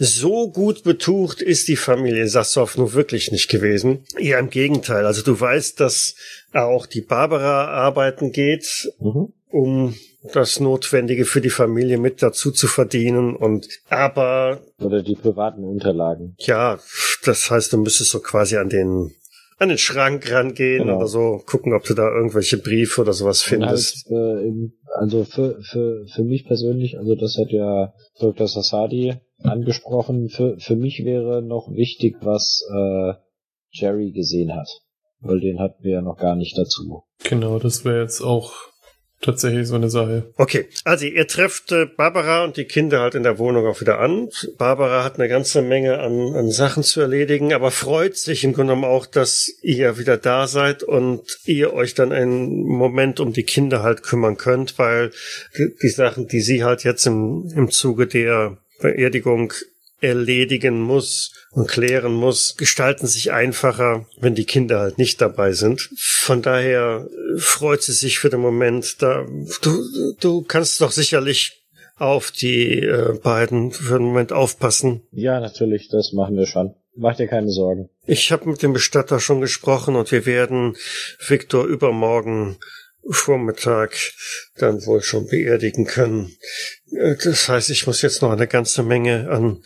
So 0.01 0.51
gut 0.51 0.83
betucht 0.83 1.43
ist 1.43 1.69
die 1.69 1.77
Familie 1.77 2.27
Sassow 2.27 2.77
nur 2.77 2.93
wirklich 2.93 3.31
nicht 3.31 3.49
gewesen. 3.49 4.05
Eher 4.19 4.41
im 4.41 4.51
Gegenteil. 4.51 5.07
Also 5.07 5.23
du 5.23 5.39
weißt, 5.39 5.79
dass 5.79 6.17
auch 6.53 6.87
die 6.87 7.03
Barbara 7.03 7.69
arbeiten 7.69 8.33
geht, 8.33 8.91
Mhm. 8.99 9.33
um 9.49 9.95
das 10.35 10.61
Notwendige 10.61 11.25
für 11.25 11.41
die 11.41 11.51
Familie 11.51 11.99
mit 11.99 12.23
dazu 12.23 12.51
zu 12.51 12.67
verdienen. 12.67 13.35
Und 13.37 13.67
aber 13.89 14.61
Oder 14.81 15.03
die 15.03 15.15
privaten 15.17 15.65
Unterlagen. 15.65 16.35
ja, 16.39 16.79
das 17.25 17.51
heißt, 17.51 17.73
du 17.73 17.79
müsstest 17.79 18.11
so 18.11 18.21
quasi 18.21 18.57
an 18.57 18.69
den 18.69 19.13
an 19.59 19.69
den 19.69 19.77
Schrank 19.79 20.31
rangehen 20.33 20.85
Genau. 20.85 20.97
oder 20.97 21.07
so, 21.07 21.43
gucken, 21.45 21.75
ob 21.75 21.85
du 21.85 21.93
da 21.93 22.09
irgendwelche 22.11 22.57
Briefe 22.57 23.03
oder 23.03 23.13
sowas 23.13 23.43
halt, 23.43 23.61
findest. 23.61 24.11
äh, 24.11 24.47
im, 24.47 24.73
also 24.99 25.25
für, 25.25 25.61
für, 25.63 26.07
für 26.15 26.23
mich 26.25 26.47
persönlich, 26.47 26.97
also 26.99 27.15
das 27.15 27.37
hat 27.39 27.51
ja 27.51 27.93
Dr. 28.19 28.49
Sassadi 28.49 29.17
angesprochen, 29.43 30.31
für, 30.31 30.57
für 30.59 30.77
mich 30.77 31.05
wäre 31.05 31.43
noch 31.43 31.69
wichtig, 31.75 32.17
was 32.23 32.65
äh, 32.75 33.13
Jerry 33.71 34.13
gesehen 34.13 34.55
hat. 34.57 34.69
Weil 35.21 35.41
den 35.41 35.61
hatten 35.61 35.85
wir 35.85 35.93
ja 35.93 36.01
noch 36.01 36.17
gar 36.17 36.37
nicht 36.37 36.57
dazu. 36.57 37.03
Genau, 37.25 37.59
das 37.59 37.85
wäre 37.85 38.01
jetzt 38.01 38.23
auch 38.23 38.55
tatsächlich 39.21 39.67
so 39.67 39.75
eine 39.75 39.91
Sache. 39.91 40.33
Okay, 40.37 40.67
also 40.85 41.07
ihr 41.07 41.27
trefft 41.27 41.73
äh, 41.73 41.87
Barbara 41.87 42.45
und 42.45 42.57
die 42.57 42.65
Kinder 42.65 43.01
halt 43.01 43.15
in 43.15 43.23
der 43.23 43.39
Wohnung 43.39 43.67
auch 43.67 43.81
wieder 43.81 44.01
an. 44.01 44.29
Barbara 44.57 45.05
hat 45.05 45.19
eine 45.19 45.29
ganze 45.29 45.63
Menge 45.63 45.99
an, 45.99 46.35
an 46.35 46.51
Sachen 46.51 46.83
zu 46.83 47.01
erledigen, 47.01 47.53
aber 47.53 47.71
freut 47.71 48.17
sich 48.17 48.45
im 48.45 48.53
Grunde 48.53 48.75
genommen 48.75 48.85
auch, 48.85 49.07
dass 49.07 49.51
ihr 49.63 49.99
wieder 49.99 50.17
da 50.17 50.47
seid 50.47 50.83
und 50.83 51.23
ihr 51.45 51.73
euch 51.73 51.95
dann 51.95 52.13
einen 52.13 52.63
Moment 52.65 53.21
um 53.21 53.33
die 53.33 53.45
Kinder 53.45 53.83
halt 53.83 54.03
kümmern 54.03 54.37
könnt, 54.37 54.79
weil 54.79 55.11
die, 55.83 55.89
Sachen, 55.89 56.29
die 56.29 56.41
sie 56.41 56.65
halt 56.65 56.85
jetzt 56.85 57.07
im, 57.07 57.51
im 57.55 57.71
Zuge 57.71 58.07
der 58.07 58.59
Beerdigung 58.81 59.53
erledigen 60.01 60.81
muss 60.81 61.33
und 61.53 61.69
klären 61.69 62.13
muss, 62.13 62.57
gestalten 62.57 63.07
sich 63.07 63.33
einfacher, 63.33 64.07
wenn 64.21 64.35
die 64.35 64.45
Kinder 64.45 64.81
halt 64.81 64.99
nicht 64.99 65.21
dabei 65.21 65.53
sind. 65.53 65.91
Von 65.97 66.43
daher 66.43 67.09
freut 67.37 67.83
sie 67.83 67.93
sich 67.93 68.19
für 68.19 68.31
den 68.31 68.41
Moment. 68.41 69.03
Da 69.03 69.27
du, 69.63 70.15
du 70.21 70.43
kannst 70.43 70.81
doch 70.81 70.93
sicherlich 70.93 71.61
auf 71.97 72.31
die 72.31 72.81
äh, 72.81 73.19
beiden 73.23 73.73
für 73.73 73.99
den 73.99 74.07
Moment 74.07 74.33
aufpassen. 74.33 75.03
Ja, 75.13 75.39
natürlich, 75.39 75.89
das 75.89 76.13
machen 76.13 76.37
wir 76.37 76.47
schon. 76.47 76.75
Mach 76.97 77.17
dir 77.17 77.29
keine 77.29 77.51
Sorgen. 77.51 77.89
Ich 78.07 78.33
habe 78.33 78.49
mit 78.49 78.63
dem 78.63 78.73
Bestatter 78.73 79.21
schon 79.21 79.41
gesprochen 79.41 79.97
und 79.97 80.11
wir 80.11 80.27
werden 80.27 80.77
Viktor 81.27 81.65
übermorgen 81.65 82.59
Vormittag 83.11 83.97
dann 84.57 84.85
wohl 84.87 85.03
schon 85.03 85.27
beerdigen 85.27 85.85
können. 85.85 86.37
Äh, 86.93 87.17
das 87.23 87.49
heißt, 87.49 87.71
ich 87.71 87.87
muss 87.87 88.03
jetzt 88.03 88.23
noch 88.23 88.31
eine 88.31 88.47
ganze 88.47 88.83
Menge 88.83 89.29
an 89.29 89.63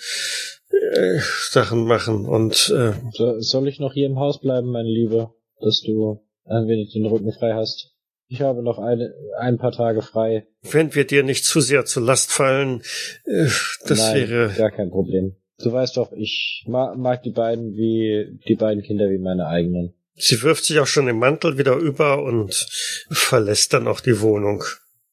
äh, 0.71 1.19
Sachen 1.51 1.85
machen 1.85 2.27
und 2.27 2.73
äh, 2.75 2.93
so, 3.13 3.41
soll 3.41 3.69
ich 3.69 3.79
noch 3.79 3.93
hier 3.93 4.07
im 4.07 4.19
Haus 4.19 4.41
bleiben, 4.41 4.71
meine 4.71 4.89
Liebe, 4.89 5.31
dass 5.61 5.81
du 5.81 6.25
ein 6.45 6.67
wenig 6.67 6.93
den 6.93 7.07
Rücken 7.07 7.33
frei 7.33 7.55
hast? 7.55 7.91
Ich 8.29 8.41
habe 8.41 8.63
noch 8.63 8.79
eine, 8.79 9.15
ein 9.39 9.59
paar 9.59 9.73
Tage 9.73 10.03
frei. 10.03 10.47
Wenn 10.63 10.95
wir 10.95 11.07
dir 11.07 11.23
nicht 11.23 11.45
zu 11.45 11.61
sehr 11.61 11.85
zur 11.85 12.03
Last 12.03 12.33
fallen, 12.33 12.83
äh, 13.25 13.49
das 13.87 13.99
Nein, 13.99 14.29
wäre 14.29 14.53
gar 14.57 14.71
kein 14.71 14.91
Problem. 14.91 15.37
Du 15.63 15.73
weißt 15.73 15.97
doch, 15.97 16.13
ich 16.13 16.65
mag, 16.67 16.97
mag 16.97 17.23
die 17.23 17.31
beiden 17.31 17.75
wie 17.75 18.39
die 18.49 18.57
beiden 18.57 18.83
Kinder 18.83 19.09
wie 19.11 19.19
meine 19.19 19.47
eigenen. 19.47 19.95
Sie 20.17 20.43
wirft 20.43 20.65
sich 20.65 20.79
auch 20.79 20.87
schon 20.87 21.07
den 21.07 21.19
Mantel 21.19 21.59
wieder 21.59 21.75
über 21.77 22.23
und 22.23 22.67
verlässt 23.11 23.73
dann 23.73 23.89
auch 23.89 24.01
die 24.01 24.21
Wohnung, 24.21 24.65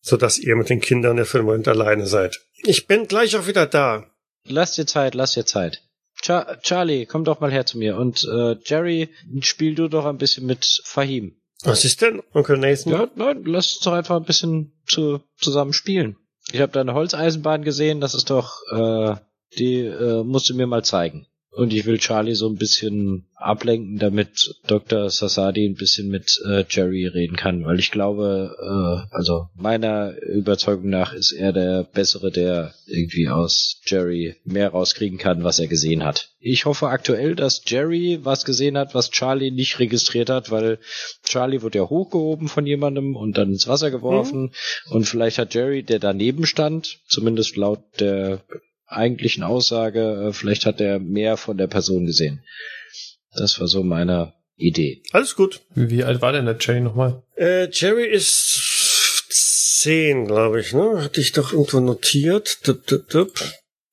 so 0.02 0.18
dass 0.18 0.38
ihr 0.38 0.56
mit 0.56 0.70
den 0.70 0.82
Kindern 0.82 1.18
ja 1.18 1.26
für 1.26 1.40
den 1.40 1.46
Moment 1.46 1.68
alleine 1.68 2.06
seid. 2.06 2.40
Ich 2.64 2.88
bin 2.88 3.08
gleich 3.08 3.36
auch 3.36 3.48
wieder 3.48 3.66
da. 3.66 4.06
Lass 4.46 4.76
dir 4.76 4.86
Zeit, 4.86 5.16
lass 5.16 5.34
dir 5.34 5.46
Zeit. 5.46 5.82
Char 6.22 6.60
Charlie, 6.62 7.06
komm 7.06 7.24
doch 7.24 7.40
mal 7.40 7.52
her 7.52 7.66
zu 7.66 7.78
mir. 7.78 7.98
Und 7.98 8.24
äh, 8.26 8.56
Jerry, 8.64 9.10
spiel 9.42 9.76
du 9.76 9.88
doch 9.88 10.06
ein 10.06 10.18
bisschen 10.18 10.46
mit 10.46 10.82
Fahim. 10.84 11.36
Was 11.64 11.86
ist 11.86 12.02
denn, 12.02 12.22
Onkel 12.34 12.58
Nathan? 12.58 12.92
Ja, 12.92 13.08
nein, 13.16 13.44
lass 13.46 13.74
uns 13.74 13.84
doch 13.84 13.94
einfach 13.94 14.18
ein 14.18 14.26
bisschen 14.26 14.74
zu, 14.88 15.22
zusammen 15.38 15.74
spielen. 15.74 16.18
Ich 16.52 16.60
habe 16.60 16.72
deine 16.72 16.94
Holzeisenbahn 16.94 17.64
gesehen, 17.64 18.02
das 18.02 18.14
ist 18.14 18.30
doch, 18.30 18.58
äh, 18.72 19.16
die 19.58 19.82
äh, 19.82 20.24
musst 20.24 20.50
du 20.50 20.56
mir 20.56 20.68
mal 20.68 20.84
zeigen. 20.84 21.28
Und 21.54 21.74
ich 21.74 21.86
will 21.86 21.98
Charlie 21.98 22.36
so 22.36 22.48
ein 22.48 22.56
bisschen 22.56 23.26
ablenken, 23.36 23.98
damit 23.98 24.56
Dr. 24.68 25.10
Sasadi 25.10 25.66
ein 25.66 25.76
bisschen 25.76 26.08
mit 26.08 26.40
äh, 26.48 26.64
Jerry 26.70 27.08
reden 27.08 27.36
kann, 27.36 27.66
weil 27.66 27.78
ich 27.78 27.92
glaube, 27.92 28.56
äh, 28.62 29.14
also 29.16 29.48
meiner 29.56 30.18
Überzeugung 30.22 30.90
nach 30.90 31.14
ist 31.14 31.34
er 31.34 31.52
der 31.52 31.84
Bessere, 31.84 32.32
der 32.32 32.74
irgendwie 32.86 33.28
aus 33.28 33.82
Jerry 33.86 34.36
mehr 34.46 34.70
rauskriegen 34.70 35.18
kann, 35.18 35.44
was 35.44 35.60
er 35.60 35.68
gesehen 35.68 36.06
hat. 36.06 36.30
Ich 36.40 36.66
hoffe 36.66 36.88
aktuell, 36.88 37.36
dass 37.36 37.62
Jerry 37.66 38.20
was 38.24 38.46
gesehen 38.46 38.78
hat, 38.78 38.96
was 38.96 39.12
Charlie 39.12 39.52
nicht 39.52 39.80
registriert 39.80 40.30
hat, 40.30 40.52
weil 40.52 40.80
Charlie 41.24 41.62
wurde 41.62 41.80
ja 41.80 41.90
hochgehoben 41.90 42.48
von 42.48 42.66
jemandem 42.66 43.18
und 43.18 43.38
dann 43.38 43.50
ins 43.50 43.68
Wasser 43.68 43.92
geworfen 43.92 44.44
mhm. 44.44 44.92
und 44.92 45.04
vielleicht 45.04 45.38
hat 45.38 45.54
Jerry, 45.54 45.84
der 45.84 46.00
daneben 46.00 46.46
stand, 46.46 47.00
zumindest 47.08 47.58
laut 47.58 47.84
der 48.00 48.42
eigentlichen 48.92 49.44
Aussage, 49.44 50.28
äh, 50.28 50.34
vielleicht 50.34 50.66
hat 50.66 50.82
er 50.82 51.00
mehr 51.00 51.38
von 51.38 51.58
der 51.58 51.68
Person 51.68 52.06
gesehen. 52.06 52.44
Das 53.36 53.60
war 53.60 53.68
so 53.68 53.84
meine 53.84 54.34
Idee. 54.58 55.02
Alles 55.12 55.36
gut. 55.36 55.62
Wie 55.74 56.04
alt 56.04 56.22
war 56.22 56.34
denn 56.34 56.46
der 56.46 56.58
Jerry 56.60 56.82
nochmal? 56.82 57.24
Äh, 57.36 57.70
Jerry 57.72 58.06
ist 58.06 59.28
zehn, 59.30 60.28
glaube 60.28 60.62
ich, 60.62 60.74
ne? 60.74 61.02
Hatte 61.04 61.22
ich 61.22 61.32
doch 61.32 61.54
irgendwo 61.54 61.80
notiert. 61.80 62.68
Dup, 62.68 62.86
dup, 62.86 63.10
dup. 63.10 63.32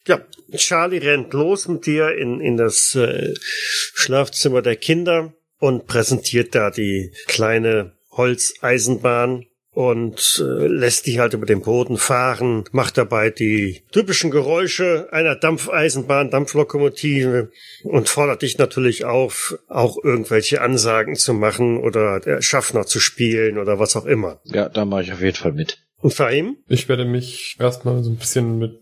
Ja, 0.06 0.20
Charlie 0.54 0.98
rennt 0.98 1.32
los 1.32 1.68
mit 1.68 1.86
dir 1.86 2.16
in, 2.16 2.40
in 2.40 2.56
das 2.56 2.94
äh, 2.94 3.34
Schlafzimmer 3.40 4.62
der 4.62 4.76
Kinder 4.76 5.34
und 5.58 5.86
präsentiert 5.86 6.54
da 6.54 6.70
die 6.70 7.12
kleine 7.26 7.92
Holzeisenbahn 8.10 9.46
und 9.78 10.44
äh, 10.44 10.66
lässt 10.66 11.06
die 11.06 11.20
halt 11.20 11.34
über 11.34 11.46
den 11.46 11.62
Boden 11.62 11.98
fahren, 11.98 12.64
macht 12.72 12.98
dabei 12.98 13.30
die 13.30 13.84
typischen 13.92 14.32
Geräusche 14.32 15.06
einer 15.12 15.36
Dampfeisenbahn, 15.36 16.32
Dampflokomotive 16.32 17.52
und 17.84 18.08
fordert 18.08 18.42
dich 18.42 18.58
natürlich 18.58 19.04
auf, 19.04 19.56
auch 19.68 19.96
irgendwelche 20.02 20.62
Ansagen 20.62 21.14
zu 21.14 21.32
machen 21.32 21.78
oder 21.78 22.18
der 22.18 22.42
Schaffner 22.42 22.86
zu 22.86 22.98
spielen 22.98 23.56
oder 23.56 23.78
was 23.78 23.94
auch 23.94 24.04
immer. 24.04 24.40
Ja, 24.46 24.68
da 24.68 24.84
mache 24.84 25.02
ich 25.02 25.12
auf 25.12 25.20
jeden 25.20 25.36
Fall 25.36 25.52
mit. 25.52 25.78
Und 26.00 26.12
Fahim? 26.12 26.56
Ich 26.66 26.88
werde 26.88 27.04
mich 27.04 27.56
erstmal 27.60 28.02
so 28.02 28.10
ein 28.10 28.16
bisschen 28.16 28.58
mit 28.58 28.80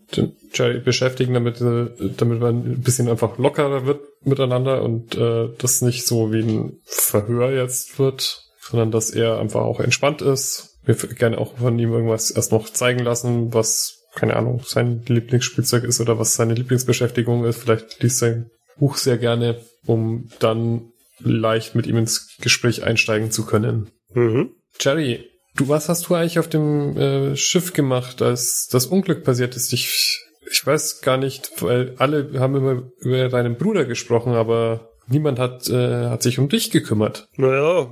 Jerry 0.51 0.79
beschäftigen, 0.79 1.35
damit, 1.35 1.61
äh, 1.61 1.89
damit 2.17 2.39
man 2.39 2.71
ein 2.71 2.81
bisschen 2.81 3.07
einfach 3.07 3.37
lockerer 3.37 3.85
wird 3.85 4.01
miteinander 4.25 4.81
und 4.81 5.15
äh, 5.15 5.49
das 5.59 5.83
nicht 5.83 6.07
so 6.07 6.33
wie 6.33 6.41
ein 6.41 6.79
Verhör 6.85 7.51
jetzt 7.51 7.99
wird, 7.99 8.47
sondern 8.59 8.89
dass 8.89 9.11
er 9.11 9.37
einfach 9.37 9.61
auch 9.61 9.79
entspannt 9.79 10.23
ist 10.23 10.66
mir 10.87 10.95
gerne 10.95 11.37
auch 11.37 11.57
von 11.57 11.77
ihm 11.77 11.91
irgendwas 11.91 12.31
erst 12.31 12.51
noch 12.51 12.69
zeigen 12.69 13.03
lassen, 13.03 13.53
was, 13.53 14.05
keine 14.15 14.35
Ahnung, 14.35 14.61
sein 14.65 15.03
Lieblingsspielzeug 15.07 15.83
ist 15.83 15.99
oder 15.99 16.19
was 16.19 16.35
seine 16.35 16.53
Lieblingsbeschäftigung 16.53 17.45
ist. 17.45 17.59
Vielleicht 17.59 18.01
liest 18.01 18.19
sein 18.19 18.49
Buch 18.77 18.97
sehr 18.97 19.17
gerne, 19.17 19.59
um 19.85 20.29
dann 20.39 20.91
leicht 21.19 21.75
mit 21.75 21.87
ihm 21.87 21.97
ins 21.97 22.37
Gespräch 22.41 22.83
einsteigen 22.83 23.31
zu 23.31 23.45
können. 23.45 23.89
Mhm. 24.13 24.51
Jerry, 24.79 25.29
du, 25.55 25.67
was 25.67 25.89
hast 25.89 26.09
du 26.09 26.15
eigentlich 26.15 26.39
auf 26.39 26.47
dem 26.47 26.97
äh, 26.97 27.35
Schiff 27.35 27.73
gemacht, 27.73 28.21
als 28.21 28.67
das 28.71 28.85
Unglück 28.85 29.23
passiert 29.23 29.55
ist? 29.55 29.73
Ich, 29.73 30.23
ich 30.49 30.65
weiß 30.65 31.01
gar 31.01 31.17
nicht, 31.17 31.51
weil 31.61 31.95
alle 31.97 32.39
haben 32.39 32.55
immer 32.55 32.83
über 32.99 33.29
deinen 33.29 33.57
Bruder 33.57 33.85
gesprochen, 33.85 34.33
aber 34.33 34.91
niemand 35.07 35.39
hat, 35.39 35.69
äh, 35.69 36.09
hat 36.09 36.21
sich 36.21 36.39
um 36.39 36.49
dich 36.49 36.71
gekümmert. 36.71 37.27
Naja, 37.35 37.89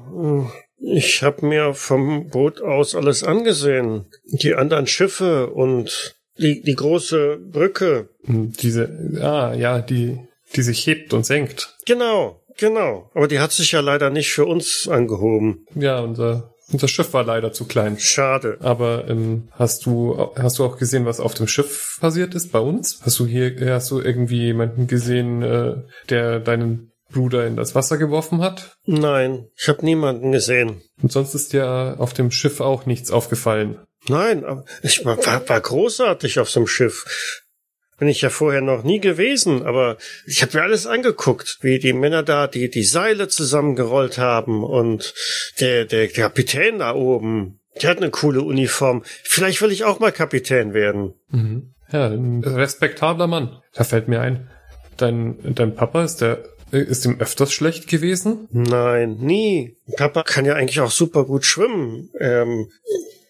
ich 0.77 1.23
habe 1.23 1.45
mir 1.45 1.73
vom 1.73 2.29
Boot 2.29 2.61
aus 2.61 2.95
alles 2.95 3.23
angesehen. 3.23 4.05
Die 4.25 4.55
anderen 4.55 4.87
Schiffe 4.87 5.47
und 5.47 6.15
die, 6.37 6.61
die 6.61 6.75
große 6.75 7.37
Brücke. 7.37 8.09
Hm, 8.25 8.53
diese, 8.53 9.19
ah, 9.21 9.53
ja, 9.53 9.79
die, 9.79 10.19
die 10.55 10.61
sich 10.61 10.85
hebt 10.85 11.13
und 11.13 11.25
senkt. 11.25 11.75
Genau, 11.85 12.41
genau. 12.57 13.09
Aber 13.13 13.27
die 13.27 13.39
hat 13.39 13.51
sich 13.51 13.71
ja 13.71 13.79
leider 13.79 14.09
nicht 14.09 14.31
für 14.31 14.45
uns 14.45 14.87
angehoben. 14.87 15.65
Ja, 15.75 15.99
unser, 15.99 16.53
unser 16.71 16.87
Schiff 16.87 17.13
war 17.13 17.23
leider 17.23 17.53
zu 17.53 17.65
klein. 17.65 17.97
Schade. 17.99 18.57
Aber 18.59 19.07
ähm, 19.07 19.47
hast 19.51 19.85
du 19.85 20.31
hast 20.35 20.59
du 20.59 20.65
auch 20.65 20.77
gesehen, 20.77 21.05
was 21.05 21.19
auf 21.19 21.33
dem 21.33 21.47
Schiff 21.47 21.97
passiert 22.01 22.35
ist 22.35 22.51
bei 22.51 22.59
uns? 22.59 22.99
Hast 23.01 23.19
du 23.19 23.25
hier 23.25 23.55
hast 23.73 23.91
du 23.91 24.01
irgendwie 24.01 24.41
jemanden 24.41 24.87
gesehen, 24.87 25.41
äh, 25.41 25.75
der 26.09 26.39
deinen 26.39 26.91
Bruder 27.15 27.47
in 27.47 27.55
das 27.55 27.75
Wasser 27.75 27.97
geworfen 27.97 28.41
hat? 28.41 28.77
Nein, 28.85 29.47
ich 29.57 29.69
habe 29.69 29.85
niemanden 29.85 30.33
gesehen. 30.33 30.81
Und 31.01 31.11
sonst 31.11 31.33
ist 31.33 31.53
dir 31.53 31.95
auf 31.97 32.13
dem 32.13 32.29
Schiff 32.29 32.59
auch 32.59 32.85
nichts 32.85 33.09
aufgefallen. 33.09 33.79
Nein, 34.07 34.43
aber 34.43 34.65
ich 34.83 35.05
war, 35.05 35.17
war 35.17 35.61
großartig 35.61 36.39
auf 36.39 36.49
so 36.49 36.59
einem 36.59 36.67
Schiff. 36.67 37.05
Bin 37.97 38.09
ich 38.09 38.21
ja 38.21 38.29
vorher 38.29 38.59
noch 38.59 38.83
nie 38.83 38.99
gewesen, 38.99 39.65
aber 39.65 39.97
ich 40.27 40.41
habe 40.41 40.57
mir 40.57 40.63
alles 40.63 40.85
angeguckt, 40.85 41.59
wie 41.61 41.79
die 41.79 41.93
Männer 41.93 42.23
da 42.23 42.47
die 42.47 42.69
die 42.69 42.83
Seile 42.83 43.29
zusammengerollt 43.29 44.17
haben 44.17 44.65
und 44.65 45.13
der 45.61 45.85
der 45.85 46.09
Kapitän 46.09 46.79
da 46.79 46.93
oben, 46.93 47.61
der 47.81 47.91
hat 47.91 47.97
eine 47.97 48.09
coole 48.09 48.41
Uniform. 48.41 49.03
Vielleicht 49.23 49.61
will 49.61 49.71
ich 49.71 49.85
auch 49.85 49.99
mal 49.99 50.11
Kapitän 50.11 50.73
werden. 50.73 51.13
Mhm. 51.29 51.73
Ja, 51.89 52.07
ein 52.07 52.43
respektabler 52.43 53.27
Mann. 53.27 53.61
Da 53.73 53.85
fällt 53.85 54.09
mir 54.09 54.19
ein, 54.19 54.49
dein 54.97 55.37
dein 55.55 55.73
Papa 55.73 56.03
ist 56.03 56.19
der 56.19 56.43
ist 56.79 57.05
ihm 57.05 57.19
öfters 57.19 57.53
schlecht 57.53 57.87
gewesen? 57.87 58.47
Nein, 58.51 59.17
nie. 59.19 59.77
Papa 59.97 60.23
kann 60.23 60.45
ja 60.45 60.53
eigentlich 60.53 60.79
auch 60.79 60.91
super 60.91 61.25
gut 61.25 61.45
schwimmen. 61.45 62.09
Ähm, 62.19 62.69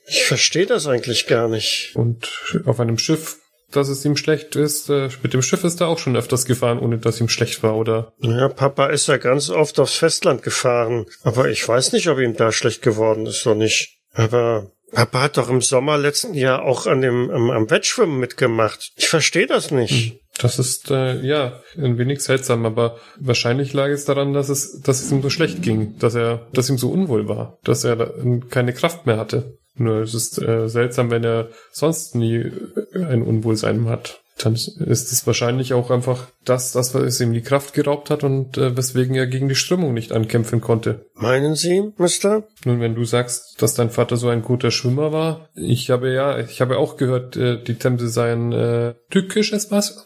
ich 0.08 0.24
verstehe 0.24 0.66
das 0.66 0.88
eigentlich 0.88 1.28
gar 1.28 1.48
nicht. 1.48 1.92
Und 1.96 2.30
auf 2.66 2.80
einem 2.80 2.98
Schiff, 2.98 3.38
dass 3.72 3.90
es 3.90 4.06
ihm 4.06 4.18
schlecht 4.18 4.56
ist, 4.56 4.90
äh, 4.90 5.10
mit 5.24 5.34
dem 5.34 5.42
Schiff 5.42 5.64
ist 5.64 5.82
er 5.82 5.88
auch 5.88 6.00
schon 6.00 6.16
öfters 6.16 6.46
gefahren, 6.46 6.80
ohne 6.80 6.98
dass 6.98 7.20
ihm 7.20 7.30
schlecht 7.30 7.64
war, 7.64 7.76
oder? 7.76 8.14
Ja, 8.22 8.50
Papa 8.50 8.88
ist 8.88 9.08
ja 9.08 9.18
ganz 9.18 9.50
oft 9.50 9.80
aufs 9.80 9.96
Festland 9.96 10.44
gefahren. 10.44 11.06
Aber 11.24 11.50
ich 11.50 11.68
weiß 11.68 11.94
nicht, 11.94 12.08
ob 12.08 12.20
ihm 12.20 12.36
da 12.36 12.52
schlecht 12.52 12.82
geworden 12.82 13.26
ist 13.26 13.46
oder 13.46 13.56
nicht. 13.56 14.00
Aber 14.14 14.72
Papa 14.92 15.24
hat 15.24 15.38
doch 15.38 15.50
im 15.50 15.62
Sommer 15.62 15.98
letzten 15.98 16.34
Jahr 16.34 16.64
auch 16.64 16.88
an 16.88 17.02
dem 17.02 17.30
am, 17.30 17.50
am 17.50 17.70
Wettschwimmen 17.70 18.18
mitgemacht. 18.18 18.94
Ich 18.96 19.10
verstehe 19.10 19.48
das 19.48 19.72
nicht. 19.72 20.22
Das 20.38 20.60
ist 20.60 20.92
äh, 20.92 21.22
ja 21.22 21.62
ein 21.78 21.98
wenig 21.98 22.22
seltsam, 22.22 22.66
aber 22.66 22.98
wahrscheinlich 23.18 23.74
lag 23.74 23.88
es 23.88 24.06
daran, 24.06 24.34
dass 24.34 24.50
es, 24.50 24.82
dass 24.82 25.02
es 25.02 25.12
ihm 25.12 25.22
so 25.22 25.30
schlecht 25.30 25.62
ging, 25.62 25.98
dass 25.98 26.16
er, 26.16 26.48
dass 26.52 26.70
ihm 26.70 26.78
so 26.78 26.92
unwohl 26.92 27.30
war, 27.30 27.58
dass 27.64 27.86
er 27.86 28.14
keine 28.50 28.74
Kraft 28.74 29.06
mehr 29.06 29.18
hatte. 29.18 29.58
Nur 29.76 30.02
es 30.02 30.14
ist 30.14 30.42
äh, 30.42 30.68
seltsam, 30.68 31.10
wenn 31.12 31.24
er 31.24 31.50
sonst 31.72 32.16
nie 32.16 32.52
ein 32.94 33.22
Unwohlsein 33.22 33.88
hat 33.88 34.22
dann 34.38 34.54
ist 34.54 35.12
es 35.12 35.26
wahrscheinlich 35.26 35.74
auch 35.74 35.92
einfach 35.92 36.28
das, 36.44 36.74
das, 36.74 36.94
was 36.94 37.22
ihm 37.22 37.32
die 37.32 37.42
Kraft 37.42 37.74
geraubt 37.74 38.10
hat 38.10 38.24
und 38.26 38.58
äh, 38.58 38.76
weswegen 38.76 39.16
er 39.16 39.28
gegen 39.28 39.48
die 39.48 39.56
Strömung 39.56 39.94
nicht 39.94 40.12
ankämpfen 40.12 40.60
konnte. 40.60 41.06
Meinen 41.14 41.56
Sie, 41.56 41.94
Mister? 41.98 42.44
Nun, 42.66 42.82
wenn 42.82 42.96
du 42.96 43.06
sagst, 43.06 43.62
dass 43.62 43.76
dein 43.76 43.90
Vater 43.90 44.18
so 44.18 44.28
ein 44.28 44.42
guter 44.42 44.72
Schwimmer 44.72 45.14
war, 45.14 45.50
ich 45.56 45.90
habe 45.90 46.12
ja, 46.12 46.38
ich 46.40 46.60
habe 46.60 46.78
auch 46.78 46.98
gehört, 46.98 47.38
äh, 47.38 47.64
die 47.64 47.76
Themse 47.76 48.10
sei 48.10 48.34
ein 48.34 48.52
äh, 48.52 48.96
tückisches 49.10 49.72
Wasser. 49.72 50.04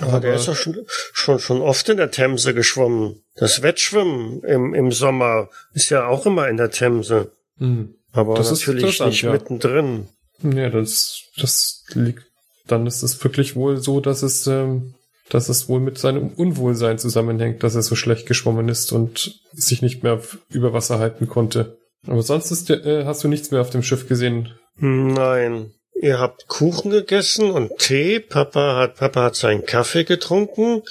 Aber, 0.00 0.08
Aber 0.08 0.20
der 0.20 0.34
ist 0.34 0.46
doch 0.46 0.54
schon, 0.54 0.76
schon, 0.86 1.40
schon 1.40 1.60
oft 1.60 1.88
in 1.88 1.96
der 1.96 2.12
Themse 2.12 2.54
geschwommen. 2.54 3.24
Das 3.34 3.62
Wettschwimmen 3.62 4.40
im, 4.44 4.72
im 4.72 4.92
Sommer 4.92 5.48
ist 5.72 5.90
ja 5.90 6.06
auch 6.06 6.26
immer 6.26 6.48
in 6.48 6.58
der 6.58 6.70
Themse. 6.70 7.32
Hm. 7.58 7.96
Aber 8.12 8.36
das 8.36 8.52
natürlich 8.52 9.00
nicht 9.00 9.22
ja. 9.22 9.32
mittendrin. 9.32 10.08
Ja, 10.42 10.70
das, 10.70 11.22
das 11.36 11.84
liegt 11.94 12.27
dann 12.68 12.86
ist 12.86 13.02
es 13.02 13.22
wirklich 13.22 13.56
wohl 13.56 13.78
so, 13.78 14.00
dass 14.00 14.22
es, 14.22 14.46
ähm, 14.46 14.94
dass 15.28 15.48
es 15.48 15.68
wohl 15.68 15.80
mit 15.80 15.98
seinem 15.98 16.28
Unwohlsein 16.28 16.98
zusammenhängt, 16.98 17.62
dass 17.62 17.74
er 17.74 17.82
so 17.82 17.94
schlecht 17.94 18.26
geschwommen 18.26 18.68
ist 18.68 18.92
und 18.92 19.40
sich 19.52 19.82
nicht 19.82 20.02
mehr 20.02 20.20
über 20.50 20.72
Wasser 20.72 20.98
halten 20.98 21.28
konnte. 21.28 21.78
Aber 22.06 22.22
sonst 22.22 22.50
ist, 22.50 22.70
äh, 22.70 23.04
hast 23.04 23.24
du 23.24 23.28
nichts 23.28 23.50
mehr 23.50 23.60
auf 23.60 23.70
dem 23.70 23.82
Schiff 23.82 24.08
gesehen? 24.08 24.50
Nein. 24.76 25.72
Ihr 26.00 26.20
habt 26.20 26.46
Kuchen 26.46 26.90
gegessen 26.90 27.50
und 27.50 27.76
Tee. 27.78 28.20
Papa 28.20 28.76
hat, 28.76 28.96
Papa 28.96 29.24
hat 29.24 29.36
seinen 29.36 29.66
Kaffee 29.66 30.04
getrunken. 30.04 30.82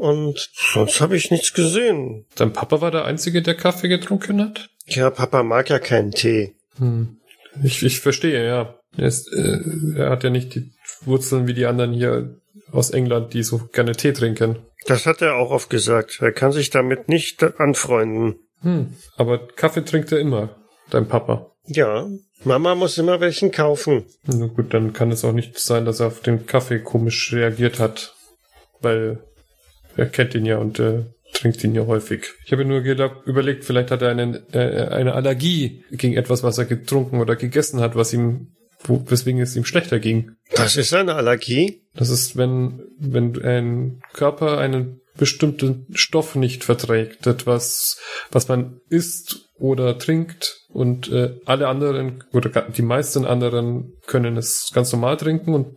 Und 0.00 0.50
sonst 0.72 1.00
habe 1.00 1.16
ich 1.16 1.30
nichts 1.30 1.52
gesehen. 1.52 2.26
Dein 2.36 2.52
Papa 2.52 2.80
war 2.80 2.90
der 2.90 3.04
Einzige, 3.04 3.42
der 3.42 3.54
Kaffee 3.54 3.88
getrunken 3.88 4.40
hat? 4.40 4.70
Ja, 4.86 5.10
Papa 5.10 5.42
mag 5.42 5.68
ja 5.68 5.78
keinen 5.78 6.12
Tee. 6.12 6.54
Hm. 6.78 7.18
Ich, 7.62 7.82
ich 7.82 8.00
verstehe, 8.00 8.46
ja. 8.46 8.74
Er, 8.96 9.06
ist, 9.06 9.32
äh, 9.32 9.58
er 9.96 10.10
hat 10.10 10.24
ja 10.24 10.30
nicht 10.30 10.54
die 10.54 10.72
Wurzeln 11.04 11.46
wie 11.46 11.54
die 11.54 11.66
anderen 11.66 11.92
hier 11.92 12.40
aus 12.72 12.90
England, 12.90 13.34
die 13.34 13.42
so 13.42 13.68
gerne 13.72 13.92
Tee 13.92 14.12
trinken. 14.12 14.58
Das 14.86 15.06
hat 15.06 15.22
er 15.22 15.36
auch 15.36 15.50
oft 15.50 15.70
gesagt. 15.70 16.18
Er 16.20 16.32
kann 16.32 16.52
sich 16.52 16.70
damit 16.70 17.08
nicht 17.08 17.42
anfreunden. 17.58 18.36
Hm, 18.60 18.94
aber 19.16 19.46
Kaffee 19.48 19.84
trinkt 19.84 20.12
er 20.12 20.20
immer, 20.20 20.56
dein 20.90 21.08
Papa. 21.08 21.52
Ja, 21.66 22.06
Mama 22.44 22.74
muss 22.74 22.98
immer 22.98 23.20
welchen 23.20 23.50
kaufen. 23.50 24.04
Na 24.24 24.46
gut, 24.46 24.72
dann 24.72 24.92
kann 24.92 25.10
es 25.10 25.24
auch 25.24 25.32
nicht 25.32 25.58
sein, 25.58 25.84
dass 25.84 26.00
er 26.00 26.06
auf 26.08 26.20
den 26.20 26.46
Kaffee 26.46 26.78
komisch 26.78 27.32
reagiert 27.32 27.78
hat. 27.78 28.14
Weil 28.80 29.22
er 29.96 30.06
kennt 30.06 30.34
ihn 30.34 30.46
ja 30.46 30.58
und 30.58 30.78
äh, 30.78 31.04
trinkt 31.32 31.62
ihn 31.64 31.74
ja 31.74 31.86
häufig. 31.86 32.26
Ich 32.44 32.52
habe 32.52 32.64
nur 32.64 32.80
überlegt, 33.24 33.64
vielleicht 33.64 33.90
hat 33.90 34.02
er 34.02 34.10
eine, 34.10 34.42
äh, 34.52 34.88
eine 34.88 35.14
Allergie 35.14 35.84
gegen 35.90 36.14
etwas, 36.14 36.42
was 36.42 36.58
er 36.58 36.66
getrunken 36.66 37.20
oder 37.20 37.36
gegessen 37.36 37.80
hat, 37.80 37.96
was 37.96 38.12
ihm 38.12 38.55
wo, 38.80 39.02
weswegen 39.06 39.40
es 39.40 39.56
ihm 39.56 39.64
schlechter 39.64 39.98
ging. 39.98 40.32
Das 40.54 40.76
ist 40.76 40.94
eine 40.94 41.14
Allergie? 41.14 41.82
Das 41.94 42.10
ist, 42.10 42.36
wenn, 42.36 42.82
wenn 42.98 43.42
ein 43.42 44.02
Körper 44.12 44.58
einen 44.58 45.00
bestimmten 45.16 45.86
Stoff 45.94 46.34
nicht 46.34 46.64
verträgt, 46.64 47.26
etwas, 47.26 47.98
was 48.30 48.48
man 48.48 48.80
isst 48.88 49.46
oder 49.58 49.98
trinkt 49.98 50.66
und 50.68 51.10
äh, 51.10 51.40
alle 51.46 51.68
anderen 51.68 52.24
oder 52.32 52.50
die 52.62 52.82
meisten 52.82 53.24
anderen 53.24 53.94
können 54.06 54.36
es 54.36 54.70
ganz 54.74 54.92
normal 54.92 55.16
trinken 55.16 55.54
und 55.54 55.76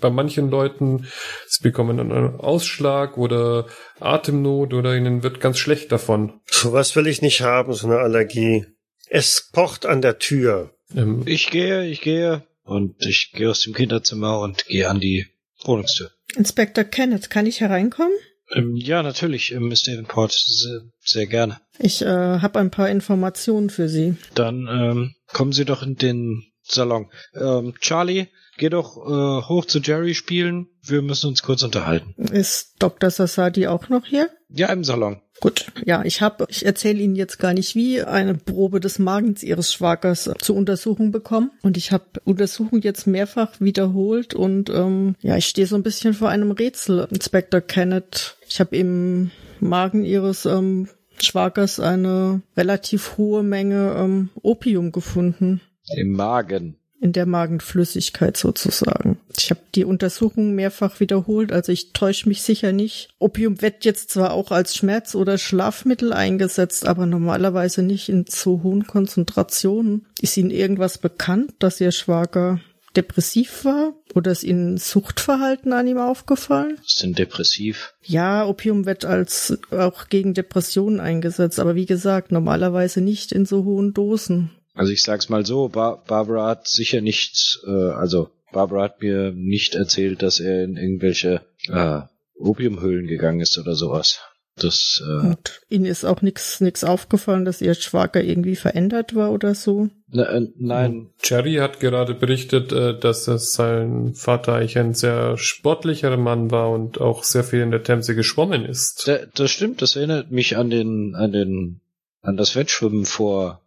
bei 0.00 0.10
manchen 0.10 0.50
Leuten 0.50 1.06
sie 1.46 1.62
bekommen 1.62 2.00
einen 2.00 2.40
Ausschlag 2.40 3.16
oder 3.16 3.66
Atemnot 4.00 4.74
oder 4.74 4.96
ihnen 4.96 5.22
wird 5.22 5.40
ganz 5.40 5.58
schlecht 5.58 5.92
davon. 5.92 6.40
So 6.46 6.72
was 6.72 6.96
will 6.96 7.06
ich 7.06 7.22
nicht 7.22 7.42
haben, 7.42 7.72
so 7.72 7.86
eine 7.86 7.98
Allergie. 7.98 8.66
Es 9.08 9.50
pocht 9.52 9.86
an 9.86 10.02
der 10.02 10.18
Tür. 10.18 10.74
Ähm, 10.96 11.22
ich 11.26 11.50
gehe, 11.50 11.86
ich 11.86 12.00
gehe 12.00 12.42
und 12.64 13.04
ich 13.04 13.32
gehe 13.32 13.50
aus 13.50 13.60
dem 13.60 13.74
Kinderzimmer 13.74 14.40
und 14.40 14.66
gehe 14.66 14.88
an 14.88 15.00
die 15.00 15.26
Wohnungstür. 15.64 16.10
Inspektor 16.36 16.84
Kenneth, 16.84 17.30
kann 17.30 17.46
ich 17.46 17.60
hereinkommen? 17.60 18.12
Ähm, 18.52 18.74
ja, 18.76 19.02
natürlich, 19.02 19.52
ähm, 19.52 19.68
Miss 19.68 19.82
Davenport, 19.82 20.32
sehr, 20.32 20.80
sehr 21.00 21.26
gerne. 21.26 21.60
Ich 21.78 22.02
äh, 22.02 22.06
habe 22.06 22.58
ein 22.58 22.70
paar 22.70 22.88
Informationen 22.88 23.70
für 23.70 23.88
Sie. 23.88 24.16
Dann 24.34 24.66
ähm, 24.68 25.14
kommen 25.28 25.52
Sie 25.52 25.64
doch 25.64 25.82
in 25.82 25.96
den 25.96 26.44
Salon. 26.62 27.10
Ähm, 27.34 27.74
Charlie, 27.80 28.26
geh 28.58 28.68
doch 28.68 28.96
äh, 28.96 29.48
hoch 29.48 29.64
zu 29.66 29.80
Jerry 29.80 30.14
spielen. 30.14 30.68
Wir 30.82 31.02
müssen 31.02 31.28
uns 31.28 31.42
kurz 31.42 31.62
unterhalten. 31.62 32.14
Ist 32.32 32.74
Dr. 32.78 33.10
Sassadi 33.10 33.66
auch 33.66 33.88
noch 33.88 34.06
hier? 34.06 34.30
Ja, 34.52 34.72
im 34.72 34.84
Salon. 34.84 35.20
Gut, 35.40 35.72
ja, 35.86 36.04
ich 36.04 36.20
habe, 36.20 36.46
ich 36.50 36.66
erzähle 36.66 37.00
Ihnen 37.00 37.16
jetzt 37.16 37.38
gar 37.38 37.54
nicht 37.54 37.74
wie, 37.74 38.02
eine 38.02 38.34
Probe 38.34 38.80
des 38.80 38.98
Magens 38.98 39.42
Ihres 39.42 39.72
Schwagers 39.72 40.30
zur 40.38 40.56
Untersuchung 40.56 41.12
bekommen. 41.12 41.50
Und 41.62 41.76
ich 41.76 41.92
habe 41.92 42.04
Untersuchung 42.24 42.82
jetzt 42.82 43.06
mehrfach 43.06 43.60
wiederholt 43.60 44.34
und 44.34 44.68
ähm, 44.68 45.14
ja, 45.20 45.36
ich 45.36 45.46
stehe 45.46 45.66
so 45.66 45.76
ein 45.76 45.82
bisschen 45.82 46.12
vor 46.12 46.28
einem 46.28 46.50
Rätsel. 46.50 47.06
Inspector 47.10 47.60
Kenneth, 47.60 48.36
ich 48.46 48.60
habe 48.60 48.76
im 48.76 49.30
Magen 49.60 50.04
Ihres 50.04 50.44
ähm, 50.46 50.88
Schwagers 51.18 51.80
eine 51.80 52.42
relativ 52.56 53.16
hohe 53.16 53.42
Menge 53.42 53.94
ähm, 53.96 54.28
Opium 54.42 54.92
gefunden. 54.92 55.60
Im 55.96 56.12
Magen 56.12 56.76
in 57.00 57.12
der 57.12 57.26
Magenflüssigkeit 57.26 58.36
sozusagen. 58.36 59.18
Ich 59.36 59.50
habe 59.50 59.60
die 59.74 59.84
Untersuchung 59.84 60.54
mehrfach 60.54 61.00
wiederholt, 61.00 61.50
also 61.50 61.72
ich 61.72 61.92
täusche 61.92 62.28
mich 62.28 62.42
sicher 62.42 62.72
nicht. 62.72 63.08
Opium 63.18 63.62
wird 63.62 63.84
jetzt 63.84 64.10
zwar 64.10 64.32
auch 64.32 64.50
als 64.50 64.76
Schmerz- 64.76 65.14
oder 65.14 65.38
Schlafmittel 65.38 66.12
eingesetzt, 66.12 66.86
aber 66.86 67.06
normalerweise 67.06 67.82
nicht 67.82 68.10
in 68.10 68.26
so 68.28 68.62
hohen 68.62 68.86
Konzentrationen. 68.86 70.06
Ist 70.20 70.36
Ihnen 70.36 70.50
irgendwas 70.50 70.98
bekannt, 70.98 71.54
dass 71.58 71.80
Ihr 71.80 71.92
Schwager 71.92 72.60
depressiv 72.96 73.64
war? 73.64 73.94
Oder 74.14 74.32
ist 74.32 74.42
Ihnen 74.42 74.76
Suchtverhalten 74.76 75.72
an 75.72 75.86
ihm 75.86 75.98
aufgefallen? 75.98 76.78
Sind 76.84 77.18
depressiv? 77.18 77.94
Ja, 78.02 78.44
Opium 78.46 78.84
wird 78.84 79.04
als 79.04 79.58
auch 79.70 80.08
gegen 80.08 80.34
Depressionen 80.34 81.00
eingesetzt, 81.00 81.60
aber 81.60 81.76
wie 81.76 81.86
gesagt, 81.86 82.32
normalerweise 82.32 83.00
nicht 83.00 83.32
in 83.32 83.46
so 83.46 83.64
hohen 83.64 83.94
Dosen. 83.94 84.50
Also 84.74 84.92
ich 84.92 85.02
sag's 85.02 85.28
mal 85.28 85.44
so, 85.44 85.68
Bar 85.68 86.02
Barbara 86.06 86.48
hat 86.48 86.68
sicher 86.68 87.00
nicht, 87.00 87.60
äh, 87.66 87.70
also 87.70 88.30
Barbara 88.52 88.84
hat 88.84 89.00
mir 89.02 89.32
nicht 89.32 89.74
erzählt, 89.74 90.22
dass 90.22 90.40
er 90.40 90.64
in 90.64 90.76
irgendwelche 90.76 91.42
äh, 91.68 92.00
Opiumhöhlen 92.38 93.06
gegangen 93.06 93.40
ist 93.40 93.58
oder 93.58 93.74
sowas. 93.74 94.20
Das, 94.56 95.02
äh, 95.06 95.28
Und 95.28 95.60
Ihnen 95.68 95.86
ist 95.86 96.04
auch 96.04 96.22
nichts 96.22 96.60
nix 96.60 96.84
aufgefallen, 96.84 97.44
dass 97.44 97.62
Ihr 97.62 97.74
Schwager 97.74 98.22
irgendwie 98.22 98.56
verändert 98.56 99.14
war 99.14 99.32
oder 99.32 99.54
so? 99.54 99.88
Na, 100.08 100.24
äh, 100.24 100.48
nein. 100.58 101.10
Jerry 101.22 101.54
hat 101.54 101.80
gerade 101.80 102.14
berichtet, 102.14 102.72
äh, 102.72 102.98
dass 102.98 103.24
sein 103.24 104.12
Vater 104.14 104.54
eigentlich 104.54 104.78
ein 104.78 104.94
sehr 104.94 105.38
sportlicher 105.38 106.16
Mann 106.16 106.50
war 106.50 106.70
und 106.70 107.00
auch 107.00 107.24
sehr 107.24 107.44
viel 107.44 107.60
in 107.60 107.70
der 107.70 107.84
Themse 107.84 108.14
geschwommen 108.14 108.64
ist. 108.64 109.06
Da, 109.06 109.20
das 109.34 109.50
stimmt, 109.50 109.82
das 109.82 109.96
erinnert 109.96 110.30
mich 110.30 110.56
an 110.56 110.68
den, 110.68 111.14
an 111.14 111.32
den, 111.32 111.80
an 112.20 112.36
das 112.36 112.54
Wettschwimmen 112.54 113.06
vor 113.06 113.62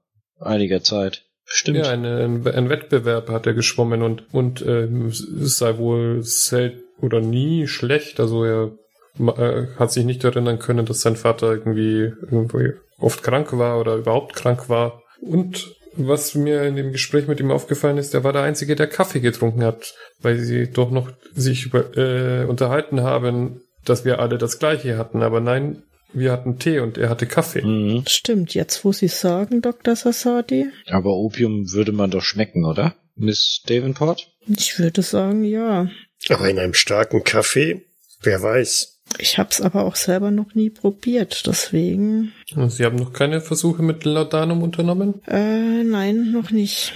einiger 0.45 0.81
Zeit. 0.81 1.23
Stimmt. 1.45 1.79
Ja, 1.79 1.89
ein, 1.89 2.05
ein 2.05 2.69
Wettbewerb 2.69 3.29
hat 3.29 3.45
er 3.45 3.53
geschwommen 3.53 4.01
und, 4.01 4.33
und 4.33 4.61
äh, 4.61 4.87
sei 5.09 5.77
wohl 5.77 6.23
selten 6.23 6.83
oder 7.01 7.19
nie 7.19 7.67
schlecht. 7.67 8.19
Also 8.19 8.45
er 8.45 8.71
äh, 9.19 9.67
hat 9.77 9.91
sich 9.91 10.05
nicht 10.05 10.23
erinnern 10.23 10.59
können, 10.59 10.85
dass 10.85 11.01
sein 11.01 11.15
Vater 11.15 11.51
irgendwie, 11.51 12.13
irgendwie 12.21 12.73
oft 12.97 13.23
krank 13.23 13.57
war 13.57 13.79
oder 13.79 13.95
überhaupt 13.95 14.35
krank 14.35 14.69
war. 14.69 15.03
Und 15.21 15.75
was 15.95 16.33
mir 16.33 16.63
in 16.63 16.75
dem 16.75 16.91
Gespräch 16.91 17.27
mit 17.27 17.39
ihm 17.39 17.51
aufgefallen 17.51 17.97
ist, 17.97 18.13
er 18.13 18.23
war 18.23 18.33
der 18.33 18.41
Einzige, 18.41 18.75
der 18.75 18.87
Kaffee 18.87 19.19
getrunken 19.19 19.63
hat, 19.63 19.93
weil 20.21 20.39
sie 20.39 20.71
doch 20.71 20.89
noch 20.89 21.11
sich 21.33 21.67
über, 21.67 21.95
äh, 21.97 22.45
unterhalten 22.45 23.01
haben, 23.01 23.61
dass 23.85 24.05
wir 24.05 24.19
alle 24.19 24.37
das 24.37 24.59
Gleiche 24.59 24.97
hatten. 24.97 25.21
Aber 25.21 25.39
nein, 25.39 25.83
wir 26.13 26.31
hatten 26.31 26.59
Tee 26.59 26.79
und 26.79 26.97
er 26.97 27.09
hatte 27.09 27.25
Kaffee. 27.25 27.61
Mhm. 27.61 28.03
Stimmt, 28.07 28.53
jetzt 28.53 28.85
wo 28.85 28.91
Sie 28.91 29.07
sagen, 29.07 29.61
Dr. 29.61 29.95
Sassadi. 29.95 30.67
Aber 30.87 31.11
Opium 31.11 31.71
würde 31.71 31.91
man 31.91 32.11
doch 32.11 32.23
schmecken, 32.23 32.65
oder? 32.65 32.95
Miss 33.15 33.61
Davenport? 33.67 34.27
Ich 34.47 34.79
würde 34.79 35.01
sagen, 35.01 35.43
ja. 35.43 35.89
Aber 36.29 36.49
in 36.49 36.59
einem 36.59 36.73
starken 36.73 37.23
Kaffee? 37.23 37.85
Wer 38.21 38.41
weiß. 38.41 39.01
Ich 39.19 39.37
hab's 39.37 39.61
aber 39.61 39.83
auch 39.83 39.95
selber 39.95 40.31
noch 40.31 40.55
nie 40.55 40.69
probiert, 40.69 41.45
deswegen. 41.45 42.33
Sie 42.67 42.85
haben 42.85 42.95
noch 42.95 43.13
keine 43.13 43.41
Versuche 43.41 43.83
mit 43.83 44.05
Laudanum 44.05 44.63
unternommen? 44.63 45.21
Äh, 45.27 45.83
nein, 45.83 46.31
noch 46.31 46.51
nicht. 46.51 46.93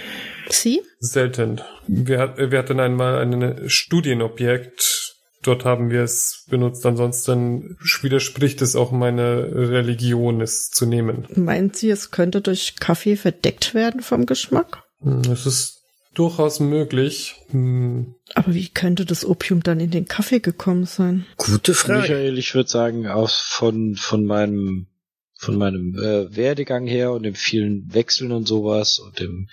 Sie? 0.50 0.82
Selten. 1.00 1.62
Wir, 1.88 2.36
wir 2.38 2.58
hatten 2.58 2.80
einmal 2.80 3.20
ein 3.20 3.70
Studienobjekt 3.70 5.07
dort 5.48 5.66
haben 5.66 5.90
wir 5.90 6.04
es 6.04 6.46
benutzt. 6.50 6.86
Ansonsten 6.86 7.78
widerspricht 8.02 8.62
es 8.62 8.76
auch 8.76 8.92
meine 8.92 9.50
Religion, 9.54 10.42
es 10.42 10.70
zu 10.70 10.86
nehmen. 10.86 11.26
Meint 11.36 11.76
sie, 11.76 11.90
es 11.90 12.12
könnte 12.12 12.42
durch 12.42 12.76
Kaffee 12.76 13.16
verdeckt 13.16 13.74
werden 13.74 14.02
vom 14.02 14.26
Geschmack? 14.26 14.84
Hm, 15.02 15.22
es 15.32 15.46
ist 15.46 15.82
durchaus 16.14 16.60
möglich. 16.60 17.36
Hm. 17.50 18.16
Aber 18.34 18.54
wie 18.54 18.70
könnte 18.70 19.06
das 19.06 19.24
Opium 19.24 19.64
dann 19.64 19.80
in 19.80 19.92
den 19.92 20.08
Kaffee 20.08 20.40
gekommen 20.40 20.86
sein? 20.86 21.26
Gute 21.38 21.74
Frage. 21.74 22.02
Michael, 22.02 22.38
ich 22.38 22.54
würde 22.56 22.70
sagen, 22.70 23.08
aus 23.08 23.40
von, 23.40 23.96
von 23.96 24.26
meinem 24.26 24.88
von 25.38 25.58
meinem 25.58 25.96
äh, 25.96 26.36
Werdegang 26.36 26.88
her 26.88 27.12
und 27.12 27.24
dem 27.24 27.36
vielen 27.36 27.94
Wechseln 27.94 28.32
und 28.32 28.48
sowas 28.48 29.00
und 29.00 29.20
dem 29.20 29.50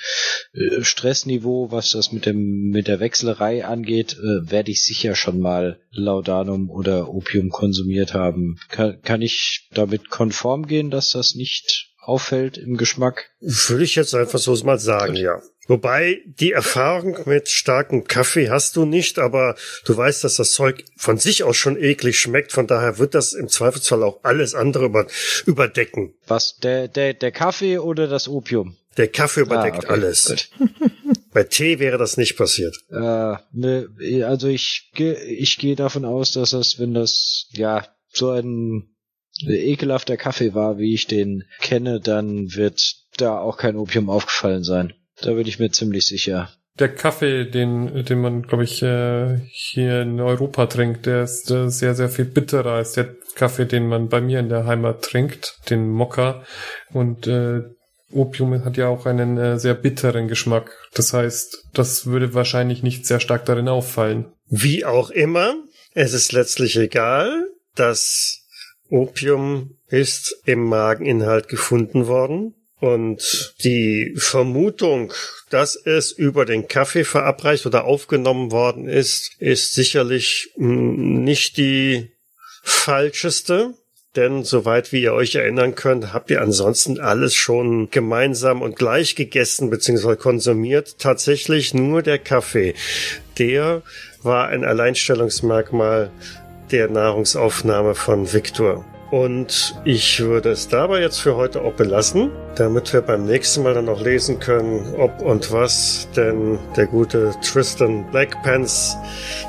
äh, 0.55 0.83
Stressniveau, 0.83 1.71
was 1.71 1.91
das 1.91 2.13
mit 2.13 2.27
dem 2.27 2.71
mit 2.71 2.89
der 2.89 3.01
Wechselerei 3.01 3.65
angeht, 3.65 4.15
äh, 4.15 4.51
werde 4.51 4.71
ich 4.71 4.85
sicher 4.85 5.15
schon 5.15 5.41
mal 5.41 5.81
Laudanum 5.91 6.71
oder 6.71 7.09
Opium 7.13 7.51
konsumiert 7.51 8.15
haben. 8.15 8.59
Kann, 8.69 9.01
kann 9.03 9.23
ich 9.23 9.69
damit 9.73 10.11
konform 10.11 10.67
gehen, 10.67 10.91
dass 10.91 11.11
das 11.11 11.35
nicht 11.35 11.94
auffällt 12.09 12.59
im 12.59 12.77
Geschmack? 12.77 13.31
Würde 13.41 13.85
ich 13.85 13.95
jetzt 13.95 14.15
einfach 14.15 14.39
so 14.39 14.55
mal 14.65 14.79
sagen, 14.79 15.17
ja. 15.17 15.41
Wobei 15.67 16.21
die 16.27 16.53
Erfahrung 16.53 17.17
mit 17.25 17.49
starkem 17.49 18.05
Kaffee 18.05 18.51
hast 18.51 18.77
du 18.77 18.85
nicht, 18.85 19.19
aber 19.19 19.57
du 19.87 19.97
weißt, 19.97 20.23
dass 20.23 20.37
das 20.37 20.53
Zeug 20.53 20.85
von 20.97 21.17
sich 21.17 21.43
aus 21.43 21.57
schon 21.57 21.83
eklig 21.83 22.19
schmeckt. 22.19 22.53
Von 22.53 22.67
daher 22.67 22.99
wird 22.99 23.15
das 23.15 23.33
im 23.33 23.49
Zweifelsfall 23.49 24.03
auch 24.03 24.21
alles 24.25 24.55
andere 24.55 24.85
über, 24.85 25.07
überdecken. 25.47 26.15
Was, 26.27 26.59
der, 26.59 26.89
der, 26.89 27.15
der 27.15 27.33
Kaffee 27.33 27.79
oder 27.79 28.09
das 28.09 28.29
Opium? 28.29 28.77
Der 28.99 29.09
Kaffee 29.09 29.41
überdeckt 29.41 29.77
ah, 29.77 29.79
okay. 29.85 29.93
alles. 29.93 30.37
Bei 31.33 31.43
Tee 31.45 31.79
wäre 31.79 31.99
das 31.99 32.17
nicht 32.17 32.37
passiert. 32.37 32.77
Äh, 32.91 33.37
ne, 33.53 33.89
also 34.27 34.49
ich, 34.49 34.93
ich 34.95 35.59
gehe 35.59 35.77
davon 35.77 36.05
aus, 36.05 36.33
dass 36.33 36.51
das, 36.51 36.79
wenn 36.79 36.95
das, 36.95 37.49
ja, 37.53 37.87
so 38.13 38.31
ein 38.31 38.94
ekelhafter 39.43 40.17
Kaffee 40.17 40.55
war, 40.55 40.79
wie 40.79 40.95
ich 40.95 41.07
den 41.07 41.45
kenne, 41.61 42.01
dann 42.01 42.55
wird 42.55 42.97
da 43.17 43.39
auch 43.39 43.57
kein 43.57 43.77
Opium 43.77 44.11
aufgefallen 44.11 44.65
sein. 44.65 44.93
Da 45.21 45.33
bin 45.33 45.47
ich 45.47 45.59
mir 45.59 45.71
ziemlich 45.71 46.07
sicher. 46.07 46.51
Der 46.79 46.93
Kaffee, 46.93 47.45
den, 47.45 48.05
den 48.05 48.21
man, 48.21 48.43
glaube 48.43 48.65
ich, 48.65 48.83
äh, 48.83 49.39
hier 49.53 50.03
in 50.03 50.21
Europa 50.21 50.67
trinkt, 50.67 51.07
der 51.07 51.23
ist 51.23 51.51
äh, 51.51 51.69
sehr, 51.69 51.95
sehr 51.95 52.09
viel 52.09 52.25
bitterer 52.25 52.73
als 52.73 52.93
der 52.93 53.15
Kaffee, 53.37 53.67
den 53.67 53.87
man 53.87 54.09
bei 54.09 54.21
mir 54.21 54.41
in 54.41 54.49
der 54.49 54.67
Heimat 54.67 55.03
trinkt, 55.03 55.59
den 55.71 55.89
Mokka. 55.89 56.45
Und 56.93 57.29
äh, 57.29 57.63
Opium 58.11 58.65
hat 58.65 58.77
ja 58.77 58.89
auch 58.89 59.07
einen 59.07 59.39
äh, 59.39 59.59
sehr 59.59 59.75
bitteren 59.75 60.27
Geschmack. 60.27 60.73
Das 60.95 61.13
heißt, 61.13 61.69
das 61.75 62.07
würde 62.07 62.35
wahrscheinlich 62.35 62.83
nicht 62.83 63.07
sehr 63.07 63.21
stark 63.21 63.45
darin 63.45 63.69
auffallen. 63.69 64.33
Wie 64.49 64.85
auch 64.85 65.11
immer, 65.11 65.55
es 65.95 66.13
ist 66.13 66.33
letztlich 66.33 66.77
egal. 66.77 67.51
Das 67.77 68.44
Opium 68.91 69.77
ist 69.89 70.37
im 70.45 70.65
Mageninhalt 70.65 71.49
gefunden 71.49 72.07
worden. 72.07 72.55
Und 72.81 73.55
die 73.65 74.15
Vermutung, 74.17 75.13
dass 75.49 75.75
es 75.75 76.13
über 76.13 76.45
den 76.45 76.69
Kaffee 76.69 77.05
verabreicht 77.05 77.65
oder 77.65 77.85
aufgenommen 77.85 78.51
worden 78.51 78.89
ist, 78.89 79.31
ist 79.39 79.75
sicherlich 79.75 80.51
hm, 80.57 81.25
nicht 81.25 81.57
die 81.57 82.11
falscheste. 82.63 83.75
Denn 84.17 84.45
soweit 84.45 84.93
wie 84.93 85.03
ihr 85.03 85.13
euch 85.13 85.35
erinnern 85.35 85.75
könnt, 85.75 86.13
habt 86.13 86.31
ihr 86.31 86.41
ansonsten 86.41 87.01
alles 87.01 87.35
schon 87.35 87.91
gemeinsam 87.91 88.63
und 88.63 88.77
gleich 88.77 89.17
gegessen 89.17 89.71
bzw. 89.71 90.17
konsumiert. 90.17 90.99
Tatsächlich 90.99 91.75
nur 91.75 92.03
der 92.03 92.19
Kaffee. 92.19 92.75
Der 93.39 93.83
war 94.23 94.49
ein 94.49 94.65
Alleinstellungsmerkmal 94.65 96.13
der 96.75 96.89
Nahrungsaufnahme 96.89 97.95
von 97.95 98.33
Victor. 98.33 98.85
Und 99.13 99.77
ich 99.85 100.21
würde 100.21 100.51
es 100.51 100.67
dabei 100.67 101.01
jetzt 101.01 101.21
für 101.21 101.37
heute 101.37 101.63
auch 101.63 101.75
belassen, 101.75 102.33
damit 102.57 102.93
wir 102.93 103.01
beim 103.01 103.27
nächsten 103.27 103.63
Mal 103.63 103.75
dann 103.75 103.85
noch 103.85 104.01
lesen 104.01 104.41
können, 104.41 104.93
ob 104.99 105.23
und 105.23 105.53
was 105.53 106.09
denn 106.17 106.59
der 106.77 106.87
gute 106.87 107.33
Tristan 107.45 108.05
Blackpants 108.11 108.97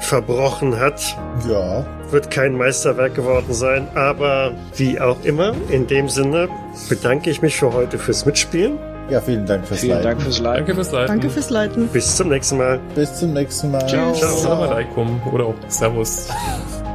verbrochen 0.01 0.79
hat. 0.79 1.01
Ja. 1.49 1.83
Wird 2.11 2.29
kein 2.29 2.55
Meisterwerk 2.55 3.15
geworden 3.15 3.55
sein, 3.55 3.87
aber 3.95 4.53
wie 4.75 4.99
auch 4.99 5.23
immer, 5.23 5.55
in 5.71 5.87
dem 5.87 6.09
Sinne 6.09 6.47
bedanke 6.89 7.31
ich 7.31 7.41
mich 7.41 7.57
für 7.57 7.73
heute 7.73 7.97
fürs 7.97 8.27
Mitspielen. 8.27 8.77
Ja, 9.09 9.19
vielen 9.19 9.47
Dank 9.47 9.65
fürs 9.67 9.79
vielen 9.79 9.93
Leiten. 9.93 10.09
Dank 10.09 10.21
fürs 10.21 10.39
Leiten. 10.39 10.57
Danke 10.57 10.75
fürs 10.75 10.91
Leiten. 10.91 11.07
Danke 11.07 11.29
fürs 11.31 11.49
Leiten. 11.49 11.87
Bis 11.87 12.15
zum 12.15 12.29
nächsten 12.29 12.57
Mal. 12.57 12.79
Bis 12.93 13.15
zum 13.15 13.33
nächsten 13.33 13.71
Mal. 13.71 13.87
Ciao. 13.87 14.13
Ciao. 14.13 14.37
Salam 14.37 14.61
alaikum 14.61 15.21
oder 15.33 15.45
auch 15.45 15.55
Servus. 15.69 16.29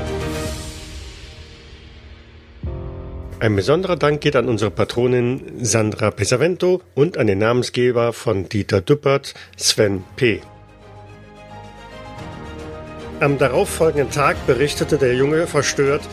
Ein 3.41 3.55
besonderer 3.55 3.95
Dank 3.95 4.21
geht 4.21 4.35
an 4.35 4.47
unsere 4.47 4.69
Patronin 4.69 5.65
Sandra 5.65 6.11
Pesavento 6.11 6.83
und 6.93 7.17
an 7.17 7.25
den 7.25 7.39
Namensgeber 7.39 8.13
von 8.13 8.47
Dieter 8.47 8.81
Düppert, 8.81 9.33
Sven 9.57 10.03
P. 10.15 10.41
Am 13.19 13.39
darauffolgenden 13.39 14.11
Tag 14.11 14.45
berichtete 14.45 14.99
der 14.99 15.15
Junge 15.15 15.47
verstört, 15.47 16.03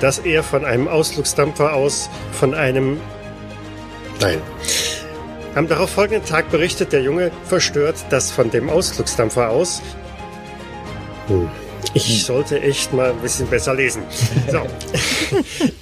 dass 0.00 0.18
er 0.18 0.42
von 0.42 0.64
einem 0.64 0.88
Ausflugsdampfer 0.88 1.72
aus 1.72 2.10
von 2.32 2.52
einem 2.52 2.98
Nein. 4.20 4.42
Am 5.54 5.68
darauffolgenden 5.68 6.28
Tag 6.28 6.50
berichtet 6.50 6.92
der 6.92 7.02
Junge 7.02 7.30
verstört, 7.44 8.04
dass 8.10 8.32
von 8.32 8.50
dem 8.50 8.68
Ausflugsdampfer 8.68 9.50
aus 9.50 9.82
hm. 11.28 11.48
Ich 11.94 12.24
sollte 12.24 12.60
echt 12.60 12.92
mal 12.92 13.10
ein 13.10 13.18
bisschen 13.18 13.46
besser 13.46 13.74
lesen. 13.74 14.02
So. 14.50 14.66